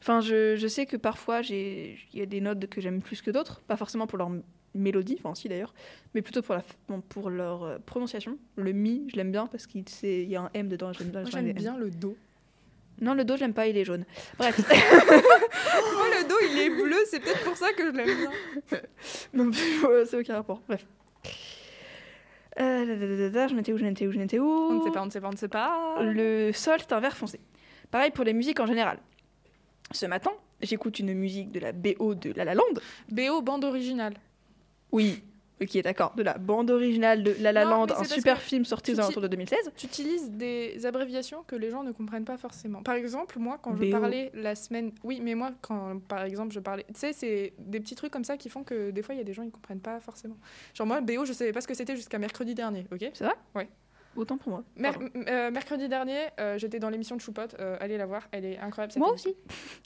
Enfin, 0.01 0.21
je, 0.21 0.57
je 0.57 0.67
sais 0.67 0.85
que 0.87 0.97
parfois, 0.97 1.43
il 1.43 1.97
y 2.13 2.21
a 2.21 2.27
des 2.27 2.41
notes 2.41 2.67
que 2.67 2.81
j'aime 2.81 3.01
plus 3.01 3.23
que 3.23 3.31
d'autres, 3.31 3.61
pas 3.61 3.77
forcément 3.77 4.09
pour 4.09 4.19
leur 4.19 4.31
mélodie, 4.75 5.17
enfin 5.19 5.35
si 5.35 5.49
d'ailleurs, 5.49 5.75
mais 6.15 6.23
plutôt 6.23 6.43
pour, 6.43 6.55
la, 6.55 6.63
pour 7.09 7.31
leur 7.31 7.63
euh, 7.63 7.79
prononciation. 7.85 8.39
Le 8.57 8.73
mi, 8.73 9.07
je 9.13 9.17
l'aime 9.17 9.31
bien 9.31 9.47
parce 9.47 9.67
qu'il 9.67 9.85
y 10.03 10.35
a 10.35 10.43
un 10.43 10.51
M 10.55 10.69
dedans. 10.69 10.93
J'aime 10.93 11.11
bien, 11.11 11.25
j'aime 11.25 11.79
le 11.79 11.91
dos. 11.91 12.17
Non, 13.01 13.15
le 13.15 13.25
dos, 13.25 13.37
je 13.37 13.41
l'aime 13.41 13.55
pas, 13.55 13.67
il 13.67 13.77
est 13.77 13.85
jaune. 13.85 14.05
Bref. 14.39 14.59
Moi, 14.69 16.07
le 16.21 16.29
dos, 16.29 16.37
il 16.51 16.59
est 16.59 16.71
bleu, 16.71 16.99
c'est 17.09 17.21
peut-être 17.21 17.45
pour 17.45 17.57
ça 17.57 17.73
que 17.73 17.87
je 17.87 17.97
l'aime 17.97 18.07
bien. 18.07 18.81
non, 19.35 19.51
c'est 20.07 20.19
aucun 20.19 20.35
rapport. 20.35 20.63
Bref. 20.69 20.85
Euh, 22.61 22.87
da, 22.87 22.97
da, 22.97 23.07
da, 23.07 23.17
da, 23.17 23.29
da, 23.31 23.49
j'en 23.49 23.59
étais 23.59 23.73
où, 23.73 23.79
j'en 23.79 23.87
étais 23.87 24.07
où, 24.07 24.13
j'en 24.13 24.21
étais 24.21 24.39
où 24.39 24.47
On 24.47 24.75
ne 24.75 24.83
sait 24.83 24.91
pas, 24.91 25.03
on 25.03 25.07
ne 25.07 25.11
sait 25.11 25.21
pas, 25.21 25.29
on 25.29 25.33
ne 25.33 25.37
sait 25.37 25.49
pas. 25.49 26.03
Le 26.03 26.53
sol, 26.53 26.79
c'est 26.81 26.93
un 26.93 27.01
vert 27.01 27.17
foncé. 27.17 27.41
Pareil 27.91 28.11
pour 28.11 28.25
les 28.25 28.33
musiques 28.33 28.61
en 28.61 28.67
général. 28.67 28.99
Ce 29.91 30.07
matin, 30.07 30.33
j'écoute 30.61 30.99
une 30.99 31.15
musique 31.15 31.51
de 31.51 31.61
la 31.61 31.73
BO 31.73 32.15
de 32.15 32.33
La 32.35 32.45
La 32.45 32.55
Land. 32.55 32.63
BO, 33.11 33.43
bande 33.43 33.65
originale. 33.65 34.15
Oui, 34.91 35.23
ok, 35.63 35.83
d'accord. 35.83 36.13
De 36.17 36.23
la 36.23 36.39
bande 36.39 36.71
originale 36.71 37.23
de 37.23 37.35
La 37.41 37.53
La 37.53 37.65
Land, 37.65 37.87
c'est 37.89 37.95
un 38.01 38.05
super 38.05 38.41
film 38.41 38.65
sorti 38.65 38.93
aux 38.95 39.01
alentours 39.01 39.23
de 39.23 39.29
2016. 39.29 39.73
Tu 39.77 39.87
utilises 39.87 40.31
des 40.31 40.85
abréviations 40.87 41.43
que 41.47 41.57
les 41.57 41.71
gens 41.71 41.83
ne 41.83 41.93
comprennent 41.93 42.25
pas 42.25 42.39
forcément. 42.39 42.83
Par 42.83 42.95
exemple, 42.95 43.39
moi, 43.39 43.59
quand 43.63 43.77
je 43.77 43.91
parlais 43.91 44.31
la 44.35 44.55
semaine... 44.55 44.93
Oui, 45.05 45.21
mais 45.23 45.35
moi, 45.35 45.51
quand, 45.61 46.01
par 46.09 46.23
exemple, 46.25 46.53
je 46.53 46.61
parlais... 46.61 46.85
Tu 46.93 47.01
sais, 47.01 47.13
c'est 47.13 47.53
des 47.59 47.81
petits 47.81 47.95
trucs 47.95 48.13
comme 48.13 48.25
ça 48.25 48.37
qui 48.37 48.49
font 48.49 48.63
que 48.65 48.91
des 48.91 49.03
fois, 49.03 49.15
il 49.15 49.19
y 49.19 49.21
a 49.21 49.25
des 49.25 49.33
gens 49.35 49.43
qui 49.43 49.49
ne 49.49 49.53
comprennent 49.53 49.81
pas 49.81 50.01
forcément. 50.01 50.37
Genre 50.75 50.87
moi, 50.87 51.01
BO, 51.01 51.25
je 51.25 51.33
savais 51.33 51.53
pas 51.53 51.61
ce 51.61 51.69
que 51.69 51.75
c'était 51.75 51.97
jusqu'à 51.97 52.19
mercredi 52.19 52.55
dernier, 52.55 52.87
ok? 52.93 53.11
Autant 54.15 54.37
pour 54.37 54.51
moi. 54.51 54.63
Mer- 54.77 54.93
Pardon. 54.93 55.09
m- 55.15 55.25
euh, 55.27 55.51
mercredi 55.51 55.89
dernier, 55.89 56.19
euh, 56.39 56.59
j'étais 56.59 56.79
dans 56.79 56.91
l'émission 56.91 57.17
de 57.17 57.21
Choupote. 57.23 57.57
euh, 57.61 57.79
allez 57.81 57.97
la 57.97 58.05
voir, 58.05 58.29
elle 58.31 58.45
est 58.45 58.59
incroyable. 58.59 58.93
cette 58.93 59.01
Moi 59.01 59.09
émission. 59.09 59.31
aussi? 59.31 59.39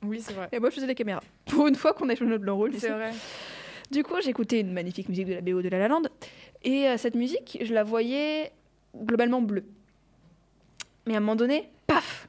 Oui, 0.03 0.21
c'est 0.21 0.33
vrai. 0.33 0.49
Et 0.51 0.59
moi, 0.59 0.69
je 0.71 0.75
faisais 0.75 0.87
les 0.89 0.97
caméras. 0.97 1.23
Pour 1.47 1.69
une 1.69 1.77
fois 1.77 1.93
qu'on 1.93 2.09
a 2.09 2.15
joué 2.17 2.27
notre 2.27 2.51
rôle. 2.51 2.71
ici. 2.73 2.81
C'est 2.81 2.91
vrai. 2.91 3.13
Du 3.91 4.03
coup, 4.03 4.15
j'écoutais 4.21 4.61
une 4.61 4.73
magnifique 4.73 5.09
musique 5.09 5.27
de 5.27 5.35
la 5.35 5.41
BO 5.41 5.63
de 5.63 5.69
La 5.69 5.79
La 5.79 5.89
Land. 5.89 6.03
Et 6.65 6.89
euh, 6.89 6.97
cette 6.97 7.15
musique, 7.15 7.59
je 7.63 7.73
la 7.73 7.85
voyais 7.85 8.53
globalement 8.97 9.41
bleue. 9.41 9.65
Mais 11.07 11.15
à 11.15 11.19
un 11.19 11.21
moment 11.21 11.37
donné, 11.37 11.71
paf 11.87 12.29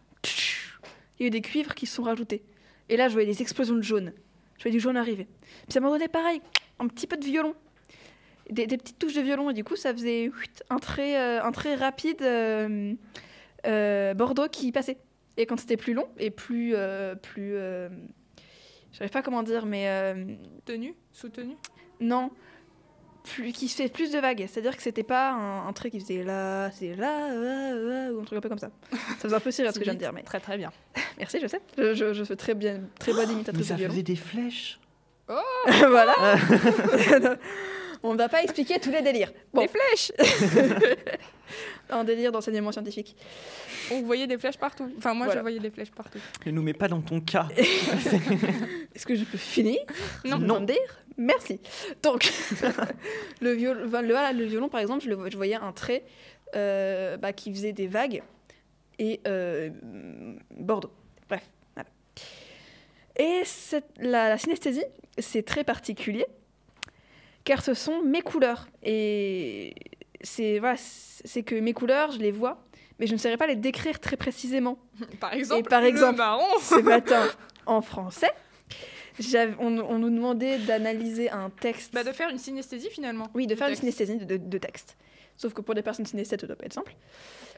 Il 1.19 1.23
y 1.23 1.23
a 1.23 1.27
eu 1.27 1.29
des 1.31 1.41
cuivres 1.41 1.73
qui 1.73 1.87
se 1.87 1.95
sont 1.95 2.03
rajoutés. 2.03 2.43
Et 2.89 2.97
là, 2.97 3.07
je 3.07 3.13
voyais 3.13 3.27
des 3.27 3.41
explosions 3.41 3.75
de 3.75 3.81
jaune. 3.81 4.13
Je 4.57 4.63
voyais 4.63 4.77
du 4.77 4.79
jaune 4.81 4.97
arriver. 4.97 5.27
Puis 5.67 5.77
à 5.77 5.79
un 5.79 5.81
moment 5.81 5.95
donné, 5.95 6.07
pareil, 6.07 6.41
un 6.79 6.87
petit 6.87 7.07
peu 7.07 7.17
de 7.17 7.25
violon. 7.25 7.55
Des, 8.49 8.67
petites 8.67 8.99
touches 8.99 9.15
de 9.15 9.21
violon. 9.21 9.49
Et 9.49 9.53
du 9.53 9.63
coup, 9.63 9.75
ça 9.75 9.91
faisait 9.93 10.31
un 10.69 10.77
trait, 10.77 11.17
euh, 11.17 11.41
un 11.43 11.75
rapide 11.75 12.21
euh, 12.21 12.93
Bordeaux 14.13 14.47
qui 14.49 14.71
passait. 14.71 14.97
Et 15.37 15.45
quand 15.47 15.57
c'était 15.59 15.77
plus 15.77 15.93
long 15.93 16.07
et 16.19 16.29
plus... 16.29 16.75
plus 17.21 17.55
je 18.91 18.97
savais 18.97 19.09
pas 19.09 19.21
comment 19.21 19.43
dire, 19.43 19.65
mais... 19.65 19.87
euh, 19.87 20.25
Tenue 20.65 20.93
Soutenu? 21.11 21.55
non, 21.99 22.29
plus, 23.23 23.51
qui 23.51 23.67
se 23.67 23.75
fait 23.81 23.89
plus 23.89 24.11
de 24.11 24.19
vagues. 24.19 24.45
C'est-à-dire 24.47 24.75
que 24.77 24.81
c'était 24.81 25.03
pas 25.03 25.31
un, 25.31 25.67
un 25.67 25.73
trait 25.73 25.91
qui 25.91 25.99
faisait 25.99 26.23
là, 26.23 26.71
c'est 26.71 26.95
là, 26.95 27.33
là, 27.33 27.73
là, 27.73 28.13
ou 28.13 28.21
un 28.21 28.23
truc 28.23 28.37
un 28.37 28.41
peu 28.41 28.47
comme 28.49 28.57
ça. 28.57 28.71
Ça 28.91 28.97
faisait 29.23 29.35
un 29.35 29.39
peu 29.41 29.51
sérieux 29.51 29.71
ce 29.73 29.79
que 29.79 29.83
je 29.83 29.89
viens 29.89 29.95
de 29.95 29.99
dire, 29.99 30.13
mais 30.13 30.23
Très 30.23 30.39
très 30.39 30.57
bien. 30.57 30.71
merci, 31.17 31.39
je 31.41 31.47
sais. 31.47 31.59
Je, 31.77 31.93
je, 31.93 32.13
je 32.13 32.23
fais 32.23 32.35
très 32.37 32.53
bien, 32.53 32.81
très 32.99 33.11
bonne 33.13 33.27
Mais 33.27 33.33
imitatrice 33.33 33.65
de 33.65 33.69
ça 33.69 33.75
violon. 33.75 33.91
faisait 33.91 34.03
des 34.03 34.15
flèches. 34.15 34.79
voilà. 35.67 36.15
On 38.03 38.13
ne 38.13 38.17
va 38.17 38.29
pas 38.29 38.43
expliquer 38.43 38.79
tous 38.79 38.91
les 38.91 39.01
délires. 39.01 39.31
Bon, 39.53 39.61
Des 39.61 39.67
flèches 39.67 40.11
un 41.89 42.03
délire 42.03 42.31
d'enseignement 42.31 42.71
scientifique. 42.71 43.15
On 43.91 44.01
voyait 44.01 44.27
des 44.27 44.37
flèches 44.37 44.57
partout. 44.57 44.91
Enfin, 44.97 45.13
moi, 45.13 45.25
Voilà. 45.27 45.39
je 45.39 45.41
voyais 45.43 45.59
des 45.59 45.69
flèches 45.71 45.91
partout. 45.91 46.19
Ne 46.45 46.51
nous 46.51 46.61
mets 46.61 46.73
pas 46.73 46.87
dans 46.89 47.01
ton 47.01 47.21
cas. 47.21 47.47
Est-ce 47.57 49.05
que 49.05 49.15
je 49.15 49.23
peux 49.23 49.37
finir? 49.37 49.79
Non. 50.25 50.45
Sans 50.47 50.61
dire? 50.61 50.75
Merci. 51.17 51.59
Donc, 52.03 52.29
le, 53.41 53.53
viol- 53.53 53.83
enfin, 53.87 54.01
le, 54.01 54.09
voilà, 54.09 54.33
le 54.33 54.43
violon, 54.45 54.67
par 54.69 54.81
exemple, 54.81 55.03
je, 55.03 55.09
le 55.09 55.15
vo- 55.15 55.29
je 55.29 55.37
voyais 55.37 55.55
un 55.55 55.71
trait 55.71 56.03
euh, 56.55 57.15
bah, 57.17 57.31
qui 57.33 57.51
faisait 57.53 57.73
des 57.73 57.87
vagues 57.87 58.21
et 58.99 59.21
euh, 59.27 59.69
Bordeaux. 60.51 60.91
Bref, 61.29 61.49
voilà. 61.75 61.89
Et 63.17 63.43
cette- 63.45 63.89
la, 63.99 64.27
la 64.29 64.37
synesthésie, 64.37 64.83
c'est 65.17 65.43
très 65.43 65.63
particulier 65.63 66.25
car 67.47 67.63
ce 67.63 67.73
sont 67.73 68.01
mes 68.01 68.21
couleurs. 68.21 68.67
Et 68.83 69.73
c'est 70.21 70.59
voilà, 70.59 70.75
c'est 70.77 71.43
que 71.43 71.55
mes 71.55 71.71
couleurs, 71.73 72.11
je 72.11 72.19
les 72.19 72.31
vois, 72.31 72.61
mais 72.99 73.07
je 73.07 73.13
ne 73.13 73.17
saurais 73.17 73.37
pas 73.37 73.47
les 73.47 73.55
décrire 73.55 73.99
très 74.01 74.17
précisément. 74.17 74.77
Par 75.21 75.33
exemple, 75.33 75.69
par 75.69 75.83
exemple- 75.85 76.11
le 76.11 76.17
marron. 76.17 76.43
ce 76.61 76.81
matin 76.81 77.23
en 77.65 77.81
français. 77.81 78.31
On, 79.59 79.79
on 79.79 79.97
nous 79.97 80.09
demandait 80.11 80.57
d'analyser 80.59 81.31
un 81.31 81.49
texte. 81.49 81.93
Bah, 81.93 82.03
de 82.03 82.11
faire 82.11 82.29
une 82.29 82.37
synesthésie 82.37 82.89
finalement. 82.91 83.27
oui, 83.33 83.47
de 83.47 83.55
faire 83.55 83.69
une 83.69 83.75
synesthésie 83.75 84.17
de, 84.17 84.25
de- 84.25 84.37
de 84.37 84.57
texte. 84.57 84.97
Sauf 85.37 85.53
que 85.53 85.61
pour 85.61 85.75
des 85.75 85.83
personnes 85.83 86.05
synesthètes, 86.05 86.41
ça 86.41 86.47
doit 86.47 86.55
pas 86.55 86.65
être 86.65 86.73
simple. 86.73 86.95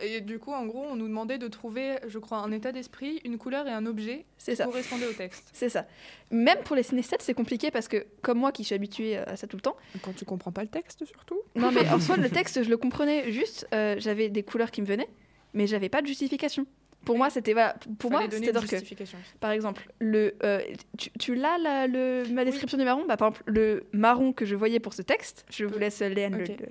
Et 0.02 0.20
du 0.22 0.38
coup, 0.38 0.52
en 0.52 0.66
gros, 0.66 0.84
on 0.86 0.96
nous 0.96 1.08
demandait 1.08 1.38
de 1.38 1.48
trouver, 1.48 1.96
je 2.08 2.20
crois, 2.20 2.40
un 2.40 2.52
état 2.52 2.72
d'esprit, 2.72 3.22
une 3.26 3.38
couleur 3.38 3.68
et 3.68 3.72
un 3.72 3.86
objet 3.86 4.26
qui 4.38 4.56
ça. 4.56 4.66
correspondaient 4.66 5.08
au 5.08 5.14
texte. 5.14 5.50
C'est 5.54 5.70
ça. 5.70 5.86
Même 6.32 6.60
pour 6.66 6.76
les 6.76 6.84
synesthètes, 6.84 7.22
c'est 7.22 7.34
compliqué 7.34 7.72
parce 7.72 7.88
que, 7.88 8.06
comme 8.22 8.38
moi 8.40 8.52
qui 8.52 8.64
suis 8.64 8.76
habituée 8.76 9.18
à 9.18 9.36
ça 9.38 9.48
tout 9.48 9.56
le 9.58 9.62
temps, 9.62 9.76
Quand 10.02 10.14
tu 10.14 10.26
comprends 10.26 10.52
pas 10.52 10.62
le 10.62 10.68
texte, 10.70 11.06
surtout. 11.06 11.40
non 11.56 11.72
mais 11.72 11.88
en 11.92 12.00
soi, 12.00 12.18
le 12.18 12.30
texte, 12.30 12.64
je 12.64 12.70
le 12.70 12.78
comprenais 12.78 13.32
juste, 13.32 13.68
euh, 13.74 13.96
j'avais 13.98 14.30
des 14.30 14.44
couleurs 14.44 14.72
qui 14.72 14.82
me 14.82 14.88
venaient, 14.88 15.10
mais 15.54 15.66
j'avais 15.68 15.90
pas 15.90 16.02
de 16.02 16.08
justification. 16.08 16.66
Pour 17.06 17.18
moi, 17.18 17.30
c'était 17.30 17.54
voilà, 17.54 17.76
pour 17.98 18.12
moi, 18.12 18.20
Fallait 18.22 18.38
une 18.46 18.52
que 18.54 18.60
justification. 18.60 19.18
Par 19.40 19.52
exemple, 19.52 19.90
le, 20.00 20.36
euh, 20.44 20.62
tu, 20.98 21.10
tu 21.18 21.34
l'as 21.34 21.58
la- 21.58 21.88
le, 21.88 22.26
ma 22.30 22.44
description 22.44 22.78
du 22.78 22.84
marron? 22.84 23.06
Bah, 23.08 23.16
Par 23.16 23.30
exemple, 23.30 23.44
le 23.50 23.86
marron 23.94 24.34
que 24.34 24.46
je 24.46 24.54
voyais 24.56 24.82
pour 24.82 24.94
ce 24.94 25.02
texte, 25.02 25.46
je 25.50 25.64
vous 25.64 25.80
laisse 25.80 26.02
Léane 26.02 26.36
le- 26.38 26.44
Ok. 26.44 26.60
le, 26.60 26.66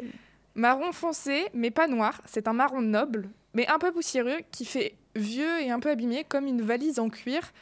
Marron 0.59 0.91
foncé, 0.91 1.47
mais 1.55 1.71
pas 1.71 1.87
noir. 1.87 2.21
C'est 2.25 2.49
un 2.49 2.53
marron 2.53 2.81
noble, 2.81 3.29
mais 3.55 3.69
un 3.69 3.79
peu 3.79 3.93
poussiéreux, 3.93 4.41
qui 4.51 4.65
fait 4.65 4.97
vieux 5.15 5.61
et 5.61 5.71
un 5.71 5.79
peu 5.79 5.89
abîmé, 5.89 6.25
comme 6.25 6.49
une 6.49 6.63
valise 6.63 6.99
en 6.99 7.09
cuir, 7.09 7.53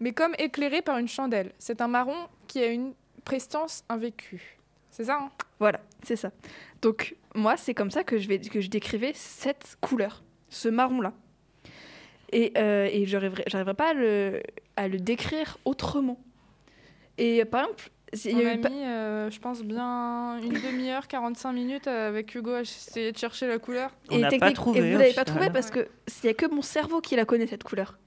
mais 0.00 0.12
comme 0.12 0.34
éclairé 0.38 0.82
par 0.82 0.98
une 0.98 1.08
chandelle. 1.08 1.52
C'est 1.58 1.80
un 1.80 1.88
marron 1.88 2.28
qui 2.48 2.62
a 2.62 2.66
une 2.66 2.92
prestance 3.24 3.84
invécue. 3.88 4.58
C'est 4.90 5.04
ça, 5.04 5.18
hein? 5.18 5.30
Voilà, 5.60 5.80
c'est 6.02 6.16
ça. 6.16 6.30
Donc, 6.82 7.16
moi, 7.34 7.56
c'est 7.56 7.72
comme 7.72 7.90
ça 7.90 8.04
que 8.04 8.18
je, 8.18 8.28
vais, 8.28 8.38
que 8.38 8.60
je 8.60 8.68
décrivais 8.68 9.12
cette 9.14 9.78
couleur, 9.80 10.22
ce 10.50 10.68
marron-là. 10.68 11.14
Et, 12.32 12.52
euh, 12.58 12.86
et 12.92 13.06
je 13.06 13.72
pas 13.72 13.90
à 13.90 13.94
le, 13.94 14.42
à 14.76 14.88
le 14.88 14.98
décrire 14.98 15.56
autrement. 15.64 16.20
Et 17.16 17.46
par 17.46 17.62
exemple, 17.62 17.90
il 18.12 18.36
On 18.36 18.40
y 18.40 18.44
a 18.46 18.50
a 18.50 18.54
eu 18.54 18.60
pas- 18.60 18.68
mis, 18.68 18.82
euh, 18.84 19.30
je 19.30 19.38
pense, 19.40 19.62
bien 19.62 20.38
une 20.42 20.52
demi-heure, 20.52 21.08
45 21.08 21.52
minutes 21.52 21.86
avec 21.86 22.34
Hugo 22.34 22.50
à 22.52 22.60
essayer 22.60 23.12
de 23.12 23.16
chercher 23.18 23.46
la 23.46 23.58
couleur. 23.58 23.90
On 24.10 24.16
et 24.18 24.20
n'a 24.20 24.30
pas 24.38 24.52
trouvé, 24.52 24.80
Et 24.80 24.92
vous 24.92 24.98
l'avez 24.98 25.14
pas 25.14 25.24
trouvé 25.24 25.48
parce 25.50 25.70
que 25.70 25.88
il 26.22 26.26
y 26.26 26.28
a 26.30 26.34
que 26.34 26.46
mon 26.46 26.62
cerveau 26.62 27.00
qui 27.00 27.16
la 27.16 27.24
connaît 27.24 27.46
cette 27.46 27.64
couleur. 27.64 27.98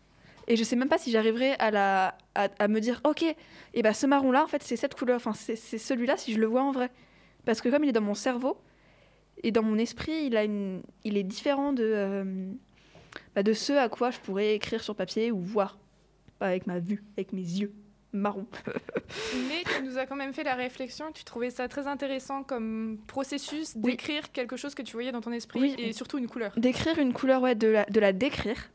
Et 0.47 0.55
je 0.57 0.63
sais 0.63 0.75
même 0.75 0.89
pas 0.89 0.99
si 0.99 1.09
j'arriverai 1.09 1.53
à 1.57 1.71
la 1.71 2.17
à, 2.35 2.49
à 2.59 2.67
me 2.67 2.79
dire 2.79 3.01
ok 3.03 3.23
et 3.73 3.81
ben 3.81 3.93
ce 3.93 4.05
marron 4.05 4.31
là 4.31 4.43
en 4.43 4.47
fait 4.47 4.61
c'est 4.61 4.75
cette 4.75 4.93
couleur. 4.93 5.15
Enfin 5.15 5.33
c'est 5.33 5.55
c'est 5.55 5.79
celui-là 5.79 6.17
si 6.17 6.33
je 6.33 6.39
le 6.39 6.45
vois 6.45 6.61
en 6.61 6.71
vrai. 6.71 6.91
Parce 7.45 7.61
que 7.61 7.69
comme 7.69 7.83
il 7.83 7.89
est 7.89 7.93
dans 7.93 8.01
mon 8.01 8.13
cerveau 8.13 8.57
et 9.41 9.49
dans 9.51 9.63
mon 9.63 9.77
esprit 9.79 10.25
il 10.27 10.37
a 10.37 10.43
une 10.43 10.83
il 11.03 11.17
est 11.17 11.23
différent 11.23 11.73
de 11.73 11.83
euh, 11.83 12.51
bah, 13.35 13.41
de 13.41 13.53
ce 13.53 13.73
à 13.73 13.89
quoi 13.89 14.11
je 14.11 14.19
pourrais 14.19 14.53
écrire 14.53 14.83
sur 14.83 14.95
papier 14.95 15.31
ou 15.31 15.39
voir 15.39 15.79
avec 16.39 16.67
ma 16.67 16.77
vue 16.77 17.03
avec 17.17 17.33
mes 17.33 17.41
yeux 17.41 17.73
marron 18.15 18.45
Mais 19.49 19.63
tu 19.75 19.83
nous 19.83 19.97
as 19.97 20.05
quand 20.05 20.15
même 20.15 20.33
fait 20.33 20.43
la 20.43 20.55
réflexion 20.55 21.11
tu 21.13 21.23
trouvais 21.23 21.49
ça 21.49 21.67
très 21.67 21.87
intéressant 21.87 22.43
comme 22.43 22.97
processus 23.07 23.75
d'écrire 23.77 24.31
quelque 24.31 24.57
chose 24.57 24.75
que 24.75 24.81
tu 24.81 24.93
voyais 24.93 25.11
dans 25.11 25.21
ton 25.21 25.31
esprit 25.31 25.59
Oui. 25.61 25.75
et 25.77 25.93
surtout 25.93 26.17
une 26.17 26.27
couleur. 26.27 26.51
Décrire 26.57 26.97
une 26.99 27.13
couleur, 27.13 27.41
ouais, 27.41 27.55
de 27.55 27.67
la, 27.67 27.85
de 27.85 27.99
la 27.99 28.13
décrire. 28.13 28.69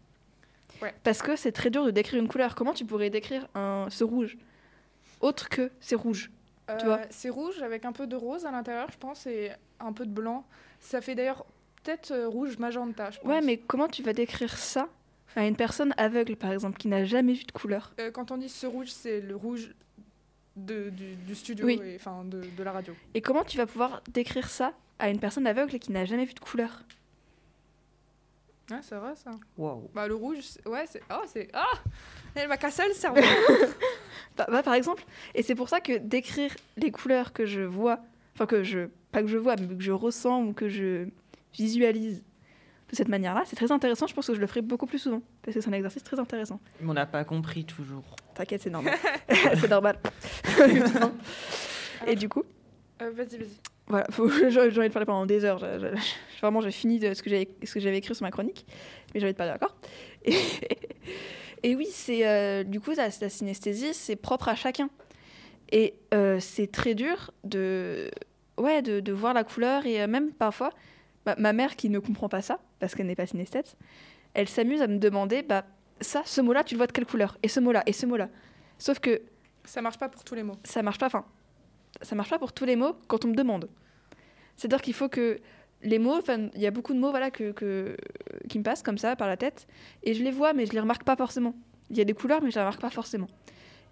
Ouais. 0.82 0.94
Parce 1.02 1.20
que 1.22 1.36
c'est 1.36 1.52
très 1.52 1.70
dur 1.70 1.84
de 1.84 1.90
décrire 1.90 2.20
une 2.22 2.28
couleur. 2.28 2.54
Comment 2.54 2.72
tu 2.72 2.84
pourrais 2.84 3.10
décrire 3.10 3.46
un, 3.54 3.86
ce 3.90 4.04
rouge 4.04 4.38
Autre 5.20 5.48
que 5.48 5.70
c'est 5.80 5.94
rouge. 5.96 6.30
Tu 6.78 6.84
vois? 6.86 6.98
Euh, 6.98 7.04
C'est 7.10 7.28
rouge 7.30 7.60
avec 7.62 7.84
un 7.84 7.92
peu 7.92 8.06
de 8.06 8.16
rose 8.16 8.46
à 8.46 8.50
l'intérieur, 8.50 8.88
je 8.92 8.96
pense, 8.96 9.26
et 9.26 9.50
un 9.80 9.92
peu 9.92 10.06
de 10.06 10.12
blanc. 10.12 10.46
Ça 10.78 11.00
fait 11.00 11.14
d'ailleurs 11.14 11.44
peut-être 11.82 12.12
euh, 12.12 12.28
rouge 12.28 12.58
magenta, 12.58 13.10
je 13.10 13.18
pense. 13.18 13.28
Ouais, 13.28 13.40
mais 13.40 13.58
comment 13.58 13.88
tu 13.88 14.02
vas 14.02 14.12
décrire 14.12 14.56
ça 14.56 14.88
à 15.36 15.46
une 15.46 15.56
personne 15.56 15.94
aveugle, 15.96 16.36
par 16.36 16.52
exemple, 16.52 16.76
qui 16.78 16.88
n'a 16.88 17.04
jamais 17.04 17.32
vu 17.34 17.44
de 17.44 17.52
couleur 17.52 17.92
Euh, 18.00 18.10
quand 18.10 18.30
on 18.30 18.36
dit 18.36 18.48
ce 18.48 18.66
rouge, 18.66 18.88
c'est 18.90 19.20
le 19.20 19.36
rouge 19.36 19.74
de, 20.56 20.90
du, 20.90 21.14
du 21.14 21.34
studio, 21.34 21.66
Oui. 21.66 21.80
et, 21.84 21.96
enfin 21.96 22.24
de, 22.24 22.42
de 22.56 22.62
la 22.62 22.72
radio. 22.72 22.94
Et 23.14 23.20
comment 23.20 23.44
tu 23.44 23.56
vas 23.56 23.66
pouvoir 23.66 24.02
décrire 24.12 24.48
ça 24.48 24.72
à 24.98 25.08
une 25.08 25.18
personne 25.20 25.46
aveugle 25.46 25.78
qui 25.78 25.92
n'a 25.92 26.04
jamais 26.04 26.24
vu 26.24 26.34
de 26.34 26.40
couleur? 26.40 26.82
Ouais, 28.70 28.78
c'est 28.82 28.94
vrai 28.96 29.14
ça. 29.16 29.30
Waouh. 29.58 29.90
Bah 29.94 30.06
le 30.06 30.14
rouge, 30.14 30.38
ouais, 30.66 30.84
c'est. 30.86 31.02
Oh, 31.10 31.22
c'est. 31.26 31.48
Ah 31.52 31.64
Elle 32.36 32.46
m'a 32.48 32.56
cassé 32.56 32.82
le 32.86 32.94
cerveau. 32.94 33.20
Bah, 34.36 34.46
bah, 34.48 34.62
Par 34.62 34.74
exemple. 34.74 35.04
Et 35.34 35.42
c'est 35.42 35.56
pour 35.56 35.68
ça 35.68 35.80
que 35.80 35.98
décrire 35.98 36.54
les 36.76 36.92
couleurs 36.92 37.32
que 37.32 37.46
je 37.46 37.62
vois, 37.62 37.98
enfin 38.34 38.46
que 38.46 38.62
je, 38.62 38.88
pas 39.10 39.22
que 39.22 39.28
je 39.28 39.36
vois, 39.38 39.56
mais 39.56 39.74
que 39.76 39.82
je 39.82 39.90
ressens 39.90 40.44
ou 40.44 40.52
que 40.52 40.68
je 40.68 41.08
visualise 41.52 42.22
de 42.90 42.96
cette 42.96 43.08
manière-là, 43.08 43.42
c'est 43.46 43.56
très 43.56 43.70
intéressant. 43.72 44.06
Je 44.06 44.14
pense 44.14 44.26
que 44.26 44.34
je 44.34 44.40
le 44.40 44.46
ferai 44.46 44.62
beaucoup 44.62 44.86
plus 44.86 44.98
souvent 44.98 45.22
parce 45.42 45.54
que 45.54 45.60
c'est 45.60 45.68
un 45.70 45.72
exercice 45.72 46.02
très 46.02 46.18
intéressant. 46.18 46.60
Mais 46.80 46.90
on 46.90 46.94
n'a 46.94 47.06
pas 47.06 47.24
compris 47.24 47.64
toujours. 47.64 48.04
T'inquiète, 48.34 48.62
c'est 48.62 48.70
normal. 48.70 48.94
c'est 49.28 49.68
normal. 49.68 49.96
Et 52.06 52.16
du 52.16 52.28
coup, 52.28 52.42
Euh, 53.02 53.10
vas-y, 53.12 53.36
vas-y. 53.38 53.48
voilà, 53.86 54.06
j'ai 54.50 54.60
envie 54.60 54.88
de 54.88 54.92
parler 54.92 55.06
pendant 55.06 55.26
des 55.26 55.44
heures. 55.44 55.58
Je- 55.58 55.78
je- 55.78 55.96
je- 55.96 56.40
vraiment, 56.40 56.60
j'ai 56.60 56.70
fini 56.70 56.98
de 56.98 57.14
ce 57.14 57.22
que 57.22 57.30
j'avais 57.30 57.48
j'avais 57.76 57.98
écrit 57.98 58.14
sur 58.14 58.24
ma 58.24 58.30
chronique, 58.30 58.66
mais 59.14 59.20
j'ai 59.20 59.26
envie 59.26 59.32
de 59.34 59.38
parler 59.38 59.52
d'accord. 59.52 59.76
Et, 60.24 60.34
et 61.62 61.76
oui, 61.76 61.86
c'est 61.90 62.26
euh, 62.26 62.64
du 62.64 62.80
coup 62.80 62.90
la, 62.92 63.08
la 63.20 63.28
synesthésie, 63.28 63.94
c'est 63.94 64.16
propre 64.16 64.48
à 64.48 64.54
chacun. 64.54 64.88
Et 65.72 65.94
euh, 66.14 66.40
c'est 66.40 66.66
très 66.70 66.94
dur 66.94 67.30
de 67.44 68.10
ouais 68.58 68.82
de, 68.82 69.00
de 69.00 69.12
voir 69.12 69.32
la 69.34 69.44
couleur 69.44 69.86
et 69.86 70.02
euh, 70.02 70.06
même 70.08 70.32
parfois 70.32 70.70
ma, 71.26 71.36
ma 71.36 71.52
mère 71.52 71.76
qui 71.76 71.88
ne 71.88 71.98
comprend 72.00 72.28
pas 72.28 72.42
ça 72.42 72.58
parce 72.80 72.94
qu'elle 72.94 73.06
n'est 73.06 73.14
pas 73.14 73.26
synesthète, 73.26 73.76
elle 74.34 74.48
s'amuse 74.48 74.82
à 74.82 74.86
me 74.88 74.98
demander 74.98 75.42
bah 75.42 75.64
ça, 76.00 76.22
ce 76.24 76.40
mot-là, 76.40 76.64
tu 76.64 76.74
le 76.74 76.78
vois 76.78 76.86
de 76.86 76.92
quelle 76.92 77.06
couleur? 77.06 77.36
Et 77.42 77.48
ce 77.48 77.60
mot-là, 77.60 77.82
et 77.86 77.92
ce 77.92 78.06
mot-là. 78.06 78.28
Sauf 78.78 78.98
que 79.00 79.20
Ça 79.64 79.82
marche 79.82 79.98
pas 79.98 80.08
pour 80.08 80.24
tous 80.24 80.34
les 80.34 80.42
mots. 80.42 80.56
ça 80.64 80.82
marche 80.82 80.98
pas. 80.98 81.06
Enfin, 81.06 81.24
ça 82.02 82.14
marche 82.16 82.30
pas 82.30 82.38
pour 82.38 82.52
tous 82.52 82.64
les 82.64 82.76
mots 82.76 82.94
quand 83.06 83.24
on 83.24 83.28
me 83.28 83.34
demande. 83.34 83.68
C'est-à-dire 84.56 84.80
qu'il 84.82 84.94
faut 84.94 85.08
que 85.08 85.38
les 85.82 85.98
mots, 85.98 86.20
il 86.54 86.60
y 86.60 86.66
a 86.66 86.70
beaucoup 86.70 86.92
de 86.94 86.98
mots 86.98 87.10
voilà 87.10 87.30
que, 87.30 87.52
que- 87.52 87.96
qui 88.48 88.58
me 88.58 88.64
passent 88.64 88.82
comme 88.82 88.98
ça 88.98 89.16
par 89.16 89.28
la 89.28 89.36
tête 89.36 89.66
et 90.02 90.12
je 90.14 90.22
les 90.22 90.30
vois 90.30 90.52
mais 90.52 90.66
je 90.66 90.72
les 90.72 90.80
remarque 90.80 91.04
pas 91.04 91.16
forcément. 91.16 91.54
Il 91.90 91.96
y 91.98 92.00
a 92.00 92.04
des 92.04 92.12
couleurs 92.14 92.42
mais 92.42 92.50
je 92.50 92.54
les 92.56 92.60
remarque 92.60 92.80
pas 92.80 92.90
forcément. 92.90 93.28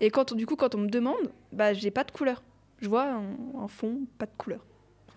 Et 0.00 0.10
quand 0.10 0.32
du 0.34 0.46
coup 0.46 0.56
quand 0.56 0.74
on 0.74 0.78
me 0.78 0.88
demande, 0.88 1.32
bah 1.52 1.72
j'ai 1.74 1.90
pas 1.90 2.04
de 2.04 2.10
couleur. 2.10 2.42
Je 2.80 2.88
vois 2.88 3.04
un, 3.10 3.24
un 3.58 3.68
fond, 3.68 4.00
pas 4.18 4.26
de 4.26 4.30
couleur. 4.38 4.64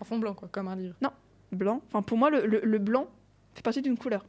En 0.00 0.04
fond 0.04 0.18
blanc, 0.18 0.34
quoi, 0.34 0.48
comme 0.50 0.66
un 0.68 0.76
livre. 0.76 0.96
Blanc. 1.52 1.80
Enfin 1.88 2.02
pour 2.02 2.16
moi 2.18 2.30
le, 2.30 2.46
le- 2.46 2.60
le 2.64 2.78
blanc 2.78 3.06
fait 3.54 3.62
partie 3.62 3.82
d'une 3.82 3.96
couleur. 3.98 4.24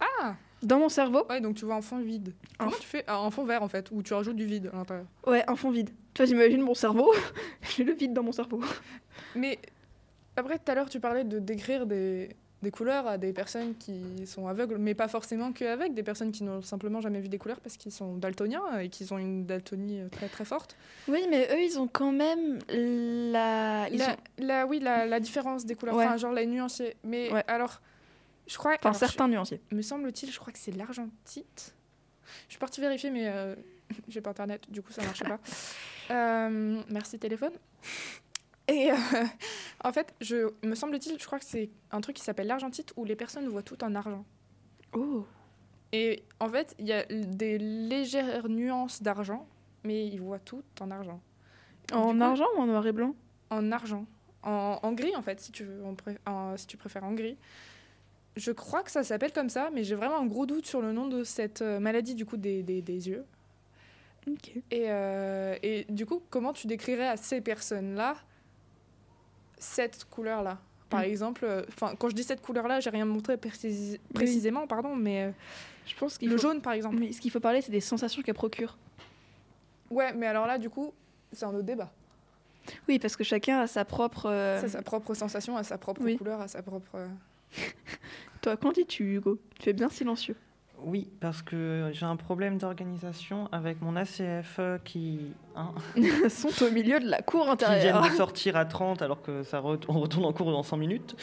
Ah 0.00 0.34
Dans 0.62 0.78
mon 0.78 0.88
cerveau, 0.88 1.24
Ouais, 1.28 1.40
donc 1.40 1.56
tu 1.56 1.64
vois 1.64 1.74
un 1.76 1.82
fond 1.82 1.98
vide. 1.98 2.32
Un 2.58 2.64
Comment 2.66 2.76
tu 2.78 2.86
fais 2.86 3.04
Un 3.08 3.30
fond 3.30 3.44
vert, 3.44 3.62
en 3.62 3.68
fait, 3.68 3.90
où 3.90 4.02
tu 4.02 4.14
rajoutes 4.14 4.36
du 4.36 4.46
vide 4.46 4.70
à 4.72 4.76
l'intérieur? 4.76 5.06
ouais, 5.26 5.44
un 5.48 5.56
fond 5.56 5.70
vide. 5.70 5.90
Tu 6.14 6.22
vois, 6.22 6.26
j'imagine 6.26 6.60
mon 6.60 6.74
cerveau, 6.74 7.12
j'ai 7.76 7.84
le 7.84 7.92
vide 7.94 8.12
dans 8.12 8.22
mon 8.22 8.32
cerveau. 8.32 8.60
Mais 9.34 9.58
après, 10.36 10.58
tout 10.58 10.70
à 10.70 10.74
l'heure, 10.74 10.88
tu 10.90 11.00
parlais 11.00 11.24
de 11.24 11.38
décrire 11.38 11.86
des, 11.86 12.30
des 12.62 12.70
couleurs 12.70 13.06
à 13.06 13.16
des 13.18 13.32
personnes 13.32 13.74
qui 13.76 14.26
sont 14.26 14.46
aveugles, 14.48 14.76
mais 14.78 14.94
pas 14.94 15.08
forcément 15.08 15.52
qu'avec 15.52 15.94
des 15.94 16.02
personnes 16.02 16.32
qui 16.32 16.42
n'ont 16.44 16.62
simplement 16.62 17.00
jamais 17.00 17.20
vu 17.20 17.28
des 17.28 17.38
couleurs 17.38 17.60
parce 17.60 17.76
qu'ils 17.76 17.92
sont 17.92 18.16
daltoniens 18.16 18.78
et 18.80 18.88
qu'ils 18.88 19.12
ont 19.14 19.18
une 19.18 19.46
daltonie 19.46 20.00
euh, 20.00 20.08
très 20.08 20.28
très 20.28 20.44
forte. 20.44 20.76
Oui, 21.08 21.26
mais 21.30 21.48
eux 21.52 21.60
ils 21.62 21.78
ont 21.78 21.88
quand 21.88 22.12
même 22.12 22.58
la 22.70 23.88
ils 23.90 23.98
La, 23.98 24.16
la- 24.38 24.66
oui, 24.66 24.80
la, 24.80 25.06
la 25.06 25.20
différence 25.20 25.64
des 25.64 25.74
couleurs, 25.74 25.96
Ouais. 25.96 26.04
enfin, 26.06 26.16
genre 26.16 26.32
les 26.32 26.46
nuanciers. 26.46 26.96
Mais 27.04 27.32
Ouais. 27.32 27.44
alors, 27.46 27.80
je 28.52 28.58
crois. 28.58 28.72
enfin 28.72 28.90
alors, 28.90 28.96
certains 28.98 29.28
nuanciers. 29.28 29.60
me 29.70 29.82
semble-t-il, 29.82 30.30
je 30.30 30.38
crois 30.38 30.52
que 30.52 30.58
c'est 30.58 30.72
l'argentite. 30.72 31.74
Je 32.46 32.52
suis 32.52 32.58
partie 32.58 32.80
vérifier, 32.80 33.10
mais 33.10 33.28
euh, 33.28 33.54
j'ai 34.08 34.20
pas 34.20 34.30
internet, 34.30 34.70
du 34.70 34.82
coup 34.82 34.92
ça 34.92 35.02
marche 35.02 35.22
pas. 35.24 35.38
Euh, 36.10 36.82
merci 36.90 37.18
téléphone. 37.18 37.52
Et 38.68 38.90
euh, 38.90 38.96
en 39.82 39.92
fait, 39.92 40.12
je 40.20 40.52
me 40.62 40.74
semble-t-il, 40.74 41.18
je 41.18 41.24
crois 41.24 41.38
que 41.38 41.44
c'est 41.44 41.70
un 41.90 42.00
truc 42.00 42.16
qui 42.16 42.22
s'appelle 42.22 42.48
l'argentite 42.48 42.92
où 42.96 43.04
les 43.04 43.16
personnes 43.16 43.48
voient 43.48 43.62
tout 43.62 43.82
en 43.82 43.94
argent. 43.94 44.24
Oh. 44.92 45.24
Et 45.92 46.24
en 46.40 46.48
fait, 46.48 46.74
il 46.78 46.86
y 46.86 46.92
a 46.92 47.04
des 47.04 47.56
légères 47.56 48.48
nuances 48.48 49.00
d'argent, 49.02 49.46
mais 49.84 50.06
ils 50.06 50.20
voient 50.20 50.40
tout 50.40 50.64
en 50.80 50.90
argent. 50.90 51.22
En 51.92 52.12
coup, 52.12 52.22
argent 52.22 52.46
ou 52.56 52.60
en 52.60 52.66
noir 52.66 52.86
et 52.86 52.92
blanc? 52.92 53.14
En 53.50 53.70
argent. 53.72 54.04
En, 54.42 54.80
en 54.82 54.92
gris, 54.92 55.14
en 55.16 55.22
fait, 55.22 55.40
si 55.40 55.52
tu, 55.52 55.64
veux, 55.64 55.82
en- 56.26 56.56
si 56.56 56.66
tu 56.66 56.76
préfères 56.76 57.04
en 57.04 57.12
gris. 57.12 57.38
Je 58.36 58.50
crois 58.52 58.82
que 58.82 58.90
ça 58.90 59.02
s'appelle 59.04 59.32
comme 59.32 59.50
ça, 59.50 59.70
mais 59.74 59.84
j'ai 59.84 59.94
vraiment 59.94 60.18
un 60.18 60.26
gros 60.26 60.46
doute 60.46 60.66
sur 60.66 60.80
le 60.80 60.92
nom 60.92 61.06
de 61.06 61.22
cette 61.24 61.60
euh, 61.62 61.80
maladie 61.80 62.14
du 62.14 62.24
coup 62.24 62.36
des, 62.38 62.62
des, 62.62 62.80
des 62.80 63.08
yeux. 63.08 63.24
Ok. 64.26 64.52
Et, 64.70 64.84
euh, 64.88 65.56
et 65.62 65.84
du 65.90 66.06
coup, 66.06 66.22
comment 66.30 66.52
tu 66.52 66.66
décrirais 66.66 67.08
à 67.08 67.16
ces 67.16 67.40
personnes-là 67.40 68.16
cette 69.58 70.04
couleur-là? 70.10 70.58
Par 70.88 71.00
Mm. 71.00 71.04
exemple, 71.04 71.44
euh, 71.44 71.62
enfin, 71.68 71.94
quand 71.98 72.08
je 72.08 72.14
dis 72.14 72.22
cette 72.22 72.40
couleur-là, 72.42 72.80
j'ai 72.80 72.90
rien 72.90 73.04
montré 73.04 73.36
précis- 73.36 73.98
précisément, 74.14 74.66
pardon, 74.66 74.94
mais 74.96 75.24
euh, 75.24 75.30
Je 75.86 75.94
pense 75.96 76.18
qu'il 76.18 76.28
le 76.30 76.36
faut... 76.36 76.42
jaune, 76.42 76.60
par 76.60 76.72
exemple. 76.74 76.96
Mais 76.98 77.12
ce 77.12 77.20
qu'il 77.20 77.30
faut 77.30 77.40
parler, 77.40 77.60
c'est 77.62 77.72
des 77.72 77.80
sensations 77.80 78.22
qu'elle 78.22 78.34
procure. 78.34 78.76
Ouais, 79.90 80.12
mais 80.14 80.26
alors 80.26 80.46
là, 80.46 80.58
du 80.58 80.70
coup, 80.70 80.92
c'est 81.32 81.44
un 81.44 81.50
autre 81.54 81.62
débat. 81.66 81.90
Oui, 82.88 82.98
parce 82.98 83.16
que 83.16 83.24
chacun 83.24 83.60
a 83.60 83.66
sa 83.66 83.84
propre. 83.84 84.26
euh, 84.26 84.60
Ça, 84.60 84.68
sa 84.68 84.82
propre 84.82 85.14
sensation, 85.14 85.56
à 85.56 85.64
sa 85.64 85.76
propre 85.78 86.00
Oui. 86.04 86.16
couleur, 86.16 86.40
à 86.40 86.48
sa 86.48 86.62
propre. 86.62 87.08
Toi, 88.42 88.56
qu'en 88.56 88.72
dis-tu, 88.72 89.14
Hugo? 89.16 89.38
Tu 89.60 89.68
es 89.70 89.72
bien 89.72 89.88
silencieux. 89.88 90.36
Oui, 90.84 91.08
parce 91.20 91.42
que 91.42 91.90
j'ai 91.92 92.04
un 92.06 92.16
problème 92.16 92.58
d'organisation 92.58 93.48
avec 93.52 93.80
mon 93.80 93.94
ACF 93.94 94.56
euh, 94.58 94.78
qui, 94.84 95.32
hein, 95.54 95.72
sont 96.28 96.64
au 96.64 96.70
milieu 96.72 96.98
de 96.98 97.06
la 97.08 97.22
cour 97.22 97.42
qui 97.56 97.64
vient 97.64 97.68
intérieure. 97.70 98.02
de 98.02 98.08
sortir 98.16 98.56
à 98.56 98.64
30 98.64 99.00
alors 99.00 99.22
que 99.22 99.44
ça 99.44 99.60
re- 99.60 99.78
on 99.86 100.00
retourne 100.00 100.24
en 100.24 100.32
cours 100.32 100.50
dans 100.50 100.64
100 100.64 100.76
minutes. 100.78 101.14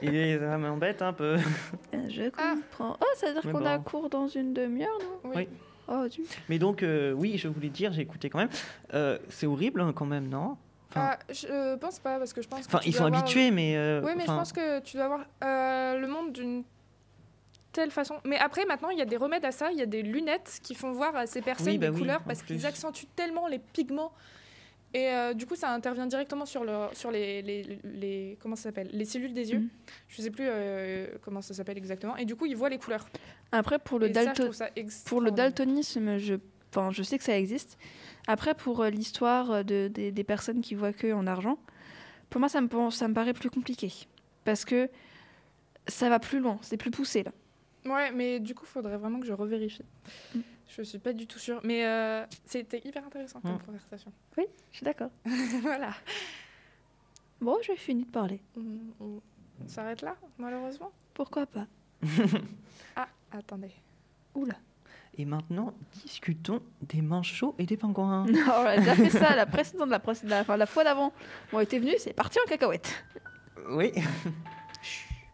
Et 0.00 0.38
ça 0.38 0.56
m'embête 0.56 1.02
un 1.02 1.12
peu. 1.12 1.36
Euh, 1.94 2.08
Je 2.08 2.22
Ah. 2.38 2.54
comprends. 2.70 2.96
Oh, 3.02 3.04
ça 3.16 3.26
veut 3.26 3.40
dire 3.40 3.52
qu'on 3.52 3.66
a 3.66 3.78
cours 3.78 4.08
dans 4.08 4.28
une 4.28 4.54
demi-heure, 4.54 4.98
non? 4.98 5.30
Oui. 5.30 5.30
Oui. 5.36 5.48
Oh, 5.88 6.08
tu. 6.10 6.22
Mais 6.48 6.58
donc, 6.58 6.82
euh, 6.82 7.12
oui, 7.12 7.36
je 7.36 7.48
voulais 7.48 7.68
dire, 7.68 7.92
j'ai 7.92 8.00
écouté 8.02 8.30
quand 8.30 8.38
même. 8.38 8.48
Euh, 8.94 9.18
c'est 9.28 9.46
horrible 9.46 9.82
hein, 9.82 9.92
quand 9.94 10.06
même, 10.06 10.28
non? 10.28 10.56
Enfin- 10.94 11.16
Ah, 11.18 11.32
je 11.32 11.46
euh, 11.48 11.76
pense 11.76 11.98
pas, 11.98 12.18
parce 12.18 12.32
que 12.32 12.42
je 12.42 12.48
pense 12.48 12.60
que 12.66 12.66
Enfin, 12.66 12.80
ils 12.86 12.94
sont 12.94 13.04
avoir- 13.04 13.20
habitués, 13.22 13.50
mais. 13.50 13.76
euh, 13.76 14.00
Oui, 14.04 14.12
mais 14.16 14.22
je 14.22 14.26
pense 14.26 14.52
que 14.52 14.80
tu 14.80 14.96
dois 14.96 15.06
avoir 15.06 15.24
euh, 15.44 15.98
le 15.98 16.06
monde 16.06 16.32
d'une 16.32 16.64
telle 17.72 17.90
façon. 17.90 18.16
Mais 18.24 18.38
après, 18.38 18.64
maintenant, 18.66 18.90
il 18.90 18.98
y 18.98 19.02
a 19.02 19.06
des 19.06 19.16
remèdes 19.16 19.44
à 19.44 19.52
ça. 19.52 19.72
Il 19.72 19.78
y 19.78 19.82
a 19.82 19.86
des 19.86 20.02
lunettes 20.02 20.60
qui 20.62 20.74
font 20.74 20.92
voir 20.92 21.16
à 21.16 21.26
ces 21.26 21.40
personnes 21.40 21.68
Oui, 21.68 21.78
bah 21.78 21.86
des 21.88 21.92
oui, 21.94 22.00
couleurs 22.00 22.20
en 22.20 22.24
parce 22.24 22.42
qu'ils 22.42 22.66
accentuent 22.66 23.06
tellement 23.16 23.48
les 23.48 23.58
pigments. 23.58 24.12
Et 24.94 25.08
euh, 25.08 25.32
du 25.32 25.46
coup, 25.46 25.54
ça 25.56 25.70
intervient 25.70 26.06
directement 26.06 26.44
sur, 26.44 26.64
le, 26.64 26.88
sur 26.92 27.10
les, 27.10 27.40
les, 27.40 27.78
les- 27.82 28.36
Comment 28.42 28.56
ça 28.56 28.64
s'appelle? 28.64 28.90
Les 28.92 29.06
cellules 29.06 29.32
des 29.32 29.50
yeux. 29.52 29.60
Mhm. 29.60 29.68
Je 30.08 30.20
sais 30.20 30.30
plus 30.30 30.44
euh, 30.46 31.06
comment 31.22 31.40
ça 31.40 31.54
s'appelle 31.54 31.78
exactement. 31.78 32.14
Et 32.18 32.26
du 32.26 32.36
coup, 32.36 32.44
ils 32.44 32.54
voient 32.56 32.68
les 32.68 32.76
couleurs. 32.78 33.06
Après, 33.52 33.78
pour 33.78 33.98
le, 33.98 34.12
ça, 34.12 34.34
ça 34.52 34.68
pour 35.06 35.22
le 35.22 35.30
daltonisme, 35.30 36.18
je... 36.18 36.34
Je 36.90 37.02
sais 37.02 37.18
que 37.18 37.24
ça 37.24 37.36
existe. 37.38 37.76
Après, 38.26 38.54
pour 38.54 38.80
euh, 38.82 38.90
l'histoire 38.90 39.50
euh, 39.50 39.62
de, 39.62 39.88
des, 39.88 40.24
personnes 40.24 40.60
qui 40.60 40.74
voient 40.74 40.92
que 40.92 41.12
en 41.12 41.26
argent, 41.26 41.58
pour 42.30 42.40
moi, 42.40 42.48
ça 42.48 42.60
me, 42.60 42.90
ça 42.90 43.08
me 43.08 43.14
paraît 43.14 43.32
plus 43.32 43.50
compliqué. 43.50 43.92
Parce 44.44 44.64
que 44.64 44.88
ça 45.86 46.08
va 46.08 46.18
plus 46.18 46.38
loin, 46.38 46.58
c'est 46.62 46.76
plus 46.76 46.90
poussé, 46.90 47.22
là. 47.22 47.32
Ouais, 47.84 48.12
mais 48.12 48.38
du 48.38 48.54
coup, 48.54 48.64
faudrait 48.64 48.96
vraiment 48.96 49.18
que 49.18 49.26
je 49.26 49.32
revérifie. 49.32 49.84
Mm. 50.34 50.40
Je 50.68 50.82
suis 50.82 50.98
pas 50.98 51.12
du 51.12 51.26
tout 51.26 51.38
sûre. 51.38 51.60
Mais 51.64 51.84
euh, 51.84 52.24
c'était 52.46 52.80
hyper 52.84 53.04
intéressant 53.04 53.40
comme 53.40 53.56
Mm. 53.56 53.62
conversation. 53.66 54.12
Oui, 54.38 54.44
je 54.70 54.76
suis 54.76 54.84
d'accord. 54.84 55.10
voilà. 55.62 55.92
Bon, 57.40 57.58
j'ai 57.62 57.76
fini 57.76 58.04
de 58.04 58.10
parler. 58.10 58.40
On 59.00 59.20
s'arrête 59.66 60.00
là, 60.02 60.16
malheureusement? 60.38 60.92
Pourquoi 61.12 61.46
pas? 61.46 61.66
Ah, 62.96 63.08
attendez. 63.32 63.72
Oula. 64.34 64.54
Et 65.18 65.26
maintenant, 65.26 65.74
discutons 66.02 66.60
des 66.80 67.02
manchots 67.02 67.54
et 67.58 67.66
des 67.66 67.76
pingouins. 67.76 68.24
Non, 68.30 68.40
on 68.46 68.66
a 68.66 68.78
déjà 68.78 68.94
fait 68.94 69.10
ça 69.10 69.36
la 69.36 69.46
précédente, 69.46 69.90
la, 69.90 69.98
précédente, 69.98 70.30
la, 70.30 70.40
enfin, 70.40 70.56
la 70.56 70.66
fois 70.66 70.84
d'avant. 70.84 71.12
On 71.52 71.60
était 71.60 71.78
venus, 71.78 71.96
c'est 71.98 72.14
parti 72.14 72.38
en 72.44 72.48
cacahuète. 72.48 73.04
oui. 73.70 73.92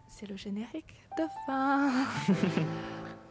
C'est 0.09 0.27
le 0.27 0.37
générique 0.37 0.97
de 1.17 1.25
fin. 1.47 1.93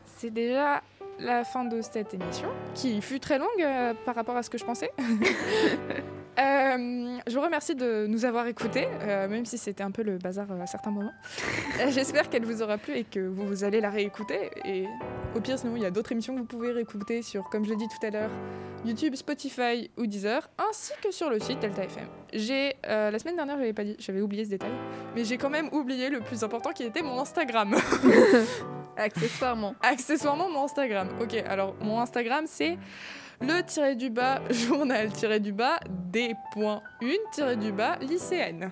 C'est 0.06 0.32
déjà 0.32 0.82
la 1.20 1.43
fin 1.43 1.66
de 1.66 1.82
cette 1.82 2.14
émission, 2.14 2.48
qui 2.74 3.02
fut 3.02 3.20
très 3.20 3.38
longue 3.38 3.50
euh, 3.60 3.93
par 4.06 4.16
rapport 4.16 4.38
à 4.38 4.41
ce 4.41 4.50
que 4.50 4.58
je 4.58 4.66
pensais. 4.66 4.91
Euh, 6.40 7.18
je 7.26 7.36
vous 7.36 7.42
remercie 7.42 7.74
de 7.74 8.06
nous 8.08 8.26
avoir 8.26 8.46
écoutés, 8.46 8.88
euh, 9.02 9.28
même 9.28 9.46
si 9.46 9.58
c'était 9.58 9.84
un 9.84 9.90
peu 9.90 10.04
le 10.04 10.18
bazar 10.18 10.46
à 10.52 10.68
certains 10.68 10.92
moments. 10.92 11.14
Euh, 11.80 11.92
J'espère 11.92 12.28
qu'elle 12.32 12.44
vous 12.44 12.64
aura 12.64 12.80
plu 12.80 12.96
et 12.96 13.04
que 13.04 13.20
vous, 13.20 13.46
vous 13.46 13.64
allez 13.64 13.82
la 13.82 13.92
réécouter. 13.92 14.50
Et 14.66 14.88
au 15.36 15.40
pire, 15.40 15.60
sinon, 15.60 15.76
il 15.76 15.84
y 15.84 15.86
a 15.86 15.92
d'autres 15.92 16.12
émissions 16.12 16.34
que 16.34 16.40
vous 16.40 16.46
pouvez 16.46 16.72
réécouter 16.72 17.22
sur, 17.22 17.48
comme 17.52 17.66
je 17.66 17.70
l'ai 17.70 17.76
dit 17.76 17.88
tout 17.88 18.04
à 18.04 18.10
l'heure, 18.10 18.32
YouTube, 18.84 19.16
Spotify 19.16 19.92
ou 19.96 20.08
Deezer, 20.08 20.50
ainsi 20.58 20.94
que 21.04 21.12
sur 21.12 21.30
le 21.30 21.40
site 21.40 21.60
Delta 21.60 21.84
FM. 21.84 22.08
J'ai 22.34 22.76
euh, 22.88 23.12
la 23.12 23.20
semaine 23.20 23.36
dernière, 23.36 23.58
j'avais 23.58 23.74
pas 23.74 23.84
dit, 23.84 23.96
j'avais 24.00 24.22
oublié 24.22 24.46
ce 24.46 24.50
détail, 24.50 24.72
mais 25.16 25.24
j'ai 25.24 25.38
quand 25.38 25.52
même 25.52 25.70
oublié 25.72 26.10
le 26.10 26.22
plus 26.22 26.44
important 26.44 26.72
qui 26.72 26.84
était 26.84 27.04
mon 27.04 27.20
Instagram. 27.20 27.76
Accessoirement. 28.98 29.76
Accessoirement 29.82 30.50
mon 30.50 30.64
Instagram. 30.64 31.10
Ok, 31.22 31.36
alors 31.48 31.76
mon 31.82 32.00
Instagram 32.00 32.46
c'est 32.48 32.78
le 33.42 33.62
tiré 33.64 33.96
du 33.96 34.10
bas 34.10 34.42
journal 34.50 35.12
tiré 35.12 35.40
du 35.40 35.52
bas 35.54 35.80
des 35.90 36.34
points 36.54 36.82
une 37.02 37.18
tiré 37.32 37.56
du 37.56 37.72
bas 37.72 37.98
lycéenne. 38.02 38.72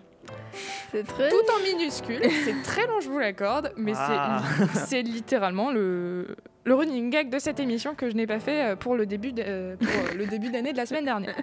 C'est 0.92 1.06
très. 1.06 1.30
Tout 1.30 1.36
en 1.56 1.64
minuscule, 1.64 2.22
c'est 2.46 2.64
très 2.64 2.88
long 2.88 3.00
je 3.00 3.10
vous 3.10 3.20
l'accorde, 3.20 3.72
mais 3.78 3.94
c'est- 3.94 4.00
Ah. 4.02 4.42
c'est 4.74 5.02
littéralement 5.02 5.72
le 5.72 6.36
le 6.64 6.74
running 6.74 7.12
gag 7.12 7.30
de 7.30 7.38
cette 7.38 7.60
émission 7.60 7.94
que 7.94 8.10
je 8.10 8.16
n'ai 8.16 8.26
pas 8.26 8.40
fait 8.40 8.72
euh, 8.72 8.76
pour 8.76 8.96
le 8.96 9.06
début 9.06 9.34
de- 9.34 9.44
euh, 9.46 9.76
pour 9.78 9.88
euh, 9.88 10.16
le 10.18 10.26
début 10.26 10.50
d'année 10.50 10.72
de 10.74 10.78
la 10.78 10.86
semaine 10.88 11.06
dernière. 11.06 11.36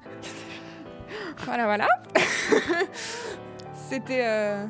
voilà 1.44 1.64
voilà. 1.66 1.86
C'était 3.88 4.22
euh, 4.24 4.66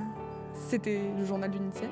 c'était 0.68 1.00
le 1.18 1.24
journal 1.24 1.50
d'une 1.50 1.70
lycéenne. 1.70 1.90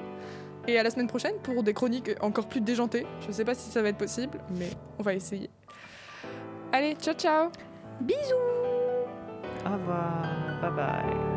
Et 0.68 0.78
à 0.78 0.82
la 0.82 0.90
semaine 0.90 1.06
prochaine 1.06 1.34
pour 1.42 1.62
des 1.62 1.72
chroniques 1.72 2.10
encore 2.20 2.46
plus 2.48 2.60
déjantées. 2.60 3.06
Je 3.26 3.32
sais 3.32 3.44
pas 3.44 3.54
si 3.54 3.70
ça 3.70 3.80
va 3.80 3.88
être 3.88 3.96
possible, 3.98 4.38
mais 4.58 4.68
on 4.98 5.02
va 5.02 5.14
essayer. 5.14 5.48
Allez, 6.72 6.94
ciao 7.00 7.14
ciao 7.14 7.50
Bisous 8.00 8.34
Au 9.66 9.72
revoir. 9.72 10.60
Bye 10.60 10.70
bye. 10.70 11.29